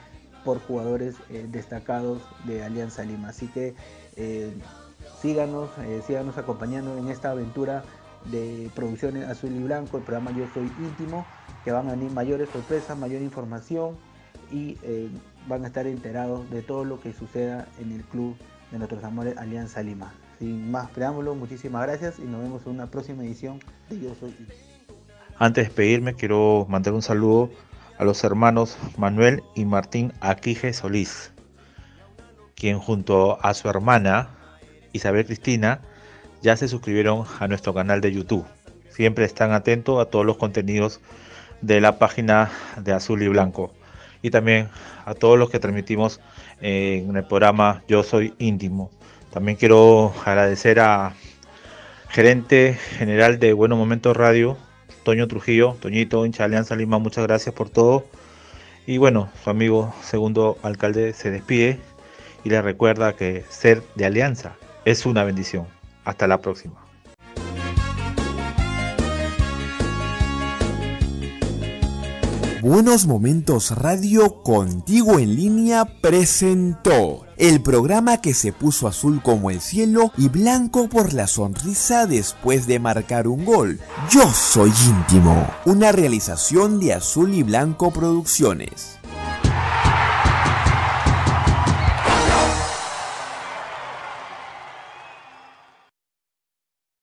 por 0.42 0.58
jugadores 0.58 1.16
eh, 1.28 1.46
destacados 1.50 2.22
de 2.44 2.64
Alianza 2.64 3.04
Lima. 3.04 3.28
Así 3.28 3.46
que 3.48 3.74
eh, 4.16 4.54
síganos, 5.20 5.68
síganos 6.06 6.38
acompañando 6.38 6.96
en 6.96 7.08
esta 7.08 7.30
aventura 7.30 7.84
de 8.24 8.70
producciones 8.74 9.28
azul 9.28 9.54
y 9.54 9.62
blanco, 9.62 9.98
el 9.98 10.02
programa 10.02 10.32
Yo 10.32 10.46
Soy 10.54 10.72
Íntimo, 10.80 11.26
que 11.62 11.72
van 11.72 11.88
a 11.88 11.90
venir 11.92 12.10
mayores 12.10 12.48
sorpresas, 12.48 12.96
mayor 12.96 13.20
información 13.20 13.96
y 14.50 14.78
van 15.46 15.64
a 15.64 15.66
estar 15.66 15.86
enterados 15.86 16.48
de 16.50 16.62
todo 16.62 16.84
lo 16.84 17.00
que 17.00 17.12
suceda 17.12 17.68
en 17.78 17.92
el 17.92 18.02
club 18.04 18.34
de 18.72 18.78
nuestros 18.78 19.04
amores 19.04 19.36
Alianza 19.36 19.82
Lima. 19.82 20.14
Sin 20.38 20.70
más 20.70 20.90
preámbulos, 20.90 21.36
muchísimas 21.36 21.86
gracias 21.86 22.18
y 22.18 22.22
nos 22.22 22.40
vemos 22.40 22.62
en 22.64 22.72
una 22.72 22.86
próxima 22.86 23.24
edición 23.24 23.60
de 23.90 24.00
Yo 24.00 24.14
Soy 24.14 24.30
Íntimo. 24.30 24.67
Antes 25.40 25.62
de 25.62 25.68
despedirme, 25.68 26.14
quiero 26.14 26.66
mandar 26.68 26.94
un 26.94 27.02
saludo 27.02 27.48
a 27.96 28.04
los 28.04 28.24
hermanos 28.24 28.76
Manuel 28.96 29.44
y 29.54 29.64
Martín 29.66 30.12
Aquije 30.20 30.72
Solís, 30.72 31.30
quien 32.56 32.80
junto 32.80 33.38
a 33.40 33.54
su 33.54 33.68
hermana 33.68 34.30
Isabel 34.92 35.24
Cristina 35.26 35.80
ya 36.42 36.56
se 36.56 36.66
suscribieron 36.66 37.24
a 37.38 37.46
nuestro 37.46 37.72
canal 37.72 38.00
de 38.00 38.12
YouTube. 38.12 38.44
Siempre 38.90 39.24
están 39.24 39.52
atentos 39.52 40.00
a 40.00 40.10
todos 40.10 40.26
los 40.26 40.38
contenidos 40.38 41.00
de 41.60 41.80
la 41.80 42.00
página 42.00 42.50
de 42.76 42.92
Azul 42.92 43.22
y 43.22 43.28
Blanco. 43.28 43.72
Y 44.22 44.30
también 44.30 44.68
a 45.04 45.14
todos 45.14 45.38
los 45.38 45.50
que 45.50 45.60
transmitimos 45.60 46.20
en 46.60 47.16
el 47.16 47.24
programa 47.24 47.84
Yo 47.86 48.02
Soy 48.02 48.34
Íntimo. 48.38 48.90
También 49.32 49.56
quiero 49.56 50.12
agradecer 50.24 50.80
a 50.80 51.14
gerente 52.08 52.74
general 52.74 53.38
de 53.38 53.52
Buenos 53.52 53.78
Momentos 53.78 54.16
Radio, 54.16 54.58
Toño 55.08 55.26
Trujillo, 55.26 55.74
Toñito, 55.80 56.26
hincha 56.26 56.44
Alianza 56.44 56.76
Lima, 56.76 56.98
muchas 56.98 57.26
gracias 57.26 57.54
por 57.54 57.70
todo. 57.70 58.04
Y 58.86 58.98
bueno, 58.98 59.30
su 59.42 59.48
amigo 59.48 59.94
segundo 60.02 60.58
alcalde 60.62 61.14
se 61.14 61.30
despide 61.30 61.80
y 62.44 62.50
le 62.50 62.60
recuerda 62.60 63.14
que 63.14 63.42
ser 63.48 63.82
de 63.94 64.04
Alianza 64.04 64.56
es 64.84 65.06
una 65.06 65.24
bendición. 65.24 65.66
Hasta 66.04 66.26
la 66.26 66.42
próxima. 66.42 66.87
Buenos 72.62 73.06
Momentos 73.06 73.70
Radio 73.70 74.42
Contigo 74.42 75.20
en 75.20 75.36
línea 75.36 75.84
presentó 76.00 77.24
el 77.36 77.62
programa 77.62 78.20
que 78.20 78.34
se 78.34 78.52
puso 78.52 78.88
azul 78.88 79.22
como 79.22 79.50
el 79.50 79.60
cielo 79.60 80.10
y 80.16 80.28
blanco 80.28 80.88
por 80.88 81.12
la 81.12 81.28
sonrisa 81.28 82.06
después 82.06 82.66
de 82.66 82.80
marcar 82.80 83.28
un 83.28 83.44
gol. 83.44 83.78
Yo 84.10 84.28
soy 84.32 84.72
íntimo, 84.88 85.46
una 85.66 85.92
realización 85.92 86.80
de 86.80 86.94
Azul 86.94 87.32
y 87.32 87.44
Blanco 87.44 87.92
Producciones. 87.92 88.97